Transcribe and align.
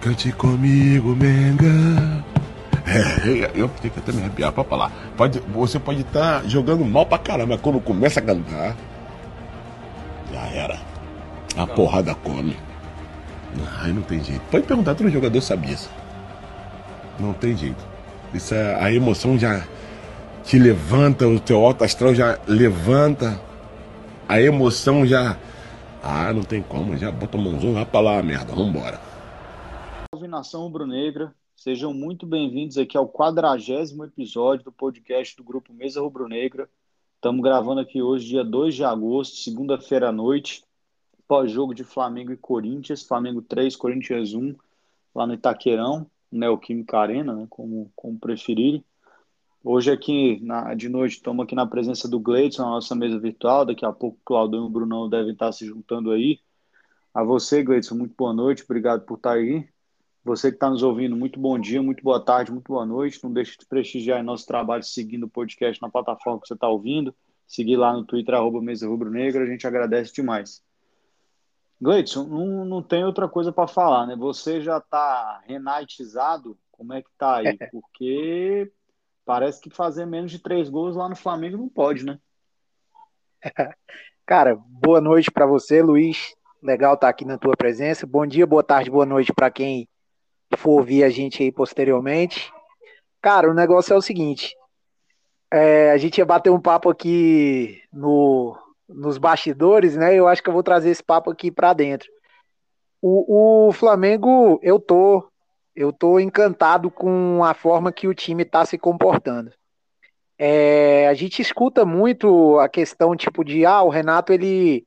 Cante 0.00 0.30
comigo, 0.32 1.16
Menga. 1.16 2.24
É, 2.86 3.50
eu 3.54 3.68
tenho 3.68 3.92
que 3.92 3.98
até 3.98 4.12
me 4.12 4.20
arrepiar 4.20 4.52
pra 4.52 4.64
falar. 4.64 4.90
Pode, 5.16 5.40
você 5.52 5.78
pode 5.78 6.00
estar 6.00 6.42
tá 6.42 6.48
jogando 6.48 6.84
mal 6.84 7.04
pra 7.04 7.18
caramba, 7.18 7.54
mas 7.54 7.60
quando 7.60 7.80
começa 7.80 8.20
a 8.20 8.22
cantar, 8.22 8.74
já 10.32 10.40
era. 10.46 10.80
A 11.56 11.66
porrada 11.66 12.14
come. 12.14 12.56
Ai, 13.80 13.92
não 13.92 14.02
tem 14.02 14.22
jeito. 14.22 14.40
Pode 14.50 14.64
perguntar, 14.64 14.94
todo 14.94 15.10
jogador 15.10 15.40
sabe 15.40 15.72
isso. 15.72 15.90
Não 17.18 17.32
tem 17.32 17.56
jeito. 17.56 17.84
Isso 18.32 18.54
é, 18.54 18.82
a 18.82 18.92
emoção 18.92 19.38
já 19.38 19.62
te 20.44 20.58
levanta, 20.58 21.26
o 21.26 21.40
teu 21.40 21.64
alto 21.64 21.84
astral 21.84 22.14
já 22.14 22.38
levanta. 22.46 23.38
A 24.28 24.40
emoção 24.40 25.04
já. 25.04 25.36
Ah, 26.02 26.32
não 26.32 26.42
tem 26.42 26.62
como, 26.62 26.96
já 26.96 27.10
bota 27.10 27.36
o 27.36 27.40
mãozão, 27.40 27.74
vai 27.74 27.84
pra 27.84 28.00
lá, 28.00 28.22
merda, 28.22 28.54
vambora. 28.54 29.07
Nação 30.28 30.64
rubro-negra, 30.64 31.34
sejam 31.56 31.94
muito 31.94 32.26
bem-vindos 32.26 32.76
aqui 32.76 32.98
ao 32.98 33.08
quadragésimo 33.08 34.04
episódio 34.04 34.66
do 34.66 34.70
podcast 34.70 35.34
do 35.34 35.42
Grupo 35.42 35.72
Mesa 35.72 36.02
Rubro-Negra. 36.02 36.68
Estamos 37.14 37.42
gravando 37.42 37.80
aqui 37.80 38.02
hoje, 38.02 38.26
dia 38.28 38.44
2 38.44 38.74
de 38.74 38.84
agosto, 38.84 39.36
segunda-feira 39.36 40.10
à 40.10 40.12
noite, 40.12 40.62
pós-jogo 41.26 41.74
de 41.74 41.82
Flamengo 41.82 42.30
e 42.30 42.36
Corinthians, 42.36 43.02
Flamengo 43.02 43.40
3, 43.40 43.74
Corinthians 43.74 44.34
1, 44.34 44.54
lá 45.14 45.26
no 45.26 45.32
Itaquerão, 45.32 46.06
Neoquímica 46.30 46.98
Arena, 46.98 47.34
né, 47.34 47.46
como, 47.48 47.90
como 47.96 48.18
preferirem. 48.18 48.84
Hoje 49.64 49.90
aqui 49.90 50.38
na, 50.42 50.74
de 50.74 50.90
noite 50.90 51.16
estamos 51.16 51.42
aqui 51.42 51.54
na 51.54 51.66
presença 51.66 52.06
do 52.06 52.20
Gleidson, 52.20 52.62
na 52.62 52.70
nossa 52.72 52.94
mesa 52.94 53.18
virtual. 53.18 53.64
Daqui 53.64 53.84
a 53.84 53.92
pouco 53.92 54.18
o 54.18 54.24
Claudão 54.26 54.64
e 54.64 54.66
o 54.66 54.70
Brunão 54.70 55.08
devem 55.08 55.32
estar 55.32 55.50
se 55.52 55.64
juntando 55.64 56.10
aí. 56.10 56.38
A 57.14 57.24
você, 57.24 57.62
Gleidson, 57.62 57.94
muito 57.94 58.14
boa 58.14 58.34
noite, 58.34 58.62
obrigado 58.62 59.06
por 59.06 59.16
estar 59.16 59.32
aí. 59.32 59.66
Você 60.28 60.50
que 60.50 60.56
está 60.56 60.68
nos 60.68 60.82
ouvindo, 60.82 61.16
muito 61.16 61.40
bom 61.40 61.58
dia, 61.58 61.82
muito 61.82 62.04
boa 62.04 62.22
tarde, 62.22 62.52
muito 62.52 62.70
boa 62.70 62.84
noite. 62.84 63.18
Não 63.24 63.32
deixe 63.32 63.56
de 63.56 63.64
prestigiar 63.64 64.22
nosso 64.22 64.46
trabalho 64.46 64.82
seguindo 64.82 65.24
o 65.24 65.28
podcast 65.28 65.80
na 65.80 65.88
plataforma 65.88 66.38
que 66.38 66.46
você 66.46 66.52
está 66.52 66.68
ouvindo. 66.68 67.14
Seguir 67.46 67.78
lá 67.78 67.94
no 67.94 68.04
Twitter, 68.04 68.34
arroba 68.34 68.60
Mesa 68.60 68.86
Rubro 68.86 69.10
Negra, 69.10 69.42
a 69.42 69.46
gente 69.46 69.66
agradece 69.66 70.12
demais. 70.12 70.62
Gleidson, 71.80 72.24
não, 72.24 72.66
não 72.66 72.82
tem 72.82 73.06
outra 73.06 73.26
coisa 73.26 73.50
para 73.50 73.66
falar, 73.66 74.06
né? 74.06 74.16
Você 74.16 74.60
já 74.60 74.76
está 74.76 75.40
renatizado? 75.46 76.58
Como 76.72 76.92
é 76.92 77.00
que 77.00 77.08
tá 77.16 77.36
aí? 77.36 77.56
Porque 77.72 78.70
parece 79.24 79.62
que 79.62 79.70
fazer 79.70 80.04
menos 80.04 80.30
de 80.30 80.40
três 80.40 80.68
gols 80.68 80.94
lá 80.94 81.08
no 81.08 81.16
Flamengo 81.16 81.56
não 81.56 81.70
pode, 81.70 82.04
né? 82.04 82.18
Cara, 84.26 84.54
boa 84.56 85.00
noite 85.00 85.30
para 85.30 85.46
você, 85.46 85.80
Luiz. 85.80 86.34
Legal 86.62 86.92
estar 86.92 87.06
tá 87.06 87.08
aqui 87.08 87.24
na 87.24 87.38
tua 87.38 87.56
presença. 87.56 88.06
Bom 88.06 88.26
dia, 88.26 88.46
boa 88.46 88.62
tarde, 88.62 88.90
boa 88.90 89.06
noite 89.06 89.32
para 89.32 89.50
quem 89.50 89.88
for 90.56 90.78
ouvir 90.80 91.04
a 91.04 91.10
gente 91.10 91.42
aí 91.42 91.52
posteriormente. 91.52 92.52
Cara, 93.20 93.50
o 93.50 93.54
negócio 93.54 93.92
é 93.92 93.96
o 93.96 94.02
seguinte: 94.02 94.54
é, 95.52 95.90
a 95.90 95.96
gente 95.96 96.18
ia 96.18 96.26
bater 96.26 96.50
um 96.50 96.60
papo 96.60 96.88
aqui 96.88 97.82
no, 97.92 98.56
nos 98.88 99.18
bastidores, 99.18 99.96
né? 99.96 100.14
Eu 100.14 100.28
acho 100.28 100.42
que 100.42 100.48
eu 100.48 100.54
vou 100.54 100.62
trazer 100.62 100.90
esse 100.90 101.02
papo 101.02 101.30
aqui 101.30 101.50
para 101.50 101.72
dentro. 101.72 102.08
O, 103.00 103.68
o, 103.68 103.72
Flamengo, 103.72 104.58
eu 104.62 104.80
tô, 104.80 105.30
eu 105.74 105.92
tô 105.92 106.18
encantado 106.18 106.90
com 106.90 107.44
a 107.44 107.54
forma 107.54 107.92
que 107.92 108.08
o 108.08 108.14
time 108.14 108.42
está 108.42 108.64
se 108.64 108.76
comportando. 108.76 109.52
É, 110.38 111.08
a 111.08 111.14
gente 111.14 111.42
escuta 111.42 111.84
muito 111.84 112.58
a 112.60 112.68
questão 112.68 113.16
tipo 113.16 113.44
de 113.44 113.66
ah, 113.66 113.82
o 113.82 113.88
Renato 113.88 114.32
ele 114.32 114.86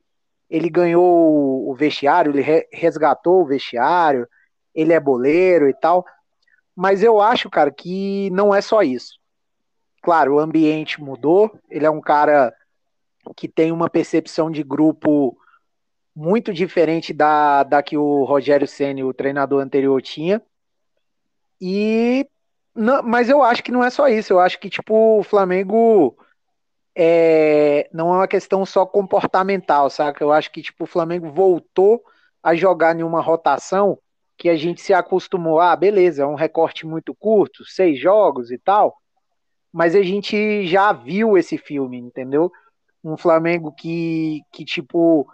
ele 0.50 0.70
ganhou 0.70 1.70
o 1.70 1.74
vestiário, 1.74 2.34
ele 2.38 2.68
resgatou 2.74 3.42
o 3.42 3.46
vestiário, 3.46 4.28
ele 4.74 4.94
é 4.94 5.00
boleiro 5.00 5.70
e 5.70 5.74
tal. 5.74 6.06
Mas 6.76 7.04
eu 7.04 7.20
acho, 7.20 7.50
cara, 7.50 7.72
que 7.72 8.30
não 8.32 8.54
é 8.54 8.62
só 8.62 8.82
isso. 8.82 9.20
Claro, 10.02 10.36
o 10.36 10.40
ambiente 10.40 11.02
mudou, 11.02 11.52
ele 11.70 11.86
é 11.86 11.90
um 11.90 12.02
cara 12.02 12.54
que 13.36 13.48
tem 13.48 13.72
uma 13.72 13.90
percepção 13.90 14.50
de 14.50 14.64
grupo 14.64 15.38
muito 16.16 16.54
diferente 16.54 17.14
da, 17.14 17.64
da 17.64 17.84
que 17.84 17.98
o 17.98 18.24
Rogério 18.24 18.68
Ceni, 18.68 19.04
o 19.04 19.14
treinador 19.14 19.62
anterior, 19.62 20.02
tinha. 20.02 20.42
E 21.60 22.28
não, 22.76 23.04
mas 23.04 23.30
eu 23.30 23.44
acho 23.44 23.64
que 23.64 23.72
não 23.72 23.84
é 23.84 23.90
só 23.90 24.08
isso. 24.08 24.34
Eu 24.34 24.40
acho 24.40 24.60
que 24.60 24.70
tipo 24.70 25.20
o 25.20 25.24
Flamengo 25.24 26.18
é, 26.96 27.90
não 27.94 28.14
é 28.14 28.18
uma 28.18 28.28
questão 28.28 28.66
só 28.66 28.86
comportamental, 28.86 29.90
saca? 29.90 30.24
Eu 30.24 30.32
acho 30.32 30.52
que 30.52 30.62
tipo 30.62 30.84
o 30.84 30.88
Flamengo 30.88 31.32
voltou 31.32 32.04
a 32.42 32.56
jogar 32.56 32.98
em 32.98 33.04
uma 33.04 33.22
rotação 33.22 34.00
que 34.42 34.50
a 34.50 34.56
gente 34.56 34.82
se 34.82 34.92
acostumou. 34.92 35.60
Ah, 35.60 35.76
beleza, 35.76 36.24
é 36.24 36.26
um 36.26 36.36
recorte 36.36 36.88
muito 36.88 37.14
curto, 37.14 37.64
seis 37.64 38.00
jogos 38.00 38.50
e 38.50 38.58
tal. 38.58 38.98
Mas 39.72 39.96
a 39.96 40.02
gente 40.02 40.66
já 40.66 40.92
viu 40.92 41.38
esse 41.38 41.58
filme, 41.58 41.98
entendeu? 41.98 42.52
um 43.04 43.18
Flamengo 43.18 43.72
que, 43.72 44.42
que 44.52 44.64
tipo, 44.64 45.28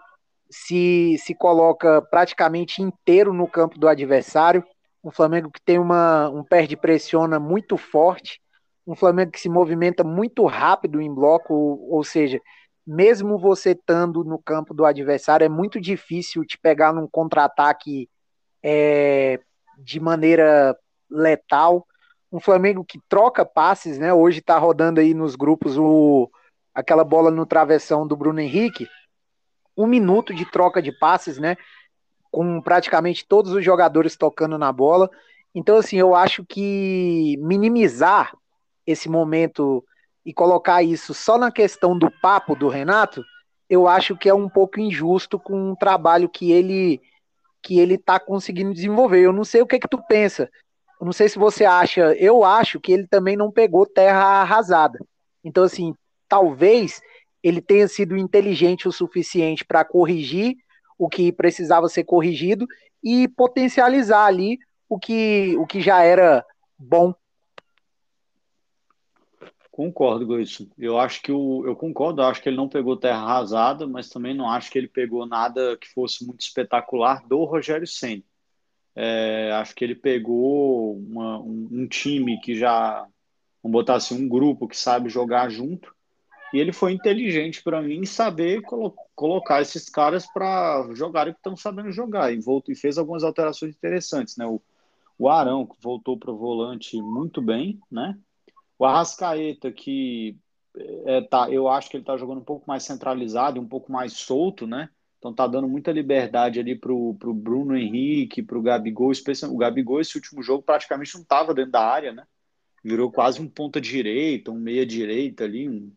se, 0.49 1.17
se 1.19 1.35
coloca 1.35 2.01
praticamente 2.01 2.81
inteiro 2.81 3.33
no 3.33 3.47
campo 3.47 3.77
do 3.77 3.87
adversário, 3.87 4.63
um 5.03 5.11
Flamengo 5.11 5.51
que 5.51 5.61
tem 5.61 5.77
uma, 5.79 6.29
um 6.29 6.43
perde-pressiona 6.43 7.39
muito 7.39 7.77
forte, 7.77 8.41
um 8.85 8.95
Flamengo 8.95 9.31
que 9.31 9.39
se 9.39 9.49
movimenta 9.49 10.03
muito 10.03 10.45
rápido 10.45 11.01
em 11.01 11.13
bloco, 11.13 11.53
ou, 11.53 11.95
ou 11.95 12.03
seja, 12.03 12.39
mesmo 12.85 13.37
você 13.37 13.71
estando 13.71 14.23
no 14.23 14.39
campo 14.39 14.73
do 14.73 14.85
adversário, 14.85 15.45
é 15.45 15.49
muito 15.49 15.79
difícil 15.79 16.45
te 16.45 16.57
pegar 16.57 16.93
num 16.93 17.07
contra-ataque 17.07 18.09
é, 18.69 19.39
de 19.77 19.97
maneira 19.97 20.77
letal. 21.09 21.87
Um 22.29 22.37
Flamengo 22.37 22.83
que 22.83 22.99
troca 23.07 23.45
passes, 23.45 23.97
né? 23.97 24.13
Hoje 24.13 24.39
está 24.39 24.57
rodando 24.57 24.99
aí 24.99 25.13
nos 25.13 25.37
grupos 25.37 25.77
o, 25.77 26.29
aquela 26.75 27.05
bola 27.05 27.31
no 27.31 27.45
travessão 27.45 28.05
do 28.05 28.17
Bruno 28.17 28.41
Henrique, 28.41 28.85
um 29.77 29.87
minuto 29.87 30.33
de 30.33 30.43
troca 30.43 30.81
de 30.81 30.91
passes, 30.91 31.37
né? 31.37 31.55
Com 32.29 32.61
praticamente 32.61 33.25
todos 33.25 33.53
os 33.53 33.63
jogadores 33.63 34.17
tocando 34.17 34.57
na 34.57 34.73
bola. 34.73 35.09
Então, 35.55 35.77
assim, 35.77 35.95
eu 35.95 36.13
acho 36.13 36.43
que 36.43 37.37
minimizar 37.39 38.35
esse 38.85 39.07
momento 39.07 39.81
e 40.25 40.33
colocar 40.33 40.83
isso 40.83 41.13
só 41.13 41.37
na 41.37 41.53
questão 41.53 41.97
do 41.97 42.11
papo 42.21 42.53
do 42.53 42.67
Renato, 42.67 43.23
eu 43.69 43.87
acho 43.87 44.17
que 44.17 44.27
é 44.27 44.33
um 44.33 44.49
pouco 44.49 44.77
injusto 44.77 45.39
com 45.39 45.71
o 45.71 45.75
trabalho 45.77 46.27
que 46.27 46.51
ele 46.51 46.99
que 47.61 47.79
ele 47.79 47.95
está 47.95 48.19
conseguindo 48.19 48.73
desenvolver. 48.73 49.19
Eu 49.19 49.33
não 49.33 49.43
sei 49.43 49.61
o 49.61 49.67
que 49.67 49.79
que 49.79 49.87
tu 49.87 50.01
pensa. 50.07 50.49
Eu 50.99 51.05
não 51.05 51.13
sei 51.13 51.29
se 51.29 51.37
você 51.37 51.65
acha. 51.65 52.13
Eu 52.15 52.43
acho 52.43 52.79
que 52.79 52.91
ele 52.91 53.07
também 53.07 53.35
não 53.35 53.51
pegou 53.51 53.85
terra 53.85 54.41
arrasada. 54.41 54.99
Então, 55.43 55.63
assim, 55.63 55.93
talvez 56.27 57.01
ele 57.43 57.61
tenha 57.61 57.87
sido 57.87 58.17
inteligente 58.17 58.87
o 58.87 58.91
suficiente 58.91 59.63
para 59.63 59.85
corrigir 59.85 60.55
o 60.97 61.07
que 61.07 61.31
precisava 61.31 61.87
ser 61.87 62.03
corrigido 62.03 62.65
e 63.03 63.27
potencializar 63.27 64.25
ali 64.25 64.57
o 64.89 64.97
que, 64.97 65.55
o 65.57 65.65
que 65.65 65.79
já 65.79 66.01
era 66.03 66.43
bom. 66.77 67.13
Concordo, 69.77 70.25
Gleison. 70.25 70.67
Eu 70.75 70.97
acho 70.97 71.21
que 71.21 71.31
o, 71.31 71.63
eu 71.63 71.75
concordo, 71.75 72.23
acho 72.23 72.41
que 72.41 72.49
ele 72.49 72.57
não 72.57 72.67
pegou 72.67 72.97
terra 72.97 73.19
arrasada, 73.19 73.85
mas 73.85 74.09
também 74.09 74.33
não 74.33 74.49
acho 74.49 74.71
que 74.71 74.77
ele 74.79 74.87
pegou 74.87 75.23
nada 75.23 75.77
que 75.77 75.87
fosse 75.93 76.25
muito 76.25 76.41
espetacular 76.41 77.23
do 77.27 77.43
Rogério 77.43 77.85
Senna. 77.85 78.23
É, 78.95 79.51
acho 79.51 79.75
que 79.75 79.83
ele 79.85 79.93
pegou 79.93 80.97
uma, 80.97 81.37
um, 81.37 81.69
um 81.71 81.87
time 81.87 82.41
que 82.41 82.55
já, 82.55 83.05
vamos 83.61 83.73
botar 83.73 83.97
assim, 83.97 84.15
um 84.19 84.27
grupo 84.27 84.67
que 84.67 84.75
sabe 84.75 85.09
jogar 85.09 85.47
junto 85.49 85.95
e 86.51 86.57
ele 86.57 86.73
foi 86.73 86.93
inteligente 86.93 87.61
para 87.61 87.79
mim 87.79 88.03
saber 88.03 88.63
colo 88.63 88.95
colocar 89.13 89.61
esses 89.61 89.87
caras 89.89 90.25
para 90.25 90.89
jogarem 90.95 91.33
que 91.33 91.39
estão 91.39 91.55
sabendo 91.55 91.91
jogar. 91.91 92.33
E, 92.33 92.39
voltou, 92.39 92.73
e 92.73 92.75
fez 92.75 92.97
algumas 92.97 93.23
alterações 93.23 93.75
interessantes. 93.75 94.37
Né? 94.37 94.47
O, 94.47 94.59
o 95.19 95.29
Arão, 95.29 95.69
voltou 95.79 96.17
para 96.17 96.31
o 96.31 96.37
volante 96.37 96.99
muito 96.99 97.43
bem. 97.43 97.79
Né? 97.91 98.17
O 98.79 98.85
Arrascaeta, 98.85 99.71
que 99.71 100.37
é, 101.05 101.21
tá, 101.21 101.49
eu 101.49 101.67
acho 101.67 101.89
que 101.89 101.97
ele 101.97 102.03
está 102.03 102.15
jogando 102.17 102.39
um 102.39 102.43
pouco 102.43 102.65
mais 102.67 102.83
centralizado, 102.83 103.59
um 103.59 103.67
pouco 103.67 103.91
mais 103.91 104.13
solto. 104.13 104.67
Né? 104.67 104.89
Então 105.17 105.33
tá 105.33 105.47
dando 105.47 105.67
muita 105.67 105.91
liberdade 105.91 106.59
ali 106.59 106.75
para 106.75 106.91
o 106.93 107.13
Bruno 107.13 107.75
Henrique, 107.75 108.43
para 108.43 108.57
o 108.57 108.61
Gabigol. 108.61 109.11
O 109.49 109.57
Gabigol, 109.57 110.01
esse 110.01 110.15
último 110.15 110.43
jogo, 110.43 110.63
praticamente 110.63 111.15
não 111.15 111.21
estava 111.21 111.53
dentro 111.53 111.71
da 111.71 111.83
área. 111.83 112.13
Né? 112.13 112.23
Virou 112.83 113.11
quase 113.11 113.41
um 113.41 113.49
ponta 113.49 113.81
direita, 113.81 114.51
um 114.51 114.59
meia 114.59 114.85
direita 114.85 115.43
ali, 115.43 115.67
um 115.67 115.91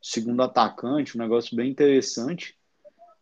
segundo 0.00 0.42
atacante, 0.42 1.16
um 1.16 1.20
negócio 1.20 1.56
bem 1.56 1.70
interessante. 1.70 2.56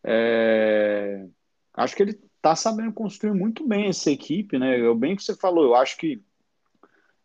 É... 0.03 1.25
Acho 1.73 1.95
que 1.95 2.03
ele 2.03 2.19
está 2.37 2.55
sabendo 2.55 2.93
construir 2.93 3.33
muito 3.33 3.67
bem 3.67 3.87
essa 3.87 4.09
equipe, 4.11 4.57
né? 4.57 4.79
É 4.79 4.89
o 4.89 4.95
bem 4.95 5.15
que 5.15 5.23
você 5.23 5.35
falou, 5.35 5.65
eu 5.65 5.75
acho 5.75 5.97
que 5.97 6.21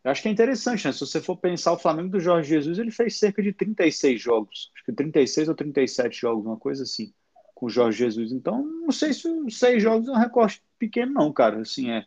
eu 0.03 0.11
acho 0.11 0.21
que 0.21 0.27
é 0.27 0.31
interessante, 0.31 0.85
né? 0.85 0.91
Se 0.91 0.99
você 0.99 1.21
for 1.21 1.37
pensar 1.37 1.71
o 1.73 1.79
Flamengo 1.79 2.09
do 2.09 2.19
Jorge 2.19 2.49
Jesus, 2.49 2.77
ele 2.77 2.91
fez 2.91 3.17
cerca 3.17 3.41
de 3.41 3.53
36 3.53 4.21
jogos, 4.21 4.71
acho 4.75 4.85
que 4.85 4.91
36 4.91 5.49
ou 5.49 5.55
37 5.55 6.19
jogos, 6.19 6.45
uma 6.45 6.57
coisa 6.57 6.83
assim, 6.83 7.13
com 7.55 7.67
o 7.67 7.69
Jorge 7.69 7.99
Jesus. 7.99 8.31
Então, 8.31 8.63
não 8.63 8.91
sei 8.91 9.13
se 9.13 9.29
seis 9.49 9.81
jogos 9.81 10.07
é 10.07 10.11
um 10.11 10.17
recorte 10.17 10.61
pequeno, 10.77 11.13
não, 11.13 11.31
cara. 11.31 11.61
Assim, 11.61 11.91
é 11.91 12.05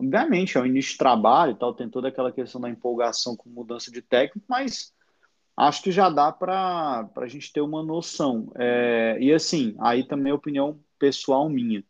Obviamente, 0.00 0.56
é 0.56 0.60
o 0.60 0.64
início 0.64 0.92
de 0.92 0.98
trabalho 0.98 1.52
e 1.52 1.56
tal, 1.56 1.74
tem 1.74 1.86
toda 1.86 2.08
aquela 2.08 2.32
questão 2.32 2.58
da 2.58 2.70
empolgação 2.70 3.36
com 3.36 3.50
mudança 3.50 3.90
de 3.90 4.00
técnico, 4.00 4.46
mas 4.48 4.94
acho 5.54 5.82
que 5.82 5.92
já 5.92 6.08
dá 6.08 6.32
para 6.32 7.06
a 7.16 7.26
gente 7.26 7.52
ter 7.52 7.60
uma 7.60 7.82
noção. 7.82 8.50
É, 8.56 9.18
e 9.20 9.30
assim, 9.30 9.76
aí 9.78 10.02
também 10.02 10.30
é 10.30 10.34
opinião 10.34 10.80
pessoal 10.98 11.50
minha. 11.50 11.84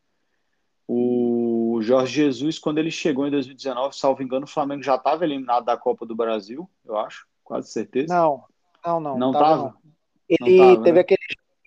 O 0.88 1.19
Jorge 1.82 2.14
Jesus, 2.14 2.58
quando 2.58 2.78
ele 2.78 2.90
chegou 2.90 3.26
em 3.26 3.30
2019, 3.30 3.96
salvo 3.96 4.22
engano, 4.22 4.44
o 4.44 4.48
Flamengo 4.48 4.82
já 4.82 4.96
estava 4.96 5.24
eliminado 5.24 5.64
da 5.64 5.76
Copa 5.76 6.04
do 6.06 6.14
Brasil, 6.14 6.68
eu 6.84 6.96
acho, 6.98 7.26
quase 7.44 7.70
certeza. 7.70 8.12
Não, 8.12 8.44
não, 8.84 9.00
não. 9.00 9.18
Não 9.18 9.32
estava? 9.32 9.74
Ele 10.28 10.56
Não 10.56 10.66
tava, 10.74 10.84
teve 10.84 10.94
né? 10.94 11.00
aquele 11.00 11.20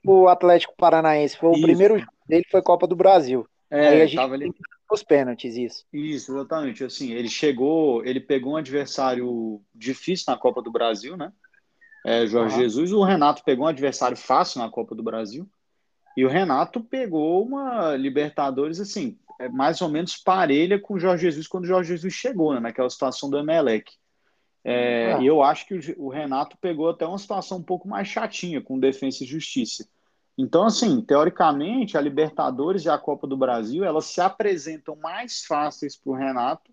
jogo 0.06 0.27
Atlético 0.27 0.74
Paranaense, 0.77 1.38
foi 1.38 1.51
Isso. 1.51 1.60
o 1.60 1.63
primeiro 1.63 2.00
jogo 2.00 2.12
dele, 2.27 2.45
foi 2.50 2.62
Copa 2.62 2.88
do 2.88 2.95
Brasil. 2.95 3.48
É, 3.69 3.88
Aí 3.89 4.01
a 4.01 4.06
gente 4.06 4.15
tava 4.15 4.36
ali. 4.36 4.54
os 4.92 5.04
pênaltis, 5.04 5.56
isso. 5.56 5.83
Isso, 5.92 6.31
exatamente. 6.31 6.83
Assim, 6.83 7.12
ele 7.12 7.27
chegou, 7.27 8.06
ele 8.06 8.19
pegou 8.19 8.54
um 8.54 8.57
adversário 8.57 9.62
difícil 9.74 10.25
na 10.27 10.38
Copa 10.38 10.62
do 10.62 10.71
Brasil, 10.71 11.18
né? 11.18 11.33
É, 12.06 12.27
Jorge. 12.27 12.56
Jesus. 12.56 12.92
O 12.92 13.04
Renato 13.04 13.44
pegou 13.44 13.66
um 13.66 13.69
adversário 13.69 14.16
fácil 14.16 14.59
na 14.59 14.69
Copa 14.69 14.94
do 14.94 15.01
Brasil. 15.01 15.50
E 16.16 16.24
o 16.24 16.30
Renato 16.30 16.83
pegou 16.83 17.44
uma 17.44 17.95
Libertadores, 17.95 18.80
assim, 18.80 19.18
é 19.44 19.50
mais 19.50 19.81
ou 19.81 19.90
menos 19.90 20.18
parelha 20.18 20.80
com 20.80 20.95
o 20.95 21.00
Jorge 21.00 21.24
Jesus 21.24 21.48
quando 21.48 21.66
o 21.66 21.68
Jorge 21.68 21.90
Jesus 21.90 22.13
chegou, 22.13 22.54
né? 22.54 22.60
Naquela 22.60 22.90
situação 22.90 23.30
do 23.30 23.38
Emelec. 23.38 23.92
É, 24.63 25.13
Ah. 25.13 25.22
E 25.22 25.28
eu 25.28 25.44
acho 25.44 25.68
que 25.68 25.74
o, 25.74 26.06
o 26.06 26.10
Renato 26.10 26.57
pegou 26.57 26.90
até 26.90 27.06
uma 27.06 27.18
situação 27.18 27.57
um 27.57 27.63
pouco 27.63 27.88
mais 27.88 28.07
chatinha 28.07 28.62
com 28.62 28.80
Defensa 28.80 29.24
e 29.24 29.28
Justiça. 29.28 29.88
Então, 30.38 30.66
assim, 30.66 31.01
teoricamente, 31.01 31.98
a 31.98 32.01
Libertadores 32.01 32.86
e 32.86 32.90
a 32.90 32.98
Copa 32.98 33.28
do 33.28 33.38
Brasil, 33.38 33.84
elas 33.84 34.06
se 34.06 34.19
apresentam 34.19 34.95
mais 34.95 35.45
fáceis 35.45 35.95
para 35.95 36.12
o 36.12 36.16
Renato 36.16 36.72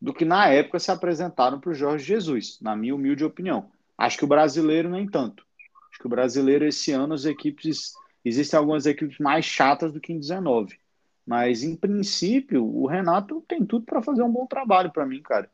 do 0.00 0.12
que 0.12 0.26
na 0.26 0.48
época 0.48 0.78
se 0.78 0.90
apresentaram 0.90 1.58
para 1.58 1.70
o 1.70 1.74
Jorge 1.74 2.04
Jesus, 2.04 2.58
na 2.60 2.76
minha 2.76 2.94
humilde 2.94 3.24
opinião. 3.24 3.70
Acho 3.96 4.18
que 4.18 4.24
o 4.24 4.28
brasileiro 4.28 4.90
nem 4.90 5.08
tanto. 5.08 5.46
Acho 5.90 6.00
que 6.00 6.06
o 6.06 6.10
brasileiro, 6.10 6.66
esse 6.66 6.92
ano, 6.92 7.14
as 7.14 7.24
equipes. 7.24 7.94
Existem 8.22 8.58
algumas 8.58 8.86
equipes 8.86 9.18
mais 9.18 9.44
chatas 9.44 9.92
do 9.92 10.00
que 10.00 10.12
em 10.12 10.18
19. 10.18 10.78
Mas, 11.26 11.62
em 11.62 11.74
princípio, 11.74 12.64
o 12.64 12.86
Renato 12.86 13.44
tem 13.48 13.64
tudo 13.66 13.84
para 13.84 14.00
fazer 14.00 14.22
um 14.22 14.30
bom 14.30 14.46
trabalho 14.46 14.92
para 14.92 15.04
mim, 15.04 15.20
cara. 15.20 15.50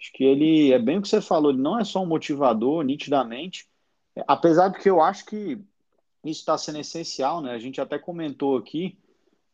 Acho 0.00 0.12
que 0.14 0.24
ele, 0.24 0.72
é 0.72 0.78
bem 0.78 0.98
o 0.98 1.02
que 1.02 1.08
você 1.08 1.20
falou, 1.20 1.50
ele 1.50 1.60
não 1.60 1.78
é 1.78 1.84
só 1.84 2.02
um 2.02 2.06
motivador, 2.06 2.82
nitidamente. 2.82 3.68
Apesar 4.26 4.68
de 4.68 4.78
que 4.78 4.88
eu 4.88 5.00
acho 5.02 5.26
que 5.26 5.58
isso 6.24 6.40
está 6.40 6.56
sendo 6.56 6.78
essencial, 6.78 7.40
né? 7.40 7.52
A 7.52 7.58
gente 7.58 7.80
até 7.80 7.98
comentou 7.98 8.56
aqui, 8.56 8.98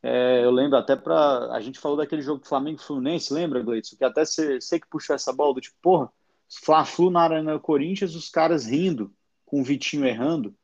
é, 0.02 0.44
eu 0.44 0.50
lembro 0.50 0.78
até 0.78 0.94
para. 0.94 1.52
A 1.52 1.60
gente 1.60 1.78
falou 1.78 1.96
daquele 1.96 2.22
jogo 2.22 2.40
do 2.40 2.48
Flamengo 2.48 2.80
Fluminense, 2.80 3.34
lembra, 3.34 3.62
Gleitson? 3.62 3.96
Que 3.96 4.04
até 4.04 4.24
você, 4.24 4.58
que 4.78 4.88
puxou 4.88 5.14
essa 5.16 5.32
bola, 5.32 5.54
do 5.54 5.60
tipo, 5.60 5.76
porra, 5.82 6.10
Fla-Flu 6.48 7.10
na 7.10 7.22
Arena 7.22 7.58
Corinthians, 7.58 8.14
os 8.14 8.28
caras 8.28 8.64
rindo, 8.66 9.12
com 9.44 9.60
o 9.60 9.64
Vitinho 9.64 10.06
errando. 10.06 10.54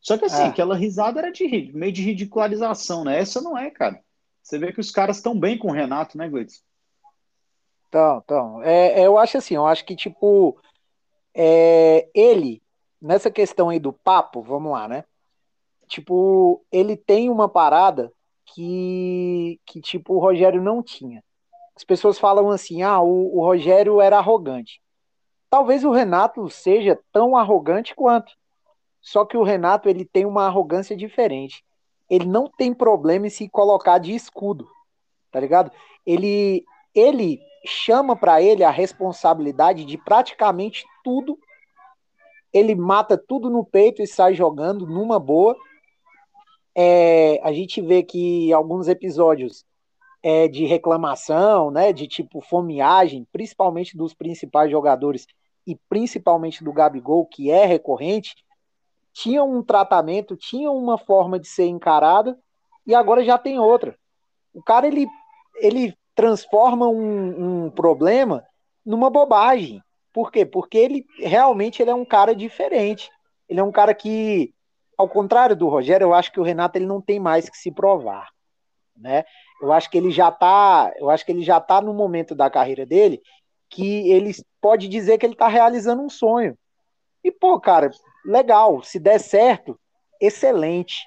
Só 0.00 0.16
que 0.18 0.26
assim, 0.26 0.42
É. 0.42 0.46
aquela 0.46 0.76
risada 0.76 1.20
era 1.20 1.32
de 1.32 1.72
meio 1.74 1.92
de 1.92 2.02
ridicularização, 2.02 3.02
né? 3.02 3.18
Essa 3.18 3.40
não 3.40 3.56
é, 3.56 3.70
cara. 3.70 4.00
Você 4.46 4.60
vê 4.60 4.72
que 4.72 4.78
os 4.78 4.92
caras 4.92 5.16
estão 5.16 5.36
bem 5.36 5.58
com 5.58 5.66
o 5.66 5.72
Renato, 5.72 6.16
né, 6.16 6.28
Gleitson? 6.28 6.62
Então, 7.88 8.22
então, 8.24 8.62
é, 8.62 9.00
é, 9.00 9.04
eu 9.04 9.18
acho 9.18 9.36
assim, 9.36 9.56
eu 9.56 9.66
acho 9.66 9.84
que, 9.84 9.96
tipo, 9.96 10.56
é, 11.34 12.08
ele, 12.14 12.62
nessa 13.02 13.28
questão 13.28 13.70
aí 13.70 13.80
do 13.80 13.92
papo, 13.92 14.40
vamos 14.40 14.70
lá, 14.70 14.86
né? 14.86 15.04
Tipo, 15.88 16.64
ele 16.70 16.96
tem 16.96 17.28
uma 17.28 17.48
parada 17.48 18.12
que, 18.54 19.60
que 19.66 19.80
tipo, 19.80 20.14
o 20.14 20.20
Rogério 20.20 20.62
não 20.62 20.80
tinha. 20.80 21.24
As 21.74 21.82
pessoas 21.82 22.16
falam 22.16 22.48
assim, 22.48 22.82
ah, 22.82 23.00
o, 23.00 23.38
o 23.38 23.40
Rogério 23.40 24.00
era 24.00 24.18
arrogante. 24.18 24.80
Talvez 25.50 25.82
o 25.82 25.90
Renato 25.90 26.48
seja 26.48 26.96
tão 27.10 27.36
arrogante 27.36 27.96
quanto. 27.96 28.32
Só 29.00 29.24
que 29.24 29.36
o 29.36 29.42
Renato, 29.42 29.88
ele 29.88 30.04
tem 30.04 30.24
uma 30.24 30.46
arrogância 30.46 30.96
diferente. 30.96 31.65
Ele 32.08 32.26
não 32.26 32.46
tem 32.46 32.72
problema 32.72 33.26
em 33.26 33.30
se 33.30 33.48
colocar 33.48 33.98
de 33.98 34.14
escudo, 34.14 34.68
tá 35.30 35.40
ligado? 35.40 35.70
Ele, 36.04 36.64
ele 36.94 37.40
chama 37.66 38.14
para 38.14 38.40
ele 38.40 38.62
a 38.62 38.70
responsabilidade 38.70 39.84
de 39.84 39.98
praticamente 39.98 40.84
tudo. 41.02 41.38
Ele 42.52 42.74
mata 42.74 43.18
tudo 43.18 43.50
no 43.50 43.64
peito 43.64 44.02
e 44.02 44.06
sai 44.06 44.34
jogando 44.34 44.86
numa 44.86 45.18
boa. 45.18 45.56
É, 46.74 47.40
a 47.42 47.52
gente 47.52 47.80
vê 47.80 48.02
que 48.02 48.52
alguns 48.52 48.86
episódios 48.86 49.64
é, 50.22 50.48
de 50.48 50.64
reclamação, 50.64 51.70
né, 51.70 51.92
de 51.92 52.06
tipo 52.06 52.40
fomeagem, 52.40 53.26
principalmente 53.32 53.96
dos 53.96 54.14
principais 54.14 54.70
jogadores 54.70 55.26
e 55.66 55.76
principalmente 55.88 56.62
do 56.62 56.72
Gabigol, 56.72 57.26
que 57.26 57.50
é 57.50 57.64
recorrente, 57.64 58.34
tinha 59.16 59.42
um 59.42 59.62
tratamento, 59.62 60.36
tinha 60.36 60.70
uma 60.70 60.98
forma 60.98 61.38
de 61.38 61.48
ser 61.48 61.64
encarada 61.64 62.38
e 62.86 62.94
agora 62.94 63.24
já 63.24 63.38
tem 63.38 63.58
outra. 63.58 63.96
O 64.52 64.62
cara 64.62 64.86
ele, 64.86 65.06
ele 65.56 65.96
transforma 66.14 66.86
um, 66.86 67.64
um 67.64 67.70
problema 67.70 68.44
numa 68.84 69.08
bobagem. 69.08 69.82
Por 70.12 70.30
quê? 70.30 70.44
Porque 70.44 70.76
ele 70.76 71.06
realmente 71.18 71.80
ele 71.80 71.90
é 71.90 71.94
um 71.94 72.04
cara 72.04 72.36
diferente. 72.36 73.10
Ele 73.48 73.58
é 73.58 73.62
um 73.62 73.72
cara 73.72 73.94
que, 73.94 74.52
ao 74.98 75.08
contrário 75.08 75.56
do 75.56 75.66
Rogério, 75.66 76.04
eu 76.04 76.14
acho 76.14 76.30
que 76.30 76.40
o 76.40 76.44
Renato 76.44 76.76
ele 76.76 76.86
não 76.86 77.00
tem 77.00 77.18
mais 77.18 77.48
que 77.48 77.56
se 77.56 77.72
provar, 77.72 78.28
né? 78.94 79.24
Eu 79.62 79.72
acho 79.72 79.88
que 79.88 79.96
ele 79.96 80.10
já 80.10 80.30
tá, 80.30 80.92
eu 80.98 81.08
acho 81.08 81.24
que 81.24 81.32
ele 81.32 81.42
já 81.42 81.58
tá 81.58 81.80
no 81.80 81.94
momento 81.94 82.34
da 82.34 82.50
carreira 82.50 82.84
dele 82.84 83.22
que 83.70 84.10
ele 84.10 84.32
pode 84.60 84.88
dizer 84.88 85.16
que 85.16 85.24
ele 85.24 85.34
tá 85.34 85.48
realizando 85.48 86.02
um 86.02 86.10
sonho. 86.10 86.54
E 87.24 87.32
pô, 87.32 87.58
cara, 87.58 87.90
legal, 88.26 88.82
se 88.82 88.98
der 88.98 89.18
certo, 89.18 89.78
excelente. 90.20 91.06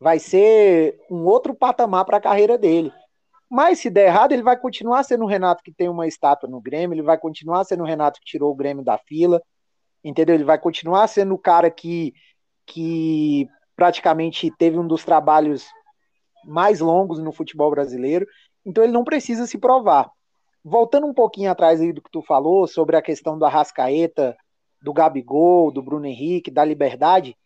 Vai 0.00 0.18
ser 0.18 0.98
um 1.10 1.24
outro 1.24 1.54
patamar 1.54 2.04
para 2.04 2.16
a 2.16 2.20
carreira 2.20 2.56
dele. 2.56 2.92
Mas 3.50 3.80
se 3.80 3.90
der 3.90 4.06
errado, 4.06 4.32
ele 4.32 4.42
vai 4.42 4.58
continuar 4.58 5.02
sendo 5.02 5.24
o 5.24 5.28
Renato 5.28 5.62
que 5.62 5.72
tem 5.72 5.88
uma 5.88 6.06
estátua 6.06 6.48
no 6.48 6.60
Grêmio, 6.60 6.94
ele 6.94 7.02
vai 7.02 7.18
continuar 7.18 7.64
sendo 7.64 7.82
o 7.82 7.86
Renato 7.86 8.18
que 8.18 8.24
tirou 8.24 8.50
o 8.50 8.54
Grêmio 8.54 8.82
da 8.82 8.96
fila, 8.96 9.42
entendeu? 10.02 10.34
Ele 10.34 10.44
vai 10.44 10.58
continuar 10.58 11.06
sendo 11.06 11.34
o 11.34 11.38
cara 11.38 11.70
que, 11.70 12.14
que 12.66 13.46
praticamente 13.76 14.50
teve 14.56 14.78
um 14.78 14.86
dos 14.86 15.04
trabalhos 15.04 15.66
mais 16.44 16.80
longos 16.80 17.18
no 17.18 17.30
futebol 17.30 17.70
brasileiro, 17.70 18.26
então 18.64 18.82
ele 18.82 18.92
não 18.92 19.04
precisa 19.04 19.46
se 19.46 19.58
provar. 19.58 20.10
Voltando 20.64 21.06
um 21.06 21.14
pouquinho 21.14 21.50
atrás 21.50 21.80
aí 21.80 21.92
do 21.92 22.00
que 22.00 22.10
tu 22.10 22.22
falou 22.22 22.66
sobre 22.66 22.96
a 22.96 23.02
questão 23.02 23.38
do 23.38 23.44
Arrascaeta, 23.44 24.36
do 24.82 24.92
Gabigol, 24.92 25.70
do 25.70 25.80
Bruno 25.82 26.06
Henrique, 26.06 26.50
da 26.50 26.64
Liberdade, 26.64 27.36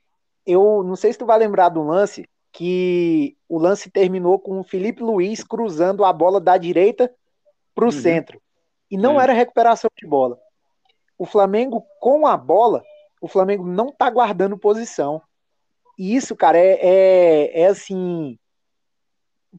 eu 0.46 0.82
não 0.82 0.96
sei 0.96 1.12
se 1.12 1.18
tu 1.18 1.26
vai 1.26 1.38
lembrar 1.38 1.68
do 1.68 1.82
lance 1.82 2.28
que 2.52 3.36
o 3.48 3.58
lance 3.58 3.90
terminou 3.90 4.38
com 4.38 4.58
o 4.58 4.64
Felipe 4.64 5.02
Luiz 5.02 5.44
cruzando 5.44 6.04
a 6.04 6.12
bola 6.12 6.40
da 6.40 6.56
direita 6.56 7.12
para 7.74 7.84
o 7.84 7.88
Uhum. 7.88 7.92
centro. 7.92 8.40
E 8.90 8.96
não 8.96 9.20
É. 9.20 9.24
era 9.24 9.32
recuperação 9.34 9.90
de 9.96 10.06
bola. 10.06 10.38
O 11.18 11.26
Flamengo, 11.26 11.84
com 12.00 12.26
a 12.26 12.36
bola, 12.36 12.82
o 13.20 13.28
Flamengo 13.28 13.66
não 13.66 13.90
tá 13.92 14.08
guardando 14.08 14.56
posição. 14.56 15.20
E 15.98 16.14
isso, 16.16 16.34
cara, 16.34 16.58
é, 16.58 16.78
é, 16.80 17.60
é 17.62 17.66
assim. 17.66 18.38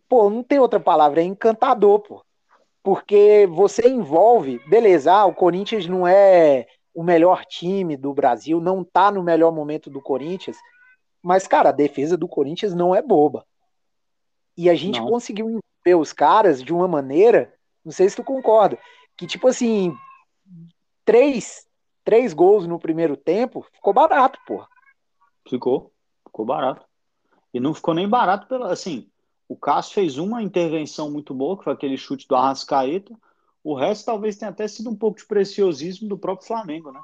Pô, 0.07 0.29
não 0.29 0.43
tem 0.43 0.59
outra 0.59 0.79
palavra, 0.79 1.21
é 1.21 1.23
encantador, 1.23 1.99
pô. 1.99 2.23
Porque 2.83 3.47
você 3.51 3.89
envolve, 3.89 4.59
beleza, 4.69 5.11
ah, 5.11 5.25
o 5.25 5.33
Corinthians 5.33 5.87
não 5.87 6.07
é 6.07 6.65
o 6.97 7.03
melhor 7.03 7.45
time 7.45 7.95
do 7.95 8.11
Brasil, 8.11 8.59
não 8.59 8.83
tá 8.83 9.11
no 9.11 9.21
melhor 9.21 9.51
momento 9.51 9.87
do 9.87 10.01
Corinthians, 10.01 10.57
mas, 11.21 11.45
cara, 11.45 11.69
a 11.69 11.71
defesa 11.71 12.17
do 12.17 12.27
Corinthians 12.27 12.73
não 12.73 12.95
é 12.95 13.03
boba. 13.03 13.45
E 14.57 14.67
a 14.67 14.73
gente 14.73 14.99
Não. 14.99 15.07
conseguiu 15.07 15.45
envolver 15.45 16.01
os 16.01 16.11
caras 16.11 16.63
de 16.63 16.73
uma 16.73 16.87
maneira, 16.87 17.53
não 17.85 17.91
sei 17.91 18.09
se 18.09 18.15
tu 18.15 18.23
concorda, 18.23 18.79
que 19.15 19.27
tipo 19.27 19.47
assim, 19.47 19.95
três, 21.05 21.67
três 22.03 22.33
gols 22.33 22.65
no 22.65 22.79
primeiro 22.79 23.15
tempo, 23.15 23.61
ficou 23.71 23.93
barato, 23.93 24.39
pô. 24.47 24.65
Ficou, 25.47 25.93
ficou 26.25 26.45
barato. 26.47 26.83
E 27.53 27.59
não 27.59 27.75
ficou 27.75 27.93
nem 27.93 28.09
barato 28.09 28.47
pela, 28.47 28.73
assim, 28.73 29.07
o 29.47 29.55
Cássio 29.55 29.93
fez 29.93 30.17
uma 30.17 30.41
intervenção 30.41 31.11
muito 31.11 31.31
boa, 31.31 31.59
que 31.59 31.63
foi 31.63 31.73
aquele 31.73 31.95
chute 31.95 32.27
do 32.27 32.35
Arrascaeta. 32.35 33.15
O 33.67 33.75
resto 33.75 34.05
talvez 34.05 34.37
tenha 34.37 34.49
até 34.49 34.65
sido 34.65 34.89
um 34.89 34.95
pouco 34.95 35.17
de 35.17 35.25
preciosismo 35.25 36.07
do 36.07 36.17
próprio 36.17 36.47
Flamengo, 36.47 36.89
né? 36.89 37.01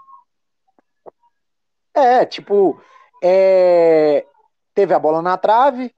É, 1.93 2.25
tipo, 2.25 2.81
é, 3.21 4.25
teve 4.73 4.93
a 4.93 4.99
bola 4.99 5.21
na 5.21 5.37
trave, 5.37 5.93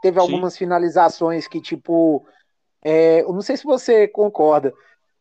teve 0.00 0.18
Sim. 0.18 0.22
algumas 0.22 0.56
finalizações 0.56 1.46
que, 1.46 1.60
tipo, 1.60 2.26
é, 2.82 3.20
eu 3.20 3.32
não 3.34 3.42
sei 3.42 3.58
se 3.58 3.64
você 3.64 4.08
concorda, 4.08 4.72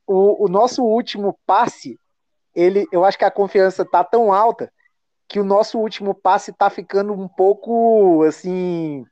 o, 0.08 0.46
o 0.46 0.48
nosso 0.48 0.82
último 0.82 1.38
passe, 1.46 2.00
ele, 2.56 2.88
eu 2.90 3.04
acho 3.04 3.18
que 3.18 3.26
a 3.26 3.32
confiança 3.32 3.84
tá 3.84 4.02
tão 4.02 4.32
alta 4.32 4.72
que 5.28 5.42
o 5.42 5.44
nosso 5.44 5.78
último 5.78 6.16
passe 6.16 6.54
tá 6.54 6.70
ficando 6.70 7.12
um 7.12 7.28
pouco, 7.28 8.24
assim, 8.24 9.06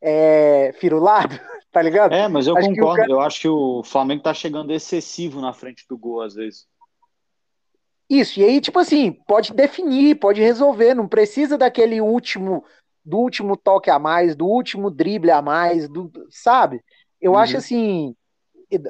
é, 0.00 0.72
firulado, 0.78 1.38
tá 1.72 1.82
ligado? 1.82 2.14
É, 2.14 2.28
mas 2.28 2.46
eu 2.46 2.56
acho 2.56 2.68
concordo. 2.68 2.96
Cara... 2.96 3.10
Eu 3.10 3.20
acho 3.20 3.40
que 3.40 3.48
o 3.48 3.82
Flamengo 3.82 4.22
tá 4.22 4.34
chegando 4.34 4.72
excessivo 4.72 5.40
na 5.40 5.52
frente 5.52 5.84
do 5.88 5.96
gol, 5.96 6.22
às 6.22 6.34
vezes. 6.34 6.66
Isso, 8.08 8.38
e 8.38 8.44
aí, 8.44 8.60
tipo 8.60 8.78
assim, 8.78 9.12
pode 9.26 9.52
definir, 9.52 10.14
pode 10.16 10.40
resolver, 10.40 10.94
não 10.94 11.08
precisa 11.08 11.58
daquele 11.58 12.00
último, 12.00 12.64
do 13.04 13.18
último 13.18 13.56
toque 13.56 13.90
a 13.90 13.98
mais, 13.98 14.36
do 14.36 14.46
último 14.46 14.90
drible 14.90 15.32
a 15.32 15.42
mais, 15.42 15.88
do, 15.88 16.10
sabe? 16.30 16.80
Eu 17.20 17.32
uhum. 17.32 17.38
acho 17.38 17.56
assim, 17.56 18.14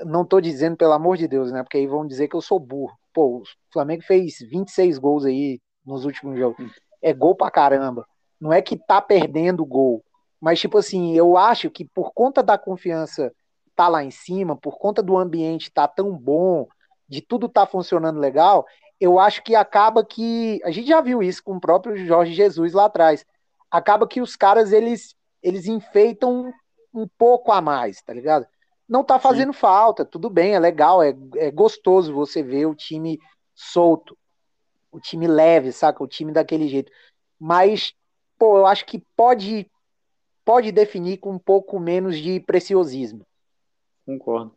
não 0.05 0.25
tô 0.25 0.41
dizendo 0.41 0.77
pelo 0.77 0.93
amor 0.93 1.17
de 1.17 1.27
Deus, 1.29 1.51
né? 1.51 1.63
Porque 1.63 1.79
aí 1.79 1.87
vão 1.87 2.07
dizer 2.07 2.29
que 2.29 2.37
eu 2.37 2.43
sou 2.43 2.59
burro. 2.59 2.97
Pô, 3.13 3.39
o 3.39 3.43
Flamengo 3.73 4.03
fez 4.03 4.39
26 4.41 4.99
gols 4.99 5.25
aí 5.25 5.61
nos 5.85 6.05
últimos 6.05 6.39
jogos. 6.39 6.59
Uhum. 6.59 6.71
É 7.01 7.13
gol 7.13 7.35
pra 7.35 7.51
caramba. 7.51 8.07
Não 8.41 8.53
é 8.53 8.61
que 8.61 8.77
tá 8.77 9.01
perdendo 9.01 9.65
gol. 9.65 10.05
Mas, 10.47 10.61
tipo 10.61 10.79
assim, 10.79 11.13
eu 11.17 11.37
acho 11.37 11.69
que 11.69 11.85
por 11.85 12.13
conta 12.13 12.41
da 12.41 12.57
confiança 12.57 13.35
tá 13.75 13.89
lá 13.89 14.05
em 14.05 14.13
cima, 14.13 14.57
por 14.57 14.79
conta 14.79 15.03
do 15.03 15.19
ambiente 15.19 15.73
tá 15.73 15.89
tão 15.89 16.13
bom, 16.13 16.69
de 17.09 17.21
tudo 17.21 17.49
tá 17.49 17.67
funcionando 17.67 18.21
legal, 18.21 18.65
eu 19.01 19.19
acho 19.19 19.43
que 19.43 19.57
acaba 19.57 20.05
que. 20.05 20.61
A 20.63 20.71
gente 20.71 20.87
já 20.87 21.01
viu 21.01 21.21
isso 21.21 21.43
com 21.43 21.57
o 21.57 21.61
próprio 21.61 21.97
Jorge 21.97 22.33
Jesus 22.33 22.73
lá 22.75 22.85
atrás. 22.85 23.27
Acaba 23.69 24.07
que 24.07 24.21
os 24.21 24.37
caras 24.37 24.71
eles, 24.71 25.17
eles 25.43 25.67
enfeitam 25.67 26.55
um 26.95 27.09
pouco 27.19 27.51
a 27.51 27.61
mais, 27.61 28.01
tá 28.01 28.15
ligado? 28.15 28.47
Não 28.89 29.03
tá 29.03 29.19
fazendo 29.19 29.53
Sim. 29.53 29.59
falta, 29.59 30.05
tudo 30.05 30.31
bem, 30.31 30.55
é 30.55 30.61
legal, 30.61 31.03
é, 31.03 31.13
é 31.39 31.51
gostoso 31.51 32.15
você 32.15 32.41
ver 32.41 32.67
o 32.67 32.75
time 32.77 33.19
solto, 33.53 34.17
o 34.93 35.01
time 35.01 35.27
leve, 35.27 35.73
saca? 35.73 36.05
O 36.05 36.07
time 36.07 36.31
daquele 36.31 36.69
jeito. 36.69 36.93
Mas, 37.37 37.93
pô, 38.39 38.59
eu 38.59 38.67
acho 38.67 38.87
que 38.87 39.03
pode 39.17 39.69
pode 40.47 40.71
definir 40.71 41.19
com 41.19 41.33
um 41.33 41.39
pouco 41.39 41.81
menos 41.81 42.17
de 42.17 42.39
preciosismo. 42.39 43.27
Concordo. 44.07 44.55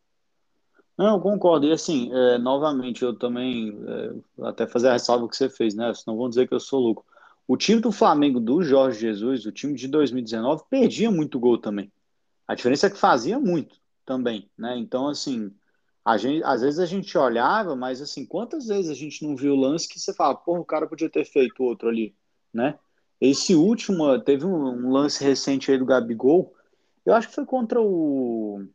Não, 0.96 1.20
concordo. 1.20 1.66
E 1.66 1.72
assim, 1.72 2.12
é, 2.14 2.38
novamente, 2.38 3.04
eu 3.04 3.18
também, 3.18 3.76
é, 3.88 4.48
até 4.48 4.68
fazer 4.68 4.90
a 4.90 4.94
ressalva 4.94 5.28
que 5.28 5.36
você 5.36 5.50
fez, 5.50 5.74
né? 5.74 5.92
Senão 5.96 6.16
vão 6.16 6.30
dizer 6.30 6.48
que 6.48 6.54
eu 6.54 6.60
sou 6.60 6.80
louco. 6.80 7.04
O 7.48 7.58
time 7.58 7.82
do 7.82 7.92
Flamengo 7.92 8.40
do 8.40 8.62
Jorge 8.62 9.00
Jesus, 9.00 9.48
o 9.48 9.52
time 9.52 9.74
de 9.74 9.88
2019, 9.88 10.64
perdia 10.70 11.10
muito 11.10 11.40
gol 11.40 11.58
também. 11.58 11.92
A 12.48 12.54
diferença 12.54 12.86
é 12.86 12.90
que 12.92 12.98
fazia 12.98 13.40
muito 13.40 13.76
também, 14.06 14.48
né? 14.56 14.78
Então, 14.78 15.08
assim, 15.08 15.52
a 16.06 16.18
gente, 16.18 16.44
às 16.44 16.62
vezes 16.62 16.80
a 16.80 16.86
gente 16.86 17.18
olhava, 17.18 17.76
mas 17.76 18.02
assim, 18.02 18.26
quantas 18.26 18.68
vezes 18.68 18.92
a 18.92 18.94
gente 18.94 19.26
não 19.26 19.36
viu 19.36 19.54
o 19.54 19.60
lance 19.60 19.90
que 19.90 20.00
você 20.00 20.14
fala, 20.14 20.36
porra, 20.36 20.60
o 20.60 20.66
cara 20.66 20.88
podia 20.88 21.10
ter 21.10 21.26
feito 21.26 21.64
outro 21.64 21.90
ali, 21.90 22.16
né? 22.54 22.78
Esse 23.20 23.54
último, 23.56 24.18
teve 24.20 24.46
um, 24.46 24.88
um, 24.88 24.92
lance 24.92 25.24
recente 25.24 25.72
aí 25.72 25.78
do 25.78 25.86
Gabigol, 25.86 26.54
eu 27.06 27.14
acho 27.14 27.28
que 27.28 27.36
foi 27.36 27.46
contra 27.46 27.82
o. 27.82 28.66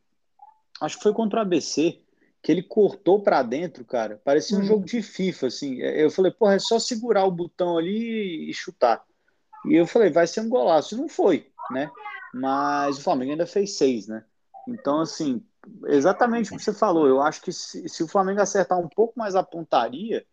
Acho 0.80 0.96
que 0.96 1.02
foi 1.02 1.14
contra 1.14 1.38
o 1.38 1.42
ABC, 1.42 2.00
que 2.42 2.52
ele 2.52 2.62
cortou 2.62 3.22
para 3.22 3.42
dentro, 3.42 3.84
cara. 3.84 4.20
Parecia 4.22 4.58
um 4.58 4.60
hum. 4.60 4.64
jogo 4.64 4.84
de 4.84 5.00
FIFA, 5.00 5.46
assim. 5.46 5.76
Eu 5.80 6.10
falei, 6.10 6.30
porra, 6.30 6.54
é 6.54 6.58
só 6.58 6.78
segurar 6.78 7.24
o 7.24 7.30
botão 7.30 7.78
ali 7.78 8.50
e 8.50 8.52
chutar. 8.52 9.02
E 9.66 9.74
eu 9.74 9.86
falei, 9.86 10.10
vai 10.10 10.26
ser 10.26 10.40
um 10.40 10.48
golaço. 10.48 10.94
E 10.94 10.98
não 10.98 11.08
foi, 11.08 11.50
né? 11.70 11.90
Mas 12.34 12.98
o 12.98 13.02
Flamengo 13.02 13.30
ainda 13.30 13.46
fez 13.46 13.78
seis, 13.78 14.08
né? 14.08 14.24
Então, 14.68 15.00
assim, 15.00 15.42
exatamente 15.86 16.52
o 16.52 16.56
que 16.56 16.62
você 16.62 16.72
falou. 16.72 17.06
Eu 17.06 17.22
acho 17.22 17.40
que 17.40 17.52
se, 17.52 17.88
se 17.88 18.02
o 18.02 18.08
Flamengo 18.08 18.40
acertar 18.40 18.78
um 18.78 18.88
pouco 18.88 19.14
mais 19.16 19.34
a 19.34 19.42
pontaria, 19.42 20.26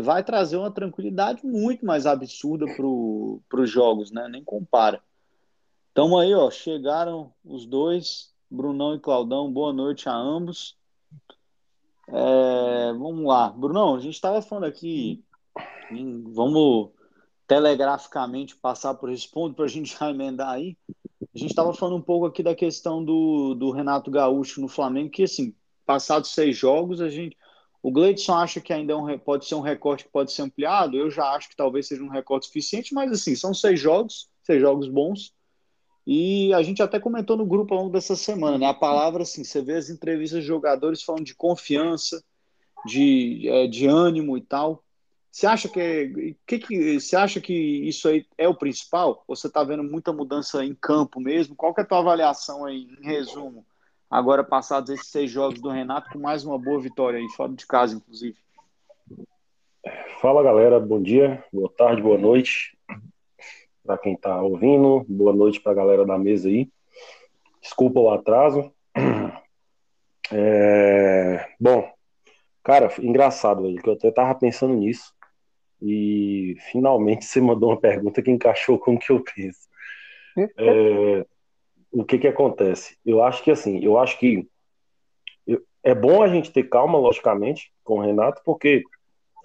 vai 0.00 0.22
trazer 0.22 0.56
uma 0.56 0.70
tranquilidade 0.70 1.44
muito 1.44 1.84
mais 1.84 2.06
absurda 2.06 2.66
para 2.76 3.60
os 3.60 3.70
jogos, 3.70 4.10
né? 4.10 4.28
Nem 4.28 4.44
compara. 4.44 5.02
Então 5.92 6.18
aí, 6.18 6.34
ó, 6.34 6.50
chegaram 6.50 7.32
os 7.44 7.66
dois, 7.66 8.34
Brunão 8.50 8.94
e 8.94 9.00
Claudão. 9.00 9.52
Boa 9.52 9.72
noite 9.72 10.08
a 10.08 10.14
ambos. 10.14 10.76
É, 12.08 12.92
vamos 12.92 13.24
lá, 13.24 13.48
Brunão. 13.50 13.94
A 13.94 14.00
gente 14.00 14.14
estava 14.14 14.40
falando 14.42 14.64
aqui, 14.64 15.24
vamos 16.32 16.90
telegraficamente 17.46 18.56
passar 18.56 18.94
por 18.94 19.10
esse 19.10 19.28
ponto 19.30 19.54
para 19.54 19.64
a 19.64 19.68
gente 19.68 19.96
já 19.98 20.10
emendar 20.10 20.50
aí. 20.50 20.76
A 21.34 21.38
gente 21.38 21.50
estava 21.50 21.72
falando 21.72 21.96
um 21.96 22.02
pouco 22.02 22.26
aqui 22.26 22.42
da 22.42 22.54
questão 22.54 23.04
do, 23.04 23.54
do 23.54 23.70
Renato 23.70 24.10
Gaúcho 24.10 24.60
no 24.60 24.68
Flamengo, 24.68 25.10
que 25.10 25.22
assim, 25.22 25.54
passados 25.84 26.30
seis 26.30 26.56
jogos, 26.56 27.00
a 27.00 27.08
gente 27.08 27.36
o 27.86 27.92
Gleidson 27.92 28.34
acha 28.34 28.60
que 28.60 28.72
ainda 28.72 28.94
é 28.94 28.96
um, 28.96 29.16
pode 29.16 29.46
ser 29.46 29.54
um 29.54 29.60
recorte 29.60 30.02
que 30.02 30.10
pode 30.10 30.32
ser 30.32 30.42
ampliado. 30.42 30.96
Eu 30.96 31.08
já 31.08 31.30
acho 31.30 31.48
que 31.48 31.54
talvez 31.54 31.86
seja 31.86 32.02
um 32.02 32.08
recorte 32.08 32.46
suficiente, 32.46 32.92
mas 32.92 33.12
assim, 33.12 33.36
são 33.36 33.54
seis 33.54 33.78
jogos, 33.78 34.28
seis 34.42 34.60
jogos 34.60 34.88
bons. 34.88 35.32
E 36.04 36.52
a 36.52 36.64
gente 36.64 36.82
até 36.82 36.98
comentou 36.98 37.36
no 37.36 37.46
grupo 37.46 37.72
ao 37.72 37.82
longo 37.82 37.92
dessa 37.92 38.16
semana, 38.16 38.58
né? 38.58 38.66
A 38.66 38.74
palavra, 38.74 39.22
assim, 39.22 39.44
você 39.44 39.62
vê 39.62 39.74
as 39.74 39.88
entrevistas 39.88 40.40
de 40.40 40.48
jogadores 40.48 41.00
falando 41.00 41.24
de 41.24 41.36
confiança, 41.36 42.24
de, 42.84 43.48
é, 43.48 43.68
de 43.68 43.86
ânimo 43.86 44.36
e 44.36 44.40
tal. 44.40 44.82
Você 45.30 45.46
acha 45.46 45.68
que, 45.68 46.34
que, 46.44 46.58
que 46.58 46.98
você 46.98 47.14
acha 47.14 47.40
que 47.40 47.54
isso 47.54 48.08
aí 48.08 48.26
é 48.36 48.48
o 48.48 48.54
principal? 48.56 49.22
Ou 49.28 49.36
você 49.36 49.46
está 49.46 49.62
vendo 49.62 49.84
muita 49.84 50.12
mudança 50.12 50.64
em 50.64 50.74
campo 50.74 51.20
mesmo? 51.20 51.54
Qual 51.54 51.72
que 51.72 51.82
é 51.82 51.84
a 51.84 51.86
tua 51.86 52.00
avaliação 52.00 52.64
aí, 52.64 52.88
em 53.00 53.06
resumo, 53.06 53.64
agora 54.16 54.42
passados 54.42 54.88
esses 54.88 55.08
seis 55.08 55.30
jogos 55.30 55.60
do 55.60 55.68
Renato, 55.68 56.10
com 56.10 56.18
mais 56.18 56.42
uma 56.42 56.58
boa 56.58 56.80
vitória 56.80 57.18
aí, 57.18 57.28
fora 57.36 57.52
de 57.52 57.66
casa, 57.66 57.96
inclusive. 57.96 58.34
Fala 60.22 60.42
galera, 60.42 60.80
bom 60.80 61.02
dia, 61.02 61.44
boa 61.52 61.68
tarde, 61.68 62.00
boa 62.00 62.16
noite 62.16 62.74
para 63.84 63.98
quem 63.98 64.14
está 64.14 64.40
ouvindo, 64.40 65.04
boa 65.06 65.34
noite 65.34 65.60
para 65.60 65.72
a 65.72 65.74
galera 65.74 66.06
da 66.06 66.18
mesa 66.18 66.48
aí. 66.48 66.66
Desculpa 67.60 68.00
o 68.00 68.10
atraso. 68.10 68.72
É... 70.32 71.50
Bom, 71.60 71.92
cara, 72.64 72.90
engraçado, 72.98 73.64
velho, 73.64 73.82
que 73.82 73.88
eu 73.88 73.92
até 73.92 74.10
tava 74.10 74.34
pensando 74.34 74.72
nisso 74.72 75.14
e 75.80 76.56
finalmente 76.70 77.26
você 77.28 77.38
mandou 77.38 77.68
uma 77.68 77.78
pergunta 77.78 78.22
que 78.22 78.30
encaixou 78.30 78.78
com 78.78 78.94
o 78.94 78.98
que 78.98 79.12
eu 79.12 79.22
penso. 79.22 79.66
É 80.58 81.35
o 82.00 82.04
que 82.04 82.18
que 82.18 82.28
acontece? 82.28 82.96
Eu 83.04 83.22
acho 83.22 83.42
que 83.42 83.50
assim, 83.50 83.82
eu 83.82 83.98
acho 83.98 84.18
que 84.18 84.46
é 85.82 85.94
bom 85.94 86.22
a 86.22 86.28
gente 86.28 86.50
ter 86.50 86.68
calma, 86.68 86.98
logicamente, 86.98 87.72
com 87.82 87.98
o 87.98 88.02
Renato, 88.02 88.42
porque 88.44 88.82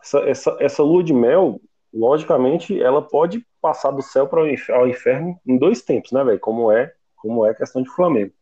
essa, 0.02 0.20
essa, 0.22 0.58
essa 0.60 0.84
lua 0.84 1.04
de 1.04 1.14
mel, 1.14 1.62
logicamente, 1.94 2.82
ela 2.82 3.02
pode 3.02 3.46
passar 3.62 3.92
do 3.92 4.02
céu 4.02 4.28
para 4.28 4.42
o 4.42 4.88
inferno 4.88 5.40
em 5.46 5.58
dois 5.58 5.82
tempos, 5.82 6.12
né, 6.12 6.24
velho? 6.24 6.40
Como 6.40 6.72
é, 6.72 6.92
como 7.16 7.46
é 7.46 7.54
questão 7.54 7.82
de 7.82 7.90
Flamengo. 7.92 8.34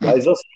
Mas 0.00 0.26
assim, 0.26 0.48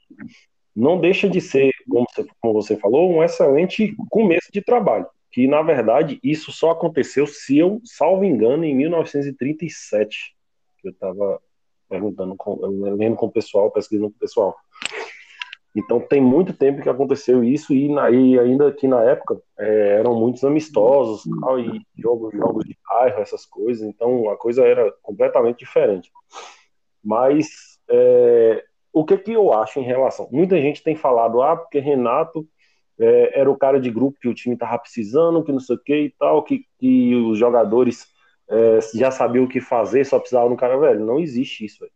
não 0.75 0.99
deixa 0.99 1.28
de 1.28 1.40
ser, 1.40 1.73
como 1.90 2.07
você, 2.09 2.26
como 2.40 2.54
você 2.54 2.76
falou, 2.76 3.11
um 3.11 3.23
excelente 3.23 3.95
começo 4.09 4.49
de 4.52 4.62
trabalho. 4.62 5.07
Que 5.30 5.47
na 5.47 5.61
verdade 5.61 6.18
isso 6.23 6.52
só 6.52 6.71
aconteceu, 6.71 7.26
se 7.26 7.59
eu 7.59 7.83
salvo 7.85 8.25
engano, 8.25 8.64
em 8.64 8.75
1937. 8.75 10.35
Eu 10.85 10.92
estava 10.92 11.40
perguntando, 11.88 12.35
com, 12.37 12.59
lendo 12.97 13.16
com 13.16 13.26
o 13.26 13.33
pessoal, 13.33 13.71
pesquisando 13.71 14.11
com 14.11 14.16
o 14.16 14.21
pessoal. 14.21 14.57
Então 15.76 16.00
tem 16.00 16.21
muito 16.21 16.52
tempo 16.52 16.83
que 16.83 16.88
aconteceu 16.88 17.45
isso 17.45 17.73
e, 17.73 17.88
na, 17.88 18.11
e 18.11 18.38
ainda 18.38 18.73
que 18.73 18.88
na 18.88 19.02
época 19.04 19.40
é, 19.59 19.99
eram 19.99 20.14
muitos 20.14 20.42
amistosos 20.42 21.23
tal, 21.40 21.61
e 21.61 21.80
jogos, 21.97 22.33
jogos 22.35 22.64
de 22.64 22.76
bairro, 22.88 23.21
essas 23.21 23.47
coisas, 23.47 23.87
então 23.87 24.28
a 24.30 24.37
coisa 24.37 24.64
era 24.64 24.92
completamente 25.02 25.59
diferente. 25.59 26.11
Mas 27.04 27.78
é, 27.88 28.64
o 28.92 29.04
que, 29.04 29.16
que 29.18 29.33
eu 29.33 29.52
acho 29.52 29.78
em 29.78 29.85
relação? 29.85 30.28
Muita 30.33 30.61
gente 30.61 30.83
tem 30.83 30.97
falado, 30.97 31.42
ah, 31.42 31.57
porque 31.57 31.78
Renato 31.78 32.47
é, 32.99 33.40
era 33.40 33.50
o 33.50 33.57
cara 33.57 33.78
de 33.80 33.90
grupo 33.90 34.18
que 34.21 34.28
o 34.28 34.35
time 34.35 34.54
estava 34.54 34.78
precisando, 34.78 35.45
que 35.45 35.52
não 35.52 35.61
sei 35.61 35.76
o 35.76 35.78
que 35.78 35.95
e 35.95 36.11
tal, 36.18 36.42
que, 36.42 36.64
que 36.78 37.14
os 37.14 37.38
jogadores 37.38 38.07
é, 38.50 38.78
já 38.94 39.10
sabia 39.10 39.42
o 39.42 39.48
que 39.48 39.60
fazer, 39.60 40.04
só 40.04 40.18
precisava 40.18 40.48
no 40.48 40.56
cara 40.56 40.78
velho. 40.78 41.04
Não 41.04 41.18
existe 41.18 41.64
isso. 41.64 41.80
Velho. 41.80 41.92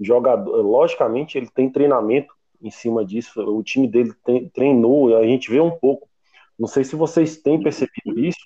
Jogador, 0.00 0.60
logicamente, 0.62 1.38
ele 1.38 1.48
tem 1.48 1.70
treinamento 1.70 2.34
em 2.60 2.70
cima 2.70 3.04
disso. 3.04 3.40
O 3.40 3.62
time 3.62 3.88
dele 3.88 4.12
tem, 4.24 4.48
treinou, 4.48 5.16
a 5.16 5.24
gente 5.24 5.50
vê 5.50 5.60
um 5.60 5.70
pouco. 5.70 6.08
Não 6.58 6.66
sei 6.66 6.84
se 6.84 6.96
vocês 6.96 7.36
têm 7.36 7.62
percebido 7.62 8.18
isso. 8.18 8.40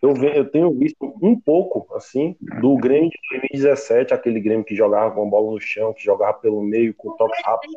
Eu, 0.00 0.14
eu 0.16 0.50
tenho 0.50 0.70
visto 0.74 1.16
um 1.22 1.38
pouco, 1.38 1.94
assim, 1.96 2.36
do 2.60 2.76
Grêmio 2.76 3.08
de 3.08 3.38
2017, 3.40 4.12
aquele 4.12 4.38
Grêmio 4.38 4.64
que 4.64 4.76
jogava 4.76 5.14
com 5.14 5.26
a 5.26 5.30
bola 5.30 5.52
no 5.52 5.60
chão, 5.60 5.94
que 5.94 6.04
jogava 6.04 6.34
pelo 6.34 6.62
meio, 6.62 6.92
com 6.92 7.16
toque 7.16 7.42
rápido, 7.42 7.72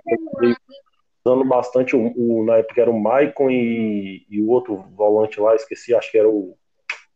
usando 1.25 1.45
bastante 1.45 1.95
o, 1.95 2.13
o, 2.17 2.45
na 2.45 2.57
época 2.57 2.81
era 2.81 2.91
o 2.91 2.99
Maicon 2.99 3.49
e, 3.49 4.25
e, 4.29 4.41
o 4.41 4.49
outro 4.49 4.83
volante 4.93 5.39
lá, 5.39 5.55
esqueci, 5.55 5.93
acho 5.93 6.11
que 6.11 6.17
era 6.17 6.29
o, 6.29 6.57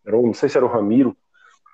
era 0.05 0.17
o 0.17 0.25
não 0.25 0.33
sei 0.33 0.47
se 0.47 0.57
era 0.57 0.65
o 0.65 0.69
Ramiro, 0.69 1.15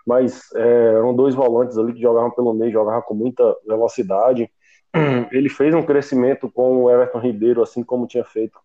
mas 0.08 0.42
é, 0.56 0.94
eram 0.96 1.14
dois 1.14 1.36
volantes 1.36 1.78
ali 1.78 1.92
que 1.92 2.02
jogavam 2.02 2.32
pelo 2.32 2.54
meio, 2.54 2.72
jogavam 2.72 3.02
com 3.02 3.14
muita 3.14 3.44
velocidade. 3.68 4.50
Ele 5.34 5.50
fez 5.50 5.76
um 5.76 5.84
crescimento 5.84 6.50
com 6.50 6.84
o 6.84 6.90
Everton 6.90 7.20
Ribeiro, 7.20 7.62
assim 7.62 7.84
como 7.84 8.08
tinha 8.08 8.24
feito 8.24 8.58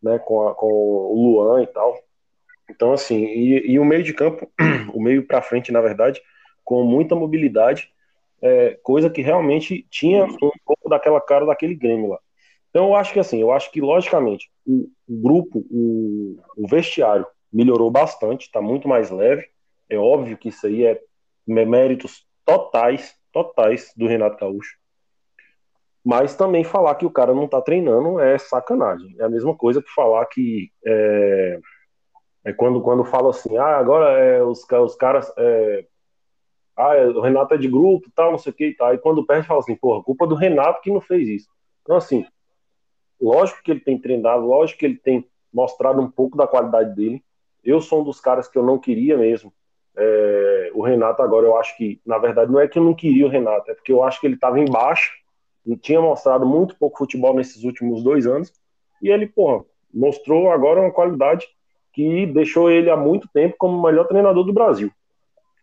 né, 0.00 0.20
com, 0.20 0.46
a, 0.46 0.54
com 0.54 0.66
o 0.68 1.14
Luan 1.14 1.64
e 1.64 1.66
tal. 1.66 1.98
Então, 2.70 2.92
assim, 2.92 3.24
e, 3.24 3.72
e 3.72 3.78
o 3.80 3.84
meio 3.84 4.04
de 4.04 4.14
campo, 4.14 4.48
o 4.94 5.02
meio 5.02 5.26
para 5.26 5.42
frente, 5.42 5.72
na 5.72 5.80
verdade, 5.80 6.22
com 6.64 6.84
muita 6.84 7.16
mobilidade. 7.16 7.90
é, 8.40 8.78
coisa 8.82 9.10
que 9.10 9.20
realmente 9.20 9.84
tinha 9.90 10.24
um 10.24 10.52
pouco 10.64 10.88
daquela 10.88 11.20
cara 11.20 11.44
daquele 11.44 11.74
Grêmio 11.74 12.10
lá. 12.10 12.18
Então 12.70 12.88
eu 12.88 12.94
acho 12.94 13.12
que 13.12 13.18
assim, 13.18 13.40
eu 13.40 13.50
acho 13.50 13.70
que 13.72 13.80
logicamente 13.80 14.50
o, 14.66 14.88
grupo, 15.08 15.64
o, 15.70 16.36
o, 16.56 16.68
vestiário 16.68 17.26
melhorou 17.52 17.90
bastante, 17.90 18.46
está 18.46 18.60
muito 18.60 18.86
mais 18.86 19.10
leve. 19.10 19.46
É 19.88 19.96
óbvio 19.96 20.36
que 20.36 20.48
isso 20.48 20.66
aí 20.66 20.84
é 20.84 21.00
méritos 21.46 22.26
totais, 22.44 23.14
totais 23.32 23.92
do 23.96 24.06
Renato 24.06 24.38
Gaúcho. 24.38 24.76
Mas 26.04 26.36
também 26.36 26.62
falar 26.62 26.94
que 26.96 27.06
o 27.06 27.10
cara 27.10 27.32
não 27.34 27.46
está 27.46 27.62
treinando 27.62 28.20
é 28.20 28.36
sacanagem. 28.36 29.16
É 29.18 29.24
a 29.24 29.28
mesma 29.28 29.56
coisa 29.56 29.82
que 29.82 29.90
falar 29.90 30.26
que 30.26 30.70
é, 30.84 31.58
é 32.44 32.52
quando, 32.52 32.82
quando 32.82 33.04
fala 33.04 33.30
assim, 33.30 33.56
ah, 33.56 33.78
agora 33.78 34.18
é, 34.18 34.42
os, 34.42 34.62
os 34.70 34.94
caras. 34.96 35.32
É, 35.38 35.86
ah, 36.76 36.94
o 37.14 37.20
Renato 37.20 37.54
é 37.54 37.56
de 37.56 37.68
grupo, 37.68 38.10
tal, 38.14 38.32
não 38.32 38.38
sei 38.38 38.52
o 38.52 38.54
que 38.54 38.66
e 38.66 38.76
tal. 38.76 38.92
E 38.92 38.98
quando 38.98 39.24
perde, 39.24 39.46
fala 39.46 39.60
assim, 39.60 39.76
porra, 39.76 40.02
culpa 40.02 40.26
do 40.26 40.34
Renato 40.34 40.82
que 40.82 40.90
não 40.90 41.00
fez 41.00 41.28
isso. 41.28 41.48
Então, 41.82 41.96
assim, 41.96 42.26
lógico 43.18 43.62
que 43.62 43.70
ele 43.70 43.80
tem 43.80 43.98
treinado, 43.98 44.44
lógico 44.44 44.80
que 44.80 44.86
ele 44.86 44.98
tem 44.98 45.26
mostrado 45.52 46.02
um 46.02 46.10
pouco 46.10 46.36
da 46.36 46.46
qualidade 46.46 46.94
dele. 46.94 47.24
Eu 47.62 47.80
sou 47.80 48.02
um 48.02 48.04
dos 48.04 48.20
caras 48.20 48.46
que 48.46 48.58
eu 48.58 48.62
não 48.62 48.78
queria 48.78 49.16
mesmo. 49.16 49.52
É, 49.96 50.70
o 50.74 50.82
Renato 50.82 51.22
agora, 51.22 51.46
eu 51.46 51.56
acho 51.56 51.76
que, 51.76 52.00
na 52.04 52.18
verdade, 52.18 52.50
não 52.50 52.60
é 52.60 52.66
que 52.66 52.78
eu 52.78 52.82
não 52.82 52.94
queria 52.94 53.26
o 53.26 53.30
Renato, 53.30 53.70
é 53.70 53.74
porque 53.74 53.92
eu 53.92 54.02
acho 54.02 54.20
que 54.20 54.26
ele 54.26 54.34
estava 54.34 54.58
embaixo, 54.58 55.12
tinha 55.80 56.00
mostrado 56.00 56.44
muito 56.44 56.76
pouco 56.76 56.98
futebol 56.98 57.34
nesses 57.34 57.64
últimos 57.64 58.02
dois 58.02 58.26
anos, 58.26 58.52
e 59.00 59.08
ele, 59.08 59.26
porra, 59.26 59.64
mostrou 59.92 60.50
agora 60.50 60.80
uma 60.80 60.90
qualidade 60.90 61.46
que 61.92 62.26
deixou 62.26 62.70
ele 62.70 62.90
há 62.90 62.96
muito 62.96 63.28
tempo 63.28 63.54
como 63.56 63.78
o 63.78 63.82
melhor 63.82 64.06
treinador 64.06 64.44
do 64.44 64.52
Brasil. 64.52 64.90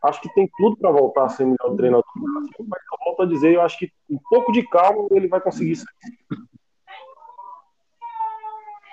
Acho 0.02 0.22
que 0.22 0.34
tem 0.34 0.50
tudo 0.58 0.78
para 0.78 0.90
voltar 0.90 1.26
a 1.26 1.30
ser 1.30 1.44
o 1.44 1.48
melhor 1.48 1.76
treinador 1.76 2.06
do 2.16 2.34
Brasil, 2.34 2.66
mas 2.68 2.82
eu 2.92 3.06
volto 3.06 3.22
a 3.24 3.26
dizer, 3.26 3.54
eu 3.54 3.62
acho 3.62 3.78
que 3.78 3.92
um 4.10 4.18
pouco 4.30 4.52
de 4.52 4.64
calma 4.68 5.08
ele 5.12 5.28
vai 5.28 5.42
conseguir 5.42 5.76
sair. 5.76 5.88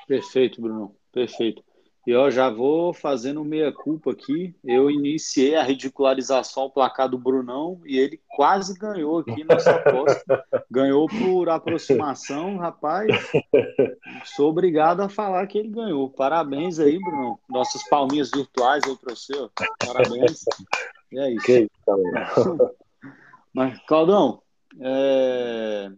Perfeito, 0.06 0.60
Bruno. 0.60 0.94
Perfeito. 1.12 1.62
E 2.08 2.10
eu 2.10 2.30
já 2.30 2.48
vou 2.48 2.94
fazendo 2.94 3.44
meia-culpa 3.44 4.12
aqui. 4.12 4.54
Eu 4.64 4.90
iniciei 4.90 5.54
a 5.56 5.62
ridicularização 5.62 6.62
ao 6.62 6.70
placar 6.70 7.06
do 7.06 7.18
Brunão 7.18 7.82
e 7.84 7.98
ele 7.98 8.18
quase 8.34 8.78
ganhou 8.78 9.18
aqui 9.18 9.44
nessa 9.44 9.72
aposta. 9.72 10.42
ganhou 10.72 11.06
por 11.06 11.50
aproximação, 11.50 12.56
rapaz. 12.56 13.08
Sou 14.24 14.48
obrigado 14.48 15.02
a 15.02 15.10
falar 15.10 15.46
que 15.48 15.58
ele 15.58 15.68
ganhou. 15.68 16.08
Parabéns 16.08 16.78
aí, 16.78 16.98
Brunão. 16.98 17.38
Nossas 17.46 17.86
palminhas 17.90 18.30
virtuais 18.30 18.82
aí 18.84 18.96
para 18.96 19.14
você. 19.14 19.34
Parabéns. 19.86 20.44
E 21.12 21.18
é 21.18 21.30
isso. 21.34 21.68
Mas, 23.52 23.78
Claudão, 23.86 24.40
é... 24.80 25.92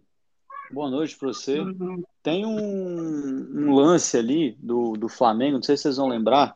boa 0.71 0.89
noite 0.89 1.17
para 1.17 1.27
você. 1.27 1.59
Uhum. 1.59 2.03
Tem 2.23 2.45
um, 2.45 3.69
um, 3.69 3.73
lance 3.73 4.17
ali 4.17 4.55
do, 4.59 4.93
do 4.93 5.09
Flamengo, 5.09 5.57
não 5.57 5.63
sei 5.63 5.75
se 5.75 5.83
vocês 5.83 5.97
vão 5.97 6.07
lembrar, 6.07 6.55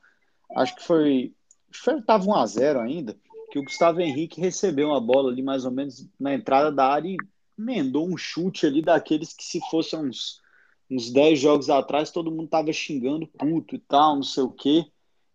acho 0.55 0.75
que 0.75 0.83
foi. 0.83 1.33
Estava 1.69 2.23
1x0 2.23 2.79
ainda, 2.79 3.17
que 3.51 3.59
o 3.59 3.63
Gustavo 3.63 3.99
Henrique 3.99 4.39
recebeu 4.39 4.87
uma 4.87 5.01
bola 5.01 5.31
ali 5.31 5.41
mais 5.41 5.65
ou 5.65 5.71
menos 5.71 6.07
na 6.19 6.33
entrada 6.33 6.71
da 6.71 6.87
área 6.87 7.09
e 7.09 7.17
emendou 7.57 8.07
um 8.07 8.17
chute 8.17 8.65
ali 8.65 8.81
daqueles 8.81 9.33
que 9.33 9.43
se 9.43 9.59
fossem 9.69 9.99
uns, 9.99 10.41
uns 10.89 11.11
10 11.11 11.39
jogos 11.39 11.69
atrás 11.69 12.11
todo 12.11 12.31
mundo 12.31 12.47
tava 12.47 12.71
xingando 12.71 13.27
puto 13.27 13.75
e 13.75 13.79
tal, 13.79 14.15
não 14.15 14.23
sei 14.23 14.43
o 14.43 14.51
quê. 14.51 14.85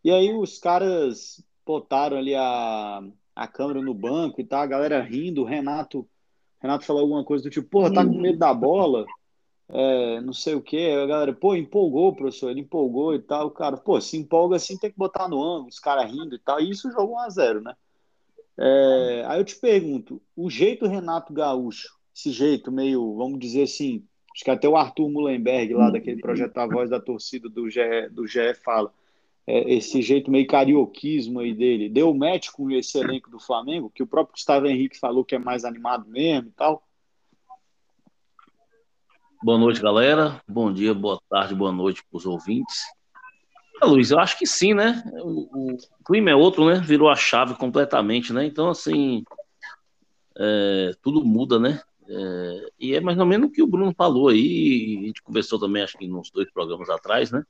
E 0.02 0.10
aí 0.10 0.32
os 0.32 0.58
caras 0.58 1.44
botaram 1.66 2.16
ali 2.16 2.34
a, 2.34 3.02
a 3.36 3.46
câmera 3.46 3.82
no 3.82 3.94
banco 3.94 4.40
e 4.40 4.44
tal, 4.44 4.62
a 4.62 4.66
galera 4.66 5.02
rindo, 5.02 5.42
o 5.42 5.46
Renato, 5.46 6.08
Renato 6.60 6.84
falou 6.84 7.02
alguma 7.02 7.24
coisa 7.24 7.44
do 7.44 7.50
tipo, 7.50 7.68
porra, 7.68 7.92
tá 7.92 8.04
com 8.04 8.20
medo 8.20 8.38
da 8.38 8.52
bola? 8.52 9.06
é, 9.72 10.20
não 10.20 10.32
sei 10.32 10.54
o 10.54 10.62
que, 10.62 10.90
a 10.90 11.06
galera, 11.06 11.32
pô, 11.32 11.54
empolgou, 11.54 12.14
professor, 12.14 12.50
ele 12.50 12.60
empolgou 12.60 13.14
e 13.14 13.20
tal, 13.20 13.46
o 13.46 13.50
cara, 13.50 13.76
pô, 13.76 14.00
se 14.00 14.16
empolga 14.16 14.56
assim, 14.56 14.76
tem 14.76 14.90
que 14.90 14.98
botar 14.98 15.28
no 15.28 15.42
ângulo, 15.42 15.68
os 15.68 15.78
caras 15.78 16.10
rindo 16.10 16.34
e 16.34 16.38
tal, 16.38 16.60
e 16.60 16.70
isso 16.70 16.90
jogou 16.90 17.16
1 17.16 17.18
a 17.20 17.28
0 17.30 17.60
né? 17.60 17.74
É, 18.58 19.24
aí 19.28 19.40
eu 19.40 19.44
te 19.44 19.56
pergunto, 19.56 20.20
o 20.36 20.50
jeito 20.50 20.86
Renato 20.86 21.32
Gaúcho, 21.32 21.88
esse 22.14 22.32
jeito 22.32 22.72
meio, 22.72 23.14
vamos 23.16 23.38
dizer 23.38 23.62
assim, 23.62 24.04
acho 24.34 24.44
que 24.44 24.50
até 24.50 24.68
o 24.68 24.76
Arthur 24.76 25.08
Mullenberg, 25.08 25.72
lá 25.74 25.90
daquele 25.90 26.20
projeto 26.20 26.58
A 26.58 26.66
Voz 26.66 26.90
da 26.90 27.00
Torcida 27.00 27.48
do 27.48 27.70
GE, 27.70 28.08
do 28.10 28.26
GE 28.26 28.54
fala, 28.54 28.92
é, 29.50 29.72
esse 29.74 30.00
jeito 30.02 30.30
meio 30.30 30.46
carioquismo 30.46 31.40
aí 31.40 31.54
dele, 31.54 31.88
deu 31.88 32.12
match 32.14 32.50
com 32.50 32.70
esse 32.70 32.98
elenco 32.98 33.30
do 33.30 33.40
Flamengo, 33.40 33.90
que 33.90 34.02
o 34.02 34.06
próprio 34.06 34.34
Gustavo 34.34 34.66
Henrique 34.66 34.98
falou 34.98 35.24
que 35.24 35.34
é 35.34 35.38
mais 35.38 35.64
animado 35.64 36.08
mesmo 36.08 36.48
e 36.48 36.52
tal, 36.52 36.82
Boa 39.42 39.56
noite, 39.56 39.80
galera. 39.80 40.38
Bom 40.46 40.70
dia, 40.70 40.92
boa 40.92 41.18
tarde, 41.30 41.54
boa 41.54 41.72
noite 41.72 42.04
para 42.04 42.18
os 42.18 42.26
ouvintes. 42.26 42.82
Ah, 43.80 43.86
Luiz, 43.86 44.10
eu 44.10 44.18
acho 44.18 44.38
que 44.38 44.46
sim, 44.46 44.74
né? 44.74 45.02
O, 45.22 45.72
o, 45.72 45.78
clima 46.04 46.28
é 46.28 46.34
outro, 46.34 46.66
né? 46.66 46.78
Virou 46.78 47.08
a 47.08 47.16
chave 47.16 47.54
completamente, 47.54 48.34
né? 48.34 48.44
Então, 48.44 48.68
assim, 48.68 49.24
é, 50.36 50.92
tudo 51.00 51.24
muda, 51.24 51.58
né? 51.58 51.80
É, 52.06 52.70
e 52.78 52.94
é 52.94 53.00
mais 53.00 53.18
ou 53.18 53.24
menos 53.24 53.48
o 53.48 53.50
que 53.50 53.62
o 53.62 53.66
Bruno 53.66 53.94
falou 53.96 54.28
aí, 54.28 54.98
a 55.00 55.06
gente 55.06 55.22
conversou 55.22 55.58
também, 55.58 55.82
acho 55.82 55.96
que 55.96 56.06
nos 56.06 56.30
dois 56.30 56.52
programas 56.52 56.90
atrás, 56.90 57.30
né? 57.30 57.42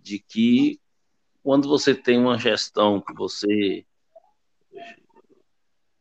De 0.00 0.18
que 0.18 0.80
quando 1.42 1.68
você 1.68 1.94
tem 1.94 2.18
uma 2.18 2.38
gestão 2.38 3.00
que 3.00 3.12
você 3.14 3.84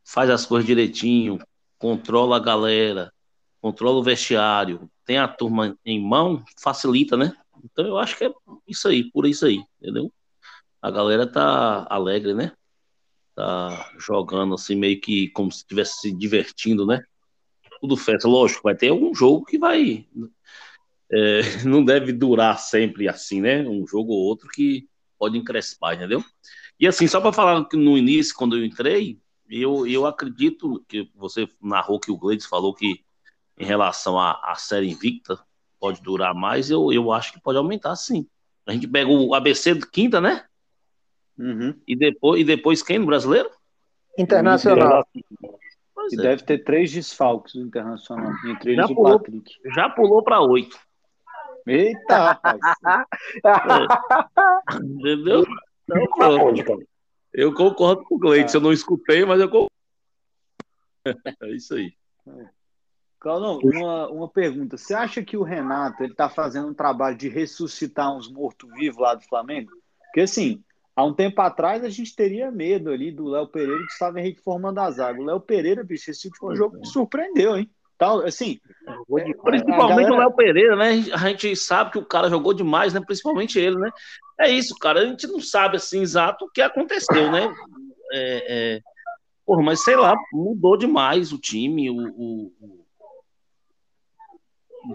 faz 0.06 0.30
as 0.30 0.46
coisas 0.46 0.68
direitinho, 0.68 1.40
controla 1.78 2.38
a 2.38 2.40
galera, 2.40 3.12
controla 3.62 4.00
o 4.00 4.04
vestiário, 4.04 4.90
tem 5.06 5.18
a 5.18 5.28
turma 5.28 5.78
em 5.86 6.00
mão, 6.00 6.44
facilita, 6.62 7.18
né? 7.18 7.36
Então 7.64 7.86
eu 7.86 7.98
acho 7.98 8.18
que 8.18 8.26
é 8.26 8.32
isso 8.68 8.88
aí, 8.88 9.10
por 9.12 9.26
isso 9.26 9.46
aí, 9.46 9.64
entendeu? 9.80 10.12
A 10.82 10.92
galera 10.92 11.26
tá 11.26 11.88
alegre, 11.90 12.34
né? 12.34 12.52
Tá 13.36 13.92
jogando 13.98 14.56
assim, 14.56 14.76
meio 14.76 15.00
que 15.00 15.30
como 15.30 15.52
se 15.52 15.60
estivesse 15.60 16.02
se 16.02 16.12
divertindo, 16.12 16.86
né? 16.86 17.04
Tudo 17.80 17.98
festa, 17.98 18.28
lógico, 18.28 18.64
vai 18.64 18.76
ter 18.76 18.90
algum 18.90 19.14
jogo 19.16 19.46
que 19.46 19.58
vai. 19.58 20.08
É, 21.12 21.42
não 21.66 21.84
deve 21.84 22.12
durar 22.14 22.60
sempre 22.60 23.08
assim, 23.08 23.42
né? 23.42 23.62
Um 23.62 23.88
jogo 23.88 24.12
ou 24.12 24.20
outro 24.20 24.48
que 24.50 24.88
pode 25.22 25.38
encrespar, 25.38 25.94
entendeu? 25.94 26.24
E 26.80 26.88
assim, 26.88 27.08
só 27.08 27.22
para 27.22 27.32
falar 27.32 27.64
que 27.66 27.78
no 27.78 27.96
início, 27.96 28.36
quando 28.36 28.58
eu 28.58 28.66
entrei, 28.66 29.20
eu, 29.48 29.86
eu 29.86 30.08
acredito 30.08 30.84
que 30.88 31.08
você 31.14 31.48
narrou 31.62 32.00
que 32.00 32.10
o 32.10 32.18
Gleides 32.18 32.48
falou 32.48 32.74
que 32.74 33.04
em 33.56 33.64
relação 33.64 34.18
à, 34.18 34.32
à 34.44 34.56
série 34.56 34.90
invicta, 34.90 35.40
pode 35.80 36.02
durar 36.02 36.34
mais, 36.34 36.72
eu, 36.72 36.92
eu 36.92 37.12
acho 37.12 37.34
que 37.34 37.40
pode 37.40 37.60
aumentar 37.60 37.96
sim. 37.96 38.26
A 38.66 38.74
gente 38.74 38.88
pega 38.88 39.12
o 39.12 39.36
ABC 39.36 39.76
de 39.76 39.86
quinta, 39.88 40.20
né? 40.20 40.44
Uhum. 41.38 41.80
E, 41.88 41.96
depois, 41.96 42.42
e 42.42 42.44
depois 42.44 42.82
quem 42.82 42.98
no 42.98 43.06
brasileiro? 43.06 43.52
Internacional. 44.18 45.06
e 45.14 46.16
é. 46.16 46.18
deve 46.18 46.44
ter 46.44 46.64
três 46.64 46.92
desfalques 46.92 47.54
no 47.54 47.62
Internacional, 47.62 48.32
entre 48.48 48.72
eles 48.72 48.88
já 48.88 48.92
o 48.92 48.96
pulou, 48.96 49.20
Patrick. 49.20 49.52
Já 49.76 49.90
pulou 49.90 50.24
para 50.24 50.42
oito. 50.42 50.80
Eita, 51.68 52.18
rapaz. 52.18 52.60
é. 53.46 54.76
Entendeu? 54.84 55.46
Então, 55.84 56.84
eu 57.34 57.54
concordo 57.54 58.04
com 58.04 58.16
o 58.16 58.20
Gleide, 58.20 58.54
eu 58.54 58.62
não 58.62 58.74
escutei, 58.74 59.26
mas 59.26 59.40
eu 59.40 59.48
concordo. 59.48 59.72
É 61.42 61.50
isso 61.50 61.74
aí. 61.74 61.94
É. 62.28 62.62
Claudão, 63.20 63.60
uma, 63.60 64.10
uma 64.10 64.28
pergunta. 64.28 64.78
Você 64.78 64.96
acha 64.96 65.24
que 65.24 65.38
o 65.38 65.44
Renato 65.44 66.04
ele 66.04 66.12
está 66.12 66.28
fazendo 66.28 66.68
um 66.70 66.74
trabalho 66.74 67.16
de 67.16 67.30
ressuscitar 67.30 68.16
uns 68.16 68.32
mortos-vivos 68.32 69.00
lá 69.00 69.14
do 69.14 69.24
Flamengo? 69.24 69.72
Porque, 70.06 70.22
assim, 70.22 70.64
há 70.96 71.04
um 71.04 71.14
tempo 71.14 71.40
atrás 71.40 71.84
a 71.84 71.90
gente 71.90 72.16
teria 72.16 72.52
medo 72.52 72.90
ali 72.90 73.12
do 73.12 73.28
Léo 73.28 73.48
Pereira 73.48 73.76
e 73.76 73.80
do 73.80 73.86
Gustavo 73.86 74.18
Henrique 74.18 74.42
formando 74.42 74.80
a 74.80 74.90
zaga. 74.90 75.22
O 75.22 75.24
Léo 75.24 75.40
Pereira, 75.40 75.84
bicho, 75.84 76.10
esse 76.10 76.28
último 76.28 76.56
jogo 76.56 76.80
me 76.80 76.88
surpreendeu, 76.88 77.58
hein? 77.58 77.70
Tal, 78.02 78.26
assim, 78.26 78.60
é, 78.88 79.34
Principalmente 79.44 80.08
galera... 80.08 80.14
o 80.14 80.18
Léo 80.18 80.32
Pereira, 80.32 80.76
né? 80.76 81.06
A 81.14 81.30
gente 81.30 81.56
sabe 81.56 81.92
que 81.92 82.00
o 82.00 82.06
cara 82.06 82.32
jogou 82.32 82.52
demais, 82.52 82.96
né? 82.96 83.00
Principalmente 83.00 83.60
ele, 83.60 83.76
né? 83.76 83.92
É 84.40 84.50
isso, 84.50 84.74
cara. 84.80 85.02
A 85.02 85.06
gente 85.06 85.28
não 85.28 85.40
sabe 85.40 85.78
assim 85.78 86.02
exato 86.02 86.46
o 86.46 86.50
que 86.50 86.64
aconteceu, 86.64 87.32
né? 87.32 87.54
É, 88.12 88.78
é... 88.78 88.82
Porra, 89.46 89.62
mas 89.62 89.84
sei 89.84 89.96
lá, 89.96 90.16
mudou 90.34 90.76
demais 90.76 91.32
o 91.32 91.38
time, 91.38 91.92
o, 91.92 91.96
o 92.08 92.52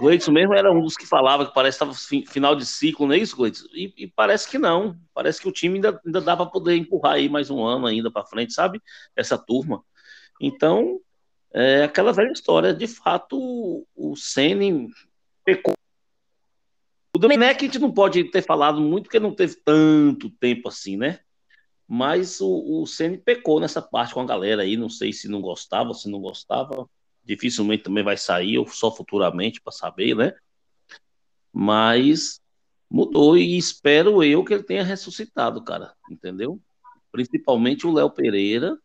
Gleitson 0.00 0.32
mesmo 0.32 0.54
era 0.54 0.72
um 0.72 0.80
dos 0.80 0.96
que 0.96 1.06
falava 1.06 1.46
que 1.46 1.54
parece 1.54 1.78
que 1.78 1.84
estava 1.84 2.26
final 2.28 2.56
de 2.56 2.66
ciclo, 2.66 3.06
não 3.06 3.14
é 3.14 3.18
isso, 3.18 3.36
Gleitson? 3.36 3.68
E, 3.72 3.94
e, 3.96 4.08
parece 4.08 4.50
que 4.50 4.58
não. 4.58 4.96
Parece 5.14 5.40
que 5.40 5.48
o 5.48 5.52
time 5.52 5.76
ainda, 5.76 6.00
ainda 6.04 6.20
dá 6.20 6.36
para 6.36 6.46
poder 6.46 6.74
empurrar 6.74 7.12
aí 7.12 7.28
mais 7.28 7.50
um 7.50 7.64
ano 7.64 7.86
ainda 7.86 8.10
para 8.10 8.26
frente, 8.26 8.52
sabe? 8.52 8.82
Essa 9.14 9.38
turma. 9.38 9.84
Então, 10.40 11.00
é 11.56 11.84
aquela 11.84 12.12
velha 12.12 12.30
história. 12.30 12.74
De 12.74 12.86
fato, 12.86 13.86
o, 13.96 14.14
Sene 14.14 14.90
pecou. 15.42 15.72
O 17.16 17.18
Domenech 17.18 17.56
a 17.56 17.66
gente 17.66 17.78
não 17.78 17.90
pode 17.90 18.24
ter 18.24 18.42
falado 18.42 18.78
muito, 18.78 19.04
porque 19.04 19.18
não 19.18 19.34
teve 19.34 19.56
tanto 19.64 20.28
tempo 20.28 20.68
assim, 20.68 20.98
né? 20.98 21.20
Mas 21.88 22.42
o, 22.42 22.82
o 22.82 22.86
Ceni 22.86 23.16
pecou 23.16 23.58
nessa 23.58 23.80
parte 23.80 24.12
com 24.12 24.20
a 24.20 24.26
galera 24.26 24.62
aí, 24.62 24.76
não 24.76 24.90
sei 24.90 25.14
se 25.14 25.28
não 25.28 25.40
gostava, 25.40 25.94
se 25.94 26.10
não 26.10 26.20
gostava, 26.20 26.86
dificilmente 27.24 27.84
também 27.84 28.04
vai 28.04 28.18
sair, 28.18 28.58
ou 28.58 28.68
só 28.68 28.94
futuramente 28.94 29.58
para 29.62 29.72
saber, 29.72 30.14
né? 30.14 30.34
Mas 31.50 32.38
mudou 32.90 33.38
e 33.38 33.56
espero 33.56 34.22
eu 34.22 34.44
que 34.44 34.52
ele 34.52 34.62
tenha 34.62 34.84
ressuscitado, 34.84 35.64
cara, 35.64 35.94
entendeu? 36.10 36.60
Principalmente 37.10 37.86
o 37.86 37.92
Léo 37.92 38.10
Pereira 38.10 38.76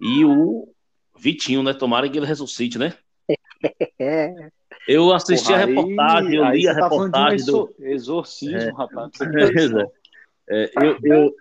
e 0.00 0.24
o 0.24 0.74
Vitinho, 1.20 1.62
né? 1.62 1.74
Tomara 1.74 2.08
que 2.08 2.16
ele 2.16 2.26
ressuscite, 2.26 2.78
né? 2.78 2.94
Eu 4.88 5.12
assisti 5.12 5.48
Porra, 5.48 5.62
a 5.62 5.66
reportagem, 5.66 6.34
eu 6.34 6.50
li 6.50 6.66
a 6.66 6.74
tá 6.74 6.82
reportagem 6.82 7.46
do 7.46 7.74
exorcismo, 7.80 8.56
é, 8.56 8.72
rapaz. 8.72 9.10
É, 10.52 10.68
eu, 10.82 10.98
eu, 11.04 11.34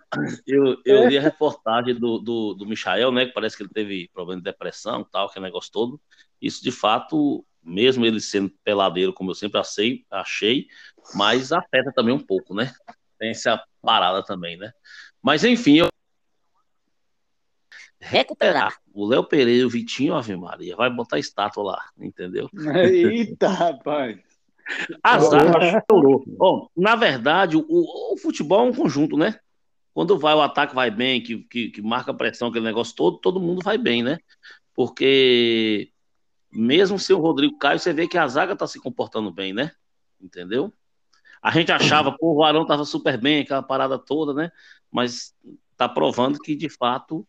eu, 0.46 0.78
eu, 0.86 1.08
li 1.08 1.18
a 1.18 1.22
reportagem 1.22 1.96
do, 1.96 2.20
do, 2.20 2.54
do 2.54 2.66
Michael, 2.68 3.12
né? 3.12 3.26
Que 3.26 3.34
parece 3.34 3.58
que 3.58 3.64
ele 3.64 3.72
teve 3.74 4.08
problema 4.14 4.40
de 4.40 4.44
depressão 4.44 5.04
tal, 5.04 5.26
aquele 5.26 5.46
negócio 5.46 5.72
todo. 5.72 6.00
Isso, 6.40 6.64
de 6.64 6.72
fato, 6.72 7.44
mesmo 7.64 8.06
ele 8.06 8.22
sendo 8.22 8.52
peladeiro, 8.64 9.12
como 9.12 9.32
eu 9.32 9.36
sempre 9.36 9.60
achei, 9.60 10.06
achei 10.12 10.68
mas 11.16 11.52
afeta 11.52 11.92
também 11.92 12.14
um 12.14 12.20
pouco, 12.20 12.54
né? 12.54 12.72
Tem 13.18 13.32
essa 13.32 13.60
parada 13.82 14.24
também, 14.24 14.58
né? 14.58 14.72
Mas, 15.24 15.44
enfim, 15.44 15.78
eu 15.78 15.90
recuperar. 18.00 18.78
O 18.94 19.06
Léo 19.06 19.24
Pereira, 19.24 19.66
o 19.66 19.70
Vitinho, 19.70 20.16
Ave 20.16 20.36
Maria, 20.36 20.76
vai 20.76 20.90
botar 20.90 21.20
estátua 21.20 21.64
lá, 21.64 21.86
entendeu? 22.00 22.50
Eita, 22.86 23.50
rapaz! 23.50 24.18
Azar 25.04 25.84
chorou. 25.90 26.24
Bom, 26.28 26.70
na 26.78 26.96
verdade, 26.96 27.58
o, 27.58 27.66
o, 27.68 28.18
futebol 28.18 28.68
é 28.68 28.70
um 28.70 28.74
conjunto, 28.74 29.18
né? 29.18 29.40
Quando 29.94 30.18
vai 30.18 30.34
o 30.36 30.42
ataque 30.42 30.76
vai 30.76 30.92
bem, 30.92 31.22
que, 31.22 31.40
que, 31.44 31.70
que 31.70 31.82
marca 31.82 32.14
pressão, 32.14 32.50
aquele 32.50 32.66
negócio 32.66 32.96
todo, 32.96 33.18
todo 33.18 33.40
mundo 33.40 33.62
vai 33.64 33.78
bem, 33.78 34.04
né? 34.04 34.20
Porque 34.76 35.92
mesmo 36.52 36.98
sem 36.98 37.16
o 37.16 37.20
Rodrigo 37.20 37.58
Caio, 37.58 37.80
você 37.80 37.92
vê 37.92 38.08
que 38.08 38.18
a 38.18 38.28
zaga 38.28 38.56
tá 38.56 38.68
se 38.68 38.80
comportando 38.80 39.32
bem, 39.32 39.54
né? 39.54 39.72
Entendeu? 40.22 40.74
A 41.42 41.52
gente 41.52 41.72
achava, 41.72 42.12
pô, 42.12 42.36
o 42.36 42.44
Arão 42.44 42.66
tava 42.66 42.86
super 42.86 43.20
bem, 43.20 43.42
aquela 43.42 43.64
parada 43.64 43.98
toda, 43.98 44.34
né? 44.34 44.52
Mas 44.92 45.34
tá 45.78 45.88
provando 45.88 46.38
que, 46.40 46.56
de 46.56 46.70
fato, 46.70 47.26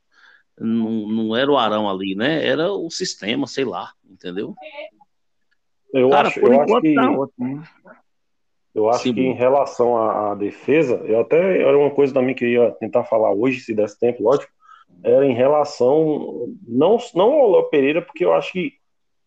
não, 0.61 1.09
não 1.09 1.37
era 1.37 1.51
o 1.51 1.57
Arão 1.57 1.89
ali, 1.89 2.15
né? 2.15 2.47
Era 2.47 2.71
o 2.71 2.91
sistema, 2.91 3.47
sei 3.47 3.65
lá, 3.65 3.93
entendeu? 4.09 4.55
Eu 5.93 6.11
Cara, 6.11 6.29
acho, 6.29 6.41
por 6.41 6.53
eu 6.53 6.63
enquanto 6.63 6.73
acho 6.75 6.83
que, 6.83 6.95
tá 6.95 7.11
ótimo. 7.11 7.63
Eu 8.73 8.89
acho 8.89 9.03
Sim. 9.03 9.15
que 9.15 9.21
em 9.21 9.35
relação 9.35 9.97
à, 9.97 10.31
à, 10.31 10.35
defesa, 10.35 10.95
eu 11.05 11.21
até 11.21 11.63
era 11.63 11.77
uma 11.77 11.91
coisa 11.91 12.15
também 12.15 12.35
que 12.35 12.45
eu 12.45 12.49
ia 12.49 12.71
tentar 12.73 13.05
falar 13.05 13.33
hoje, 13.33 13.61
se 13.61 13.75
desse 13.75 13.99
tempo, 13.99 14.23
lógico, 14.23 14.53
era 15.03 15.27
em 15.27 15.35
relação 15.35 16.55
não 16.67 16.99
não 17.15 17.33
ao 17.33 17.53
Léo 17.53 17.71
Pereira, 17.71 18.03
porque 18.03 18.25
eu 18.25 18.33
acho 18.33 18.53
que 18.53 18.75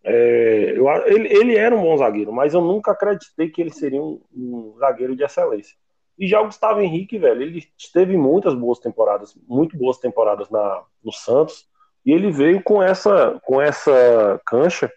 é, 0.03 0.73
eu, 0.77 0.87
ele, 1.07 1.33
ele 1.33 1.55
era 1.57 1.75
um 1.75 1.81
bom 1.81 1.97
zagueiro, 1.97 2.31
mas 2.31 2.53
eu 2.53 2.61
nunca 2.61 2.91
acreditei 2.91 3.49
que 3.49 3.61
ele 3.61 3.71
seria 3.71 4.01
um, 4.01 4.21
um 4.33 4.75
zagueiro 4.77 5.15
de 5.15 5.23
excelência. 5.23 5.75
E 6.17 6.27
já 6.27 6.41
o 6.41 6.45
Gustavo 6.45 6.79
Henrique, 6.79 7.17
velho, 7.17 7.41
ele 7.41 7.63
teve 7.91 8.15
muitas 8.15 8.53
boas 8.53 8.79
temporadas, 8.79 9.35
muito 9.47 9.77
boas 9.77 9.97
temporadas 9.97 10.49
na, 10.49 10.83
no 11.03 11.11
Santos, 11.11 11.67
e 12.05 12.11
ele 12.11 12.31
veio 12.31 12.61
com 12.61 12.81
essa, 12.83 13.39
com 13.43 13.61
essa 13.61 14.39
cancha 14.45 14.91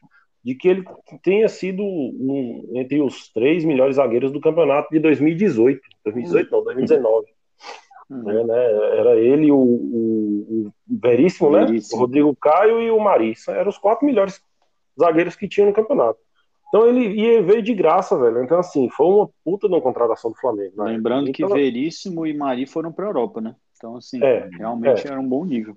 de 0.45 0.55
que 0.55 0.69
ele 0.69 0.85
tenha 1.23 1.49
sido 1.49 1.83
um, 1.83 2.71
entre 2.75 3.01
os 3.01 3.33
três 3.33 3.65
melhores 3.65 3.97
zagueiros 3.97 4.31
do 4.31 4.41
campeonato 4.41 4.91
de 4.91 5.01
2018. 5.01 5.81
2018 6.05 6.51
não, 6.53 6.63
2019. 6.63 7.27
Uhum. 8.09 8.31
É, 8.31 8.45
né? 8.45 8.99
Era 8.99 9.17
ele, 9.17 9.51
o, 9.51 9.57
o, 9.57 10.67
o 10.69 10.73
Veríssimo, 10.89 11.51
né? 11.51 11.67
O 11.93 11.97
Rodrigo 11.97 12.37
Caio 12.37 12.81
e 12.81 12.91
o 12.91 13.01
Marissa. 13.01 13.53
Eram 13.53 13.71
os 13.71 13.79
quatro 13.79 14.07
melhores 14.07 14.41
zagueiros 14.99 15.35
que 15.35 15.49
tinham 15.49 15.69
no 15.69 15.75
campeonato. 15.75 16.21
Então 16.69 16.87
ele 16.87 17.09
ia 17.15 17.43
veio 17.43 17.63
de 17.63 17.75
graça, 17.75 18.19
velho. 18.19 18.43
Então, 18.43 18.59
assim, 18.59 18.89
foi 18.91 19.07
uma 19.07 19.31
puta 19.45 19.67
uma 19.67 19.81
contratação 19.81 20.31
do 20.31 20.37
Flamengo. 20.37 20.83
Né? 20.83 20.93
Lembrando 20.93 21.29
então, 21.29 21.49
que 21.49 21.55
Veríssimo 21.55 22.27
e 22.27 22.37
Mari 22.37 22.67
foram 22.67 22.93
para 22.93 23.07
Europa, 23.07 23.41
né? 23.41 23.55
Então, 23.77 23.97
assim, 23.97 24.23
é, 24.23 24.49
realmente 24.53 25.07
é. 25.07 25.11
era 25.11 25.21
um 25.21 25.29
bom 25.29 25.45
nível. 25.45 25.77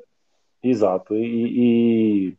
Exato. 0.63 1.15
E, 1.15 1.21
e, 1.21 2.37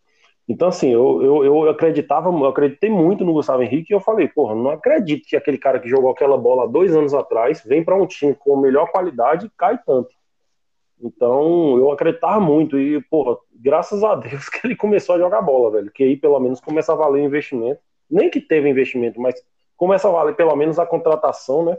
então, 0.49 0.69
assim, 0.69 0.91
eu, 0.91 1.23
eu, 1.23 1.45
eu 1.45 1.71
acreditava, 1.71 2.29
eu 2.29 2.47
acreditei 2.47 2.91
muito 2.91 3.25
no 3.25 3.33
Gustavo 3.33 3.63
Henrique 3.63 3.93
e 3.93 3.95
eu 3.95 4.01
falei, 4.01 4.27
porra, 4.27 4.55
não 4.55 4.71
acredito 4.71 5.27
que 5.27 5.37
aquele 5.37 5.59
cara 5.59 5.79
que 5.79 5.89
jogou 5.89 6.11
aquela 6.11 6.37
bola 6.37 6.69
dois 6.69 6.95
anos 6.95 7.15
atrás 7.15 7.63
vem 7.65 7.85
para 7.85 7.97
um 7.97 8.07
time 8.07 8.35
com 8.35 8.57
melhor 8.57 8.91
qualidade 8.91 9.47
e 9.47 9.51
cai 9.57 9.79
tanto. 9.79 10.11
Então, 11.03 11.79
eu 11.79 11.91
acreditava 11.91 12.41
muito 12.41 12.79
e, 12.79 13.01
porra, 13.03 13.39
graças 13.55 14.03
a 14.03 14.15
Deus 14.17 14.49
que 14.51 14.67
ele 14.67 14.77
começou 14.77 15.15
a 15.15 15.19
jogar 15.19 15.41
bola, 15.41 15.71
velho, 15.71 15.91
que 15.93 16.03
aí 16.03 16.17
pelo 16.17 16.39
menos 16.41 16.61
começa 16.61 16.93
a 16.93 16.97
valer 16.97 17.23
o 17.23 17.27
investimento. 17.27 17.81
Nem 18.11 18.31
que 18.31 18.40
teve 18.40 18.68
investimento, 18.68 19.20
mas 19.20 19.35
começa 19.77 20.09
a 20.09 20.11
valer 20.11 20.35
pelo 20.35 20.55
menos 20.57 20.79
a 20.79 20.87
contratação, 20.87 21.64
né? 21.64 21.79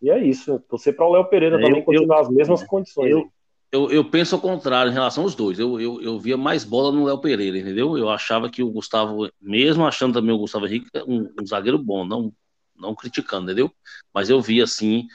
E 0.00 0.10
é 0.10 0.18
isso. 0.18 0.62
Você 0.70 0.92
para 0.92 1.06
o 1.06 1.12
Léo 1.12 1.24
Pereira 1.24 1.58
é, 1.58 1.62
também 1.62 1.80
eu, 1.80 1.84
continuar 1.84 2.20
as 2.20 2.28
mesmas 2.28 2.62
condições. 2.64 3.10
Eu, 3.10 3.30
eu, 3.70 3.90
eu, 3.90 4.04
penso 4.04 4.34
ao 4.34 4.40
contrário 4.40 4.90
em 4.90 4.94
relação 4.94 5.24
aos 5.24 5.34
dois. 5.34 5.58
Eu, 5.58 5.80
eu, 5.80 6.00
eu 6.00 6.18
via 6.18 6.36
mais 6.36 6.64
bola 6.64 6.92
no 6.92 7.04
Léo 7.04 7.18
Pereira, 7.18 7.58
entendeu? 7.58 7.98
Eu 7.98 8.08
achava 8.08 8.48
que 8.48 8.62
o 8.62 8.70
Gustavo, 8.70 9.28
mesmo 9.40 9.86
achando 9.86 10.14
também 10.14 10.34
o 10.34 10.38
Gustavo 10.38 10.66
Henrique 10.66 10.88
um, 11.06 11.30
um 11.40 11.46
zagueiro 11.46 11.78
bom, 11.78 12.04
não, 12.04 12.32
não 12.76 12.94
criticando, 12.94 13.44
entendeu? 13.44 13.70
Mas 14.14 14.30
eu 14.30 14.40
via, 14.40 14.64
assim, 14.64 15.06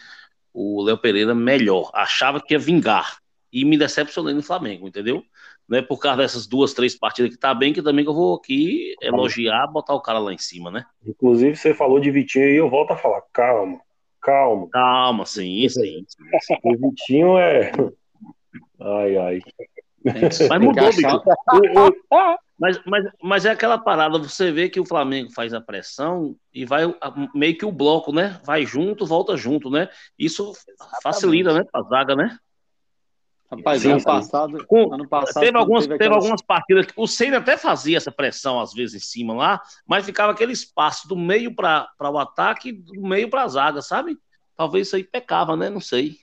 o 0.54 0.84
Léo 0.84 0.98
Pereira 0.98 1.34
melhor. 1.34 1.90
Achava 1.94 2.42
que 2.42 2.54
ia 2.54 2.60
vingar. 2.60 3.18
E 3.52 3.64
me 3.64 3.78
decepcionei 3.78 4.34
no 4.34 4.42
Flamengo, 4.42 4.88
entendeu? 4.88 5.24
Não 5.68 5.78
é 5.78 5.82
por 5.82 5.98
causa 6.00 6.18
dessas 6.18 6.46
duas, 6.46 6.74
três 6.74 6.98
partidas 6.98 7.32
que 7.32 7.40
tá 7.40 7.54
bem, 7.54 7.74
que 7.74 7.82
também 7.82 8.04
que 8.04 8.10
eu 8.10 8.16
vou 8.16 8.36
aqui 8.36 8.96
elogiar, 9.02 9.68
botar 9.68 9.94
o 9.94 10.02
cara 10.02 10.20
lá 10.20 10.34
em 10.34 10.38
cima, 10.38 10.70
né? 10.70 10.86
Inclusive, 11.06 11.56
você 11.56 11.74
falou 11.74 12.00
de 12.00 12.12
Vitinho 12.12 12.50
e 12.50 12.56
eu 12.58 12.70
volto 12.70 12.92
a 12.92 12.98
falar, 12.98 13.22
calma, 13.32 13.80
calma. 14.22 14.68
Calma, 14.70 15.26
sim, 15.26 15.68
sim. 15.70 16.06
sim. 16.08 16.56
O 16.64 16.78
Vitinho 16.78 17.38
é 17.38 17.72
Ai, 18.80 19.18
ai. 19.18 19.40
Mas 20.50 20.62
mudou, 20.62 20.90
bicho. 20.90 21.24
Mas, 22.60 22.80
mas, 22.86 23.04
mas 23.22 23.46
é 23.46 23.50
aquela 23.50 23.80
parada, 23.80 24.18
você 24.18 24.52
vê 24.52 24.70
que 24.70 24.80
o 24.80 24.86
Flamengo 24.86 25.32
faz 25.34 25.54
a 25.54 25.60
pressão 25.60 26.36
e 26.54 26.64
vai 26.66 26.84
meio 27.34 27.58
que 27.58 27.66
o 27.66 27.72
bloco, 27.72 28.14
né? 28.14 28.40
Vai 28.46 28.64
junto, 28.64 29.08
volta 29.08 29.36
junto, 29.36 29.70
né? 29.70 29.90
Isso 30.18 30.52
Exatamente. 30.52 31.02
facilita, 31.02 31.54
né? 31.54 31.66
A 31.74 31.82
zaga, 31.82 32.16
né? 32.16 32.38
Rapaz, 33.58 33.82
sim, 33.82 33.92
ano, 33.92 34.04
passado, 34.04 34.66
Com, 34.66 34.94
ano 34.94 35.08
passado. 35.08 35.44
Teve, 35.44 35.58
algumas, 35.58 35.86
teve, 35.86 36.00
teve 36.00 36.14
algumas 36.14 36.42
partidas 36.42 36.86
que 36.86 36.94
o 36.96 37.08
Senna 37.08 37.38
até 37.38 37.58
fazia 37.58 37.98
essa 37.98 38.12
pressão, 38.12 38.60
às 38.60 38.74
vezes, 38.74 38.96
em 38.96 39.06
cima 39.06 39.34
lá, 39.34 39.62
mas 39.86 40.06
ficava 40.06 40.32
aquele 40.32 40.54
espaço 40.54 41.08
do 41.08 41.16
meio 41.16 41.56
para 41.56 41.90
o 42.00 42.18
ataque 42.18 42.70
e 42.70 42.72
do 42.72 43.02
meio 43.02 43.30
para 43.30 43.44
a 43.44 43.48
zaga, 43.48 43.82
sabe? 43.82 44.18
Talvez 44.56 44.88
isso 44.88 44.96
aí 44.96 45.04
pecava, 45.04 45.56
né? 45.56 45.70
Não 45.70 45.80
sei. 45.80 46.18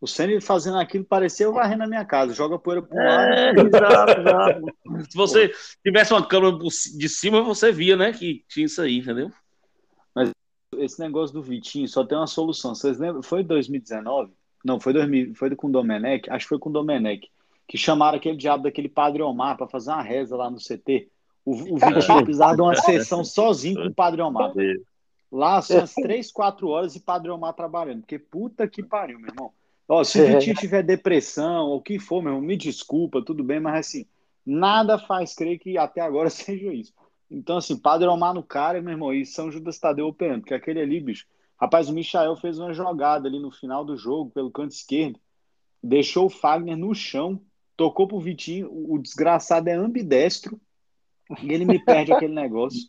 O 0.00 0.06
Senna 0.06 0.38
fazendo 0.40 0.78
aquilo 0.78 1.04
parecia 1.04 1.46
eu 1.46 1.52
varrer 1.52 1.76
na 1.76 1.86
minha 1.86 2.04
casa, 2.04 2.34
joga 2.34 2.58
poeira 2.58 2.82
pro 2.82 2.98
é, 2.98 3.52
lado. 3.52 3.66
Exato, 3.66 4.20
exato. 4.20 4.66
Se 5.10 5.16
você 5.16 5.52
tivesse 5.82 6.12
uma 6.12 6.26
câmera 6.26 6.56
de 6.58 7.08
cima, 7.08 7.42
você 7.42 7.72
via, 7.72 7.96
né, 7.96 8.12
que 8.12 8.44
tinha 8.48 8.66
isso 8.66 8.80
aí, 8.82 8.98
entendeu? 8.98 9.30
Mas 10.14 10.30
esse 10.76 11.00
negócio 11.00 11.34
do 11.34 11.42
Vitinho 11.42 11.88
só 11.88 12.04
tem 12.04 12.16
uma 12.16 12.26
solução. 12.26 12.74
Vocês 12.74 12.98
lembram? 12.98 13.22
Foi 13.22 13.42
2019? 13.42 14.32
Não, 14.66 14.80
foi, 14.80 14.92
2000, 14.92 15.34
foi 15.36 15.54
com 15.54 15.68
o 15.68 15.70
Domenech? 15.70 16.28
Acho 16.28 16.44
que 16.44 16.48
foi 16.48 16.58
com 16.58 16.68
o 16.68 16.72
Domenech. 16.72 17.30
Que 17.68 17.78
chamaram 17.78 18.18
aquele 18.18 18.36
diabo 18.36 18.64
daquele 18.64 18.88
Padre 18.88 19.22
Omar 19.22 19.56
para 19.56 19.68
fazer 19.68 19.90
uma 19.90 20.02
reza 20.02 20.36
lá 20.36 20.50
no 20.50 20.58
CT. 20.58 21.08
O, 21.44 21.52
o 21.52 21.78
Vitinho 21.78 22.24
precisava 22.24 22.56
de 22.56 22.62
uma 22.62 22.74
sessão 22.74 23.22
sozinho 23.24 23.80
com 23.80 23.88
o 23.88 23.94
Padre 23.94 24.22
Omar. 24.22 24.52
Lá 25.30 25.62
são 25.62 25.78
as 25.78 25.94
3, 25.94 26.32
4 26.32 26.68
horas 26.68 26.96
e 26.96 27.00
Padre 27.00 27.30
Omar 27.30 27.52
trabalhando. 27.54 28.00
Porque 28.00 28.18
puta 28.18 28.66
que 28.66 28.82
pariu, 28.82 29.20
meu 29.20 29.28
irmão. 29.28 29.52
Ó, 29.88 30.02
se 30.02 30.20
o 30.20 30.24
é. 30.24 30.32
Vitinho 30.32 30.56
tiver 30.56 30.82
depressão 30.82 31.66
ou 31.66 31.76
o 31.76 31.80
que 31.80 32.00
for, 32.00 32.20
meu 32.20 32.32
irmão, 32.32 32.44
me 32.44 32.56
desculpa, 32.56 33.22
tudo 33.22 33.44
bem, 33.44 33.60
mas 33.60 33.86
assim, 33.86 34.06
nada 34.44 34.98
faz 34.98 35.32
crer 35.32 35.60
que 35.60 35.78
até 35.78 36.00
agora 36.00 36.28
seja 36.30 36.72
isso. 36.72 36.92
Então, 37.30 37.56
assim, 37.56 37.76
Padre 37.76 38.08
Omar 38.08 38.34
no 38.34 38.42
cara, 38.42 38.82
meu 38.82 38.92
irmão, 38.92 39.14
e 39.14 39.24
São 39.24 39.50
Judas 39.50 39.78
Tadeu 39.78 40.08
operando, 40.08 40.40
porque 40.40 40.54
aquele 40.54 40.80
ali, 40.80 41.00
bicho, 41.00 41.24
rapaz, 41.58 41.88
o 41.88 41.92
Michael 41.92 42.36
fez 42.36 42.58
uma 42.58 42.72
jogada 42.72 43.28
ali 43.28 43.38
no 43.38 43.50
final 43.50 43.84
do 43.84 43.96
jogo, 43.96 44.30
pelo 44.30 44.50
canto 44.50 44.72
esquerdo, 44.72 45.18
deixou 45.82 46.26
o 46.26 46.30
Fagner 46.30 46.76
no 46.76 46.94
chão, 46.94 47.40
tocou 47.76 48.06
pro 48.06 48.20
Vitinho, 48.20 48.68
o 48.70 48.98
desgraçado 48.98 49.68
é 49.68 49.74
ambidestro, 49.74 50.60
e 51.42 51.52
ele 51.52 51.64
me 51.64 51.78
perde 51.78 52.12
aquele 52.12 52.32
negócio. 52.34 52.88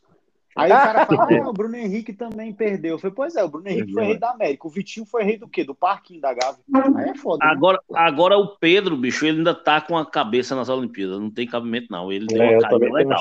Aí 0.58 0.72
o 0.72 0.74
cara 0.74 1.06
fala, 1.06 1.28
ah, 1.44 1.50
o 1.50 1.54
Bruno 1.54 1.76
Henrique 1.76 2.12
também 2.12 2.52
perdeu. 2.52 2.96
Eu 2.96 3.00
falei, 3.00 3.16
pois 3.16 3.36
é, 3.36 3.44
o 3.44 3.48
Bruno 3.48 3.70
Henrique 3.70 3.94
foi 3.94 4.06
rei 4.06 4.18
da 4.18 4.32
América. 4.32 4.66
O 4.66 4.72
Vitinho 4.72 5.06
foi 5.06 5.24
rei 5.24 5.38
do 5.38 5.48
quê? 5.48 5.64
Do 5.64 5.76
parquinho 5.76 6.20
da 6.20 6.34
Gávea. 6.34 6.64
Aí 6.96 7.10
é 7.10 7.16
foda. 7.16 7.46
Né? 7.46 7.52
Agora, 7.52 7.80
né? 7.88 8.00
agora 8.00 8.38
o 8.40 8.58
Pedro, 8.58 8.98
bicho, 8.98 9.24
ele 9.28 9.38
ainda 9.38 9.54
tá 9.54 9.80
com 9.80 9.96
a 9.96 10.04
cabeça 10.04 10.56
nas 10.56 10.68
Olimpíadas. 10.68 11.20
Não 11.20 11.30
tem 11.30 11.46
cabimento, 11.46 11.92
não. 11.92 12.12
Ele 12.12 12.26
deu 12.26 12.42
é, 12.42 12.58
uma 12.58 12.70
caída 12.70 12.92
legal. 12.92 13.20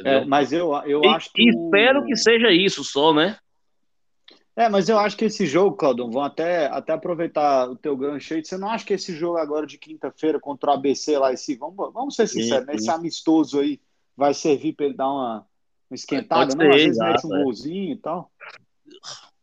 é, 0.00 0.24
mas 0.24 0.52
eu, 0.52 0.74
eu 0.84 1.04
e, 1.04 1.06
acho 1.06 1.32
que. 1.32 1.48
Espero 1.48 2.00
o... 2.00 2.06
que 2.06 2.16
seja 2.16 2.50
isso 2.50 2.82
só, 2.82 3.14
né? 3.14 3.36
É, 4.54 4.68
mas 4.68 4.88
eu 4.88 4.98
acho 4.98 5.16
que 5.16 5.24
esse 5.24 5.46
jogo, 5.46 5.76
Claudão, 5.76 6.10
vão 6.10 6.22
até, 6.22 6.66
até 6.66 6.92
aproveitar 6.92 7.70
o 7.70 7.76
teu 7.76 7.96
gancho 7.96 8.34
aí. 8.34 8.44
Você 8.44 8.58
não 8.58 8.68
acha 8.68 8.84
que 8.84 8.92
esse 8.92 9.14
jogo 9.16 9.38
agora 9.38 9.66
de 9.66 9.78
quinta-feira 9.78 10.38
contra 10.38 10.70
o 10.70 10.74
ABC 10.74 11.16
lá, 11.16 11.32
esse, 11.32 11.56
vamos, 11.56 11.92
vamos 11.92 12.14
ser 12.14 12.26
sinceros, 12.26 12.66
né? 12.66 12.74
esse 12.74 12.90
amistoso 12.90 13.60
aí 13.60 13.80
vai 14.14 14.34
servir 14.34 14.74
para 14.74 14.86
ele 14.86 14.94
dar 14.94 15.08
uma, 15.08 15.46
uma 15.90 15.94
esquentada, 15.94 16.54
não? 16.54 16.68
Às 16.70 16.76
vezes 16.76 16.98
mete 16.98 17.26
um 17.26 17.36
é. 17.36 17.42
golzinho 17.44 17.92
e 17.94 17.96
tal. 17.96 18.30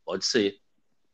Pode 0.05 0.25
ser. 0.25 0.57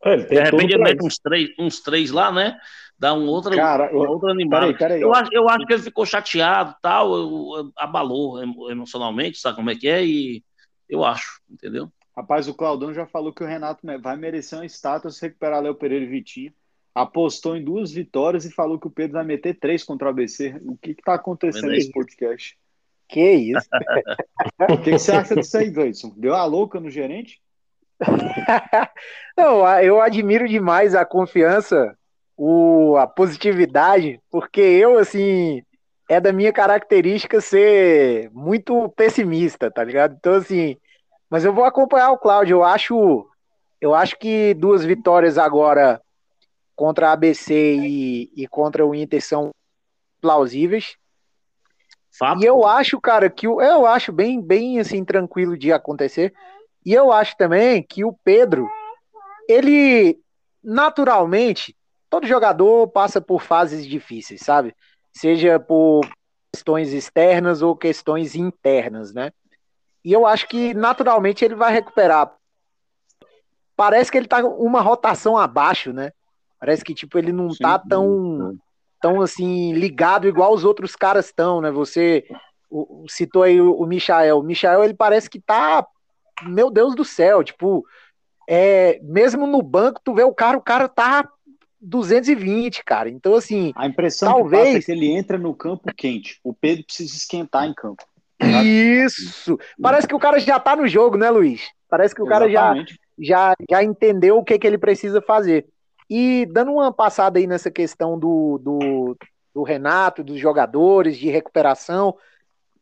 É, 0.03 0.13
ele 0.13 0.25
de 0.25 0.41
repente 0.41 0.73
ele 0.73 0.83
mete 0.83 1.03
uns 1.03 1.17
três, 1.17 1.49
uns 1.57 1.79
três 1.79 2.11
lá, 2.11 2.31
né? 2.33 2.59
Dá 2.99 3.13
um 3.13 3.27
outro, 3.27 3.55
Cara, 3.55 3.93
um 3.93 4.07
outro 4.07 4.29
animal. 4.29 4.61
Peraí, 4.61 4.77
peraí, 4.77 5.01
eu, 5.01 5.13
acho, 5.13 5.29
eu 5.33 5.49
acho 5.49 5.65
que 5.65 5.73
ele 5.73 5.83
ficou 5.83 6.05
chateado 6.05 6.75
tal, 6.81 7.71
abalou 7.77 8.41
emocionalmente, 8.69 9.37
sabe 9.37 9.55
como 9.55 9.69
é 9.69 9.75
que 9.75 9.87
é? 9.87 10.05
E 10.05 10.43
eu 10.87 11.03
acho, 11.03 11.41
entendeu? 11.49 11.91
Rapaz, 12.15 12.47
o 12.47 12.53
Claudão 12.53 12.93
já 12.93 13.05
falou 13.05 13.33
que 13.33 13.43
o 13.43 13.47
Renato 13.47 13.85
vai 14.01 14.15
merecer 14.15 14.57
uma 14.57 14.65
estátua 14.65 15.11
se 15.11 15.21
recuperar 15.21 15.61
Léo 15.61 15.75
Pereira 15.75 16.05
e 16.05 16.07
Vitinho. 16.07 16.53
Apostou 16.93 17.57
em 17.57 17.63
duas 17.63 17.91
vitórias 17.91 18.45
e 18.45 18.51
falou 18.51 18.79
que 18.79 18.87
o 18.87 18.91
Pedro 18.91 19.13
vai 19.13 19.25
meter 19.25 19.59
três 19.59 19.83
contra 19.83 20.07
o 20.07 20.11
ABC. 20.11 20.55
O 20.63 20.77
que 20.77 20.91
está 20.91 21.15
acontecendo 21.15 21.67
nesse 21.67 21.91
podcast? 21.91 22.57
Que 23.09 23.31
isso? 23.31 23.67
o 24.71 24.77
que, 24.77 24.91
que, 24.91 24.99
você 24.99 25.11
acha 25.11 25.35
disso 25.35 25.57
aí, 25.57 25.69
Gleison? 25.69 26.13
Deu 26.15 26.33
a 26.33 26.45
louca 26.45 26.79
no 26.79 26.89
gerente? 26.89 27.41
Não, 29.37 29.67
eu 29.81 30.01
admiro 30.01 30.47
demais 30.47 30.95
a 30.95 31.05
confiança, 31.05 31.97
o, 32.37 32.95
a 32.95 33.05
positividade, 33.05 34.21
porque 34.31 34.61
eu, 34.61 34.97
assim, 34.97 35.61
é 36.09 36.21
da 36.21 36.31
minha 36.31 36.53
característica 36.53 37.41
ser 37.41 38.29
muito 38.31 38.89
pessimista, 38.89 39.69
tá 39.69 39.83
ligado? 39.83 40.15
Então, 40.17 40.35
assim, 40.35 40.77
mas 41.29 41.45
eu 41.45 41.53
vou 41.53 41.65
acompanhar 41.65 42.11
o 42.11 42.17
Cláudio. 42.17 42.57
Eu 42.57 42.63
acho, 42.63 43.27
eu 43.81 43.93
acho 43.93 44.17
que 44.17 44.53
duas 44.53 44.83
vitórias 44.83 45.37
agora 45.37 46.01
contra 46.75 47.09
a 47.09 47.13
ABC 47.13 47.53
e, 47.53 48.31
e 48.35 48.47
contra 48.47 48.85
o 48.85 48.93
Inter 48.93 49.21
são 49.21 49.51
plausíveis. 50.21 50.97
Fato. 52.17 52.41
E 52.41 52.45
eu 52.45 52.65
acho, 52.65 52.99
cara, 52.99 53.29
que 53.29 53.47
o, 53.47 53.61
eu 53.61 53.85
acho 53.85 54.11
bem, 54.11 54.41
bem 54.41 54.79
assim 54.79 55.03
tranquilo 55.03 55.57
de 55.57 55.71
acontecer. 55.71 56.33
E 56.85 56.93
eu 56.93 57.11
acho 57.11 57.35
também 57.35 57.83
que 57.83 58.05
o 58.05 58.13
Pedro, 58.23 58.69
ele 59.49 60.19
naturalmente, 60.63 61.75
todo 62.09 62.27
jogador 62.27 62.87
passa 62.87 63.21
por 63.21 63.41
fases 63.41 63.85
difíceis, 63.85 64.41
sabe? 64.41 64.75
Seja 65.13 65.59
por 65.59 66.01
questões 66.51 66.93
externas 66.93 67.61
ou 67.61 67.75
questões 67.75 68.35
internas, 68.35 69.13
né? 69.13 69.31
E 70.05 70.13
eu 70.13 70.27
acho 70.27 70.47
que 70.47 70.71
naturalmente 70.75 71.43
ele 71.43 71.55
vai 71.55 71.73
recuperar. 71.73 72.31
Parece 73.75 74.11
que 74.11 74.17
ele 74.19 74.27
tá 74.27 74.45
uma 74.45 74.79
rotação 74.79 75.35
abaixo, 75.35 75.91
né? 75.91 76.11
Parece 76.59 76.83
que 76.83 76.93
tipo 76.93 77.17
ele 77.17 77.33
não 77.33 77.49
Sim, 77.49 77.63
tá 77.63 77.79
tão 77.79 78.55
tão 79.01 79.19
assim 79.19 79.73
ligado 79.73 80.27
igual 80.27 80.53
os 80.53 80.63
outros 80.63 80.95
caras 80.95 81.25
estão, 81.25 81.59
né? 81.59 81.71
Você 81.71 82.23
citou 83.09 83.41
aí 83.41 83.59
o, 83.59 83.73
o 83.73 83.87
Michael. 83.87 84.37
O 84.37 84.43
Michael 84.43 84.83
ele 84.83 84.93
parece 84.93 85.27
que 85.27 85.41
tá 85.41 85.83
meu 86.43 86.69
Deus 86.69 86.93
do 86.93 87.03
céu, 87.03 87.43
tipo, 87.43 87.83
é, 88.47 88.99
mesmo 89.01 89.47
no 89.47 89.61
banco 89.63 90.01
tu 90.03 90.13
vê 90.13 90.23
o 90.23 90.33
cara, 90.33 90.55
o 90.55 90.61
cara 90.61 90.87
tá 90.87 91.27
220, 91.81 92.83
cara. 92.83 93.09
Então 93.09 93.33
assim, 93.33 93.73
a 93.75 93.87
impressão 93.87 94.31
talvez... 94.31 94.61
que 94.61 94.67
passa 94.67 94.77
é 94.77 94.81
que 94.81 94.91
ele 94.91 95.09
entra 95.09 95.39
no 95.39 95.55
campo 95.55 95.91
quente. 95.95 96.39
O 96.43 96.53
Pedro 96.53 96.85
precisa 96.85 97.15
esquentar 97.15 97.67
em 97.67 97.73
campo. 97.73 98.03
Isso! 98.41 99.57
Parece 99.81 100.07
que 100.07 100.15
o 100.15 100.19
cara 100.19 100.39
já 100.39 100.59
tá 100.59 100.75
no 100.75 100.87
jogo, 100.87 101.17
né, 101.17 101.29
Luiz? 101.29 101.69
Parece 101.89 102.13
que 102.13 102.21
o 102.21 102.25
cara 102.25 102.49
já, 102.49 102.73
já, 103.17 103.53
já 103.69 103.83
entendeu 103.83 104.37
o 104.37 104.43
que, 104.43 104.59
que 104.59 104.67
ele 104.67 104.77
precisa 104.77 105.21
fazer. 105.21 105.67
E 106.09 106.45
dando 106.47 106.73
uma 106.73 106.91
passada 106.91 107.39
aí 107.39 107.47
nessa 107.47 107.71
questão 107.71 108.19
do, 108.19 108.59
do, 108.59 109.17
do 109.53 109.63
Renato, 109.63 110.23
dos 110.23 110.39
jogadores, 110.39 111.17
de 111.17 111.29
recuperação, 111.29 112.15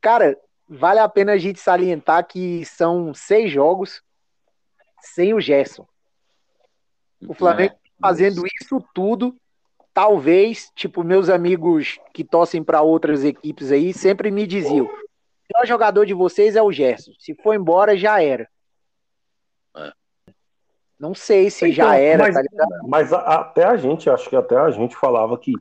cara, 0.02 0.38
vale 0.68 1.00
a 1.00 1.08
pena 1.08 1.34
a 1.34 1.38
gente 1.38 1.60
salientar 1.60 2.28
que 2.28 2.66
são 2.66 3.14
seis 3.14 3.52
jogos 3.52 4.02
sem 5.00 5.34
o 5.34 5.40
Gerson. 5.40 5.86
O 7.28 7.34
Flamengo 7.34 7.74
é, 7.74 7.78
fazendo 8.02 8.44
isso 8.46 8.84
tudo, 8.94 9.36
talvez, 9.94 10.72
tipo, 10.76 11.04
meus 11.04 11.30
amigos 11.30 12.00
que 12.14 12.24
torcem 12.24 12.64
para 12.64 12.82
outras 12.82 13.24
equipes 13.24 13.72
aí 13.72 13.94
sempre 13.94 14.32
me 14.32 14.46
diziam: 14.46 14.90
melhor 15.52 15.68
jogador 15.68 16.06
de 16.06 16.14
vocês 16.14 16.56
é 16.56 16.62
o 16.62 16.72
Gerson. 16.72 17.12
Se 17.20 17.34
for 17.36 17.54
embora, 17.54 17.98
já 17.98 18.22
era. 18.22 18.48
É. 19.76 19.92
Não 21.00 21.14
sei 21.14 21.50
se 21.50 21.66
então, 21.66 21.76
já 21.76 21.96
era, 21.98 22.32
mas, 22.32 22.36
tá 22.36 22.68
mas 22.88 23.14
a, 23.14 23.20
até 23.20 23.66
a 23.66 23.76
gente, 23.76 24.10
acho 24.10 24.30
que 24.30 24.36
até 24.36 24.58
a 24.58 24.72
gente 24.72 24.96
falava 24.96 25.38
que 25.38 25.54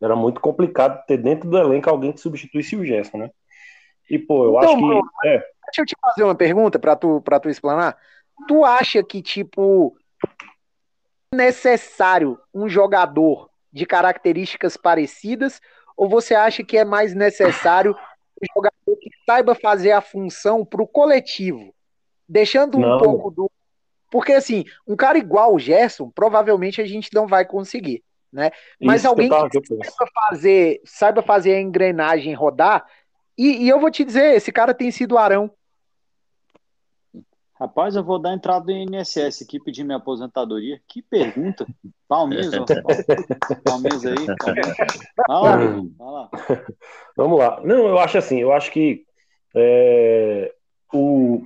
era 0.00 0.14
muito 0.14 0.40
complicado 0.40 1.04
ter 1.06 1.18
dentro 1.18 1.48
do 1.48 1.58
elenco 1.58 1.90
alguém 1.90 2.12
que 2.12 2.20
substituísse 2.20 2.76
o 2.76 2.84
Gerson, 2.84 3.18
né? 3.18 3.30
E, 4.08 4.18
pô, 4.18 4.44
eu 4.44 4.56
então, 4.56 4.60
acho 4.60 4.76
que. 4.76 4.82
Bro, 4.82 5.02
é. 5.24 5.38
Deixa 5.66 5.82
eu 5.82 5.86
te 5.86 5.96
fazer 6.00 6.24
uma 6.24 6.34
pergunta 6.34 6.78
para 6.78 6.96
tu, 6.96 7.20
pra 7.20 7.38
tu 7.38 7.48
explanar. 7.48 7.96
Tu 8.46 8.64
acha 8.64 9.02
que, 9.02 9.20
tipo, 9.20 9.96
necessário 11.34 12.38
um 12.54 12.68
jogador 12.68 13.50
de 13.72 13.84
características 13.84 14.76
parecidas? 14.76 15.60
Ou 15.96 16.08
você 16.08 16.34
acha 16.34 16.64
que 16.64 16.78
é 16.78 16.84
mais 16.84 17.14
necessário 17.14 17.94
jogador 18.54 18.96
que 19.00 19.10
saiba 19.26 19.54
fazer 19.54 19.92
a 19.92 20.00
função 20.00 20.64
para 20.64 20.82
o 20.82 20.86
coletivo, 20.86 21.74
deixando 22.28 22.78
não. 22.78 22.96
um 22.96 22.98
pouco 22.98 23.30
do. 23.30 23.50
Porque, 24.10 24.32
assim, 24.32 24.64
um 24.86 24.96
cara 24.96 25.18
igual 25.18 25.54
o 25.54 25.58
Gerson, 25.58 26.10
provavelmente 26.10 26.80
a 26.80 26.86
gente 26.86 27.12
não 27.12 27.26
vai 27.26 27.44
conseguir. 27.44 28.02
Né? 28.32 28.50
Mas 28.80 29.02
Isso 29.02 29.08
alguém 29.08 29.28
que, 29.28 29.60
que 29.60 29.74
saiba 29.84 30.10
fazer, 30.14 30.80
saiba 30.84 31.22
fazer 31.22 31.54
a 31.54 31.60
engrenagem 31.60 32.34
rodar, 32.34 32.86
e, 33.38 33.64
e, 33.64 33.68
eu 33.68 33.78
vou 33.78 33.88
te 33.88 34.04
dizer, 34.04 34.34
esse 34.34 34.50
cara 34.50 34.74
tem 34.74 34.90
sido 34.90 35.16
Arão. 35.16 35.48
Rapaz, 37.58 37.96
eu 37.96 38.04
vou 38.04 38.20
dar 38.20 38.34
entrada 38.34 38.72
no 38.72 38.96
INSS 38.96 39.42
aqui, 39.42 39.58
pedir 39.58 39.82
minha 39.82 39.96
aposentadoria. 39.96 40.80
Que 40.86 41.02
pergunta. 41.02 41.66
Palmeiras, 42.06 42.50
Palmeiras 43.64 44.06
aí. 44.06 44.26
Palmeiras. 45.26 45.92
Vai 45.98 46.10
lá. 46.12 46.30
Vamos 47.16 47.38
lá. 47.38 47.60
Não, 47.64 47.88
eu 47.88 47.98
acho 47.98 48.16
assim, 48.16 48.40
eu 48.40 48.52
acho 48.52 48.70
que 48.70 49.04
é, 49.56 50.54
o, 50.92 51.42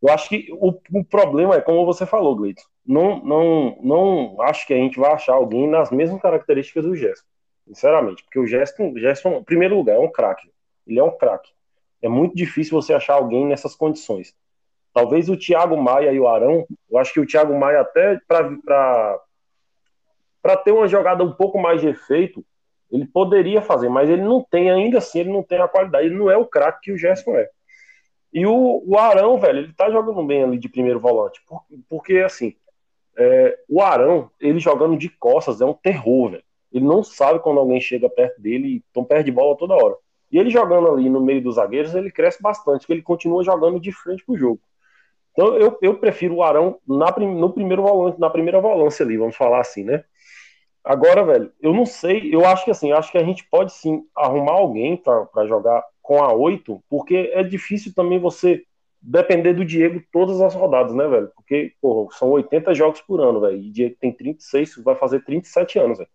eu 0.00 0.08
acho 0.12 0.28
que 0.28 0.46
o, 0.52 0.78
o, 0.92 1.04
problema 1.04 1.56
é, 1.56 1.60
como 1.60 1.84
você 1.84 2.06
falou, 2.06 2.36
Gleito, 2.36 2.62
não, 2.86 3.22
não, 3.24 3.78
não 3.82 4.42
acho 4.42 4.66
que 4.66 4.74
a 4.74 4.76
gente 4.76 4.98
vai 4.98 5.12
achar 5.12 5.34
alguém 5.34 5.68
nas 5.68 5.90
mesmas 5.90 6.20
características 6.22 6.84
do 6.84 6.94
Gerson, 6.94 7.24
sinceramente, 7.66 8.22
porque 8.22 8.38
o 8.38 8.46
Gerson, 8.46 8.96
Gerson 8.96 9.38
em 9.38 9.44
primeiro 9.44 9.76
lugar, 9.76 9.96
é 9.96 9.98
um 10.00 10.10
craque, 10.10 10.50
ele 10.86 11.00
é 11.00 11.04
um 11.04 11.16
craque. 11.16 11.50
É 12.00 12.08
muito 12.08 12.34
difícil 12.34 12.80
você 12.80 12.92
achar 12.92 13.14
alguém 13.14 13.46
nessas 13.46 13.76
condições. 13.76 14.34
Talvez 14.92 15.28
o 15.28 15.36
Thiago 15.36 15.76
Maia 15.76 16.12
e 16.12 16.20
o 16.20 16.28
Arão, 16.28 16.66
eu 16.90 16.98
acho 16.98 17.12
que 17.12 17.20
o 17.20 17.26
Thiago 17.26 17.58
Maia 17.58 17.80
até 17.80 18.20
para 18.26 19.18
ter 20.64 20.72
uma 20.72 20.86
jogada 20.86 21.24
um 21.24 21.32
pouco 21.32 21.58
mais 21.58 21.80
de 21.80 21.88
efeito, 21.88 22.44
ele 22.90 23.06
poderia 23.06 23.62
fazer, 23.62 23.88
mas 23.88 24.10
ele 24.10 24.22
não 24.22 24.42
tem, 24.42 24.70
ainda 24.70 24.98
assim, 24.98 25.20
ele 25.20 25.32
não 25.32 25.42
tem 25.42 25.58
a 25.58 25.68
qualidade, 25.68 26.06
ele 26.06 26.14
não 26.14 26.30
é 26.30 26.36
o 26.36 26.44
craque 26.44 26.80
que 26.82 26.92
o 26.92 26.98
Gerson 26.98 27.36
é. 27.36 27.48
E 28.32 28.46
o, 28.46 28.82
o 28.86 28.98
Arão, 28.98 29.38
velho, 29.38 29.60
ele 29.60 29.72
tá 29.72 29.90
jogando 29.90 30.22
bem 30.26 30.42
ali 30.44 30.58
de 30.58 30.68
primeiro 30.68 31.00
volante, 31.00 31.40
porque, 31.88 32.18
assim, 32.18 32.54
é, 33.16 33.58
o 33.68 33.80
Arão, 33.80 34.30
ele 34.38 34.58
jogando 34.58 34.96
de 34.96 35.08
costas 35.08 35.60
é 35.60 35.64
um 35.64 35.74
terror, 35.74 36.32
velho. 36.32 36.44
Ele 36.70 36.84
não 36.84 37.02
sabe 37.02 37.40
quando 37.40 37.60
alguém 37.60 37.80
chega 37.80 38.08
perto 38.08 38.40
dele, 38.40 38.82
então 38.90 39.04
perde 39.04 39.30
bola 39.30 39.56
toda 39.56 39.74
hora. 39.74 39.94
E 40.30 40.38
ele 40.38 40.48
jogando 40.48 40.90
ali 40.90 41.10
no 41.10 41.20
meio 41.20 41.42
dos 41.42 41.56
zagueiros, 41.56 41.94
ele 41.94 42.10
cresce 42.10 42.42
bastante, 42.42 42.80
porque 42.80 42.94
ele 42.94 43.02
continua 43.02 43.44
jogando 43.44 43.78
de 43.78 43.92
frente 43.92 44.24
pro 44.24 44.36
jogo. 44.36 44.60
Então 45.32 45.56
eu, 45.56 45.78
eu 45.80 45.94
prefiro 45.98 46.36
o 46.36 46.42
Arão 46.42 46.78
na, 46.86 47.06
no 47.18 47.52
primeiro 47.52 47.82
volante, 47.82 48.20
na 48.20 48.30
primeira 48.30 48.60
volância 48.60 49.04
ali, 49.04 49.16
vamos 49.16 49.36
falar 49.36 49.60
assim, 49.60 49.84
né? 49.84 50.04
Agora, 50.84 51.24
velho, 51.24 51.52
eu 51.60 51.72
não 51.72 51.86
sei, 51.86 52.34
eu 52.34 52.44
acho 52.44 52.64
que 52.64 52.70
assim, 52.70 52.92
acho 52.92 53.12
que 53.12 53.18
a 53.18 53.24
gente 53.24 53.46
pode 53.48 53.72
sim 53.72 54.02
arrumar 54.16 54.54
alguém 54.54 54.96
para 54.96 55.46
jogar 55.46 55.82
com 56.02 56.22
a 56.22 56.32
8, 56.32 56.82
porque 56.90 57.30
é 57.32 57.42
difícil 57.42 57.92
também 57.94 58.18
você 58.18 58.64
depender 59.00 59.52
do 59.54 59.64
Diego 59.64 60.02
todas 60.12 60.40
as 60.40 60.54
rodadas, 60.54 60.94
né, 60.94 61.06
velho? 61.08 61.30
Porque, 61.34 61.72
porra, 61.80 62.08
são 62.12 62.30
80 62.30 62.74
jogos 62.74 63.00
por 63.00 63.20
ano, 63.20 63.40
velho. 63.40 63.56
E 63.56 63.70
Diego 63.70 63.96
tem 64.00 64.12
36, 64.12 64.76
vai 64.84 64.94
fazer 64.94 65.24
37 65.24 65.78
anos, 65.78 65.98
velho. 65.98 66.10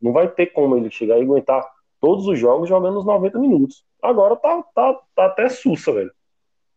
Não 0.00 0.12
vai 0.12 0.28
ter 0.28 0.46
como 0.46 0.76
ele 0.76 0.90
chegar 0.90 1.18
e 1.18 1.22
aguentar 1.22 1.68
todos 2.00 2.26
os 2.26 2.38
jogos 2.38 2.68
jogando 2.68 2.98
os 2.98 3.04
90 3.04 3.38
minutos. 3.38 3.84
Agora 4.02 4.34
tá, 4.34 4.62
tá, 4.74 4.98
tá 5.14 5.26
até 5.26 5.48
sussa, 5.48 5.92
velho. 5.92 6.10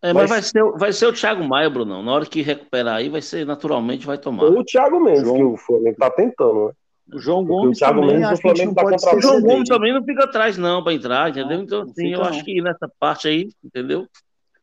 É, 0.05 0.13
mas, 0.13 0.29
mas 0.29 0.29
vai, 0.29 0.41
ser, 0.43 0.63
vai 0.77 0.93
ser 0.93 1.07
o 1.07 1.13
Thiago 1.13 1.43
Maia, 1.43 1.67
Brunão. 1.67 2.03
Na 2.03 2.13
hora 2.13 2.25
que 2.27 2.43
recuperar 2.43 2.97
aí, 2.97 3.09
vai 3.09 3.23
ser 3.23 3.43
naturalmente, 3.43 4.05
vai 4.05 4.19
tomar. 4.19 4.43
Ou 4.43 4.59
o 4.59 4.63
Thiago 4.63 4.99
Mendes, 4.99 5.23
João... 5.23 5.35
que 5.35 5.43
o 5.43 5.57
Flamengo 5.57 5.97
tá 5.97 6.11
tentando, 6.11 6.67
né? 6.67 6.73
O 7.11 7.19
João 7.19 7.43
Gomes 7.43 7.77
o 7.77 7.79
Thiago 7.79 8.01
também, 8.01 8.19
Mendes, 8.19 8.39
o 8.39 8.41
Flamengo 8.41 8.75
tá 8.75 9.15
O 9.15 9.21
João 9.21 9.41
Gomes 9.41 9.69
também 9.69 9.93
não 9.93 10.03
fica 10.03 10.23
atrás, 10.25 10.57
não, 10.57 10.83
para 10.83 10.93
entrar, 10.93 11.29
entendeu? 11.31 11.59
Então, 11.59 11.81
assim, 11.81 12.07
eu 12.07 12.19
não. 12.19 12.27
acho 12.27 12.43
que 12.43 12.61
nessa 12.61 12.87
parte 12.99 13.27
aí, 13.27 13.49
entendeu? 13.63 14.07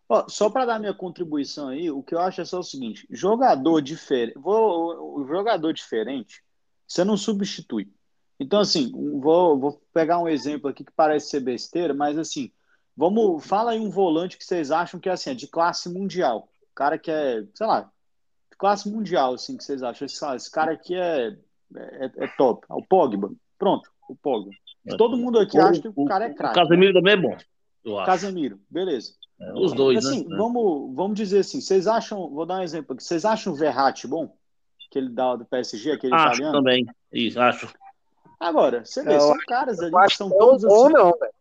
Ó, 0.08 0.24
só 0.28 0.48
para 0.48 0.64
dar 0.64 0.78
minha 0.78 0.94
contribuição 0.94 1.68
aí, 1.68 1.90
o 1.90 2.02
que 2.02 2.14
eu 2.14 2.20
acho 2.20 2.40
é 2.40 2.44
só 2.44 2.60
o 2.60 2.64
seguinte: 2.64 3.04
jogador 3.10 3.80
diferente, 3.80 4.38
vou, 4.38 5.26
jogador 5.26 5.72
diferente, 5.72 6.42
você 6.86 7.04
não 7.04 7.16
substitui. 7.16 7.88
Então, 8.38 8.60
assim, 8.60 8.92
vou, 9.20 9.58
vou 9.58 9.80
pegar 9.92 10.20
um 10.20 10.28
exemplo 10.28 10.68
aqui 10.68 10.84
que 10.84 10.92
parece 10.94 11.30
ser 11.30 11.40
besteira, 11.40 11.94
mas 11.94 12.16
assim, 12.16 12.52
vamos, 12.96 13.44
fala 13.46 13.72
aí 13.72 13.80
um 13.80 13.90
volante 13.90 14.36
que 14.36 14.44
vocês 14.44 14.70
acham 14.70 15.00
que 15.00 15.08
é 15.08 15.12
assim, 15.12 15.30
é 15.30 15.34
de 15.34 15.46
classe 15.46 15.88
mundial. 15.88 16.48
O 16.70 16.74
cara 16.74 16.98
que 16.98 17.10
é, 17.10 17.44
sei 17.54 17.66
lá, 17.66 17.90
classe 18.62 18.88
mundial, 18.88 19.34
assim, 19.34 19.56
que 19.56 19.64
vocês 19.64 19.82
acham. 19.82 20.06
Esse, 20.06 20.24
esse 20.36 20.50
cara 20.50 20.72
aqui 20.72 20.94
é, 20.94 21.36
é, 21.74 22.10
é 22.16 22.26
top. 22.38 22.64
É 22.70 22.74
o 22.74 22.82
Pogba. 22.82 23.32
Pronto, 23.58 23.90
o 24.08 24.14
Pogba. 24.14 24.50
Todo 24.96 25.16
mundo 25.16 25.40
aqui 25.40 25.58
o, 25.58 25.62
acha 25.62 25.80
que 25.80 25.88
o, 25.88 26.04
cara 26.04 26.26
é 26.26 26.30
craque. 26.32 26.58
O 26.58 26.62
Casemiro 26.62 26.94
né? 26.94 27.00
também 27.00 27.12
é 27.12 27.16
bom. 27.16 27.36
Eu 27.84 27.98
acho. 27.98 28.06
Casemiro, 28.06 28.60
beleza. 28.70 29.14
É, 29.40 29.52
os 29.54 29.72
dois, 29.72 30.06
assim, 30.06 30.28
né? 30.28 30.36
Vamos, 30.36 30.94
vamos 30.94 31.16
dizer 31.16 31.40
assim, 31.40 31.60
vocês 31.60 31.88
acham, 31.88 32.30
vou 32.30 32.46
dar 32.46 32.60
um 32.60 32.62
exemplo 32.62 32.94
aqui, 32.94 33.02
vocês 33.02 33.24
acham 33.24 33.52
o 33.52 33.56
Verratti 33.56 34.06
bom? 34.06 34.32
Que 34.88 34.98
ele 34.98 35.08
dá 35.08 35.34
do 35.34 35.44
PSG, 35.44 35.92
aquele 35.92 36.14
acho 36.14 36.26
italiano? 36.26 36.58
também, 36.58 36.86
isso, 37.12 37.40
acho. 37.40 37.72
Agora, 38.38 38.84
você 38.84 39.02
vê, 39.02 39.16
eu 39.16 39.20
são 39.20 39.38
caras 39.46 39.80
ali 39.80 39.90
que 39.90 40.16
são 40.16 40.28
todos 40.30 40.64
assim. 40.64 40.74
Ou 40.74 40.90
não, 40.90 41.12
velho. 41.18 41.32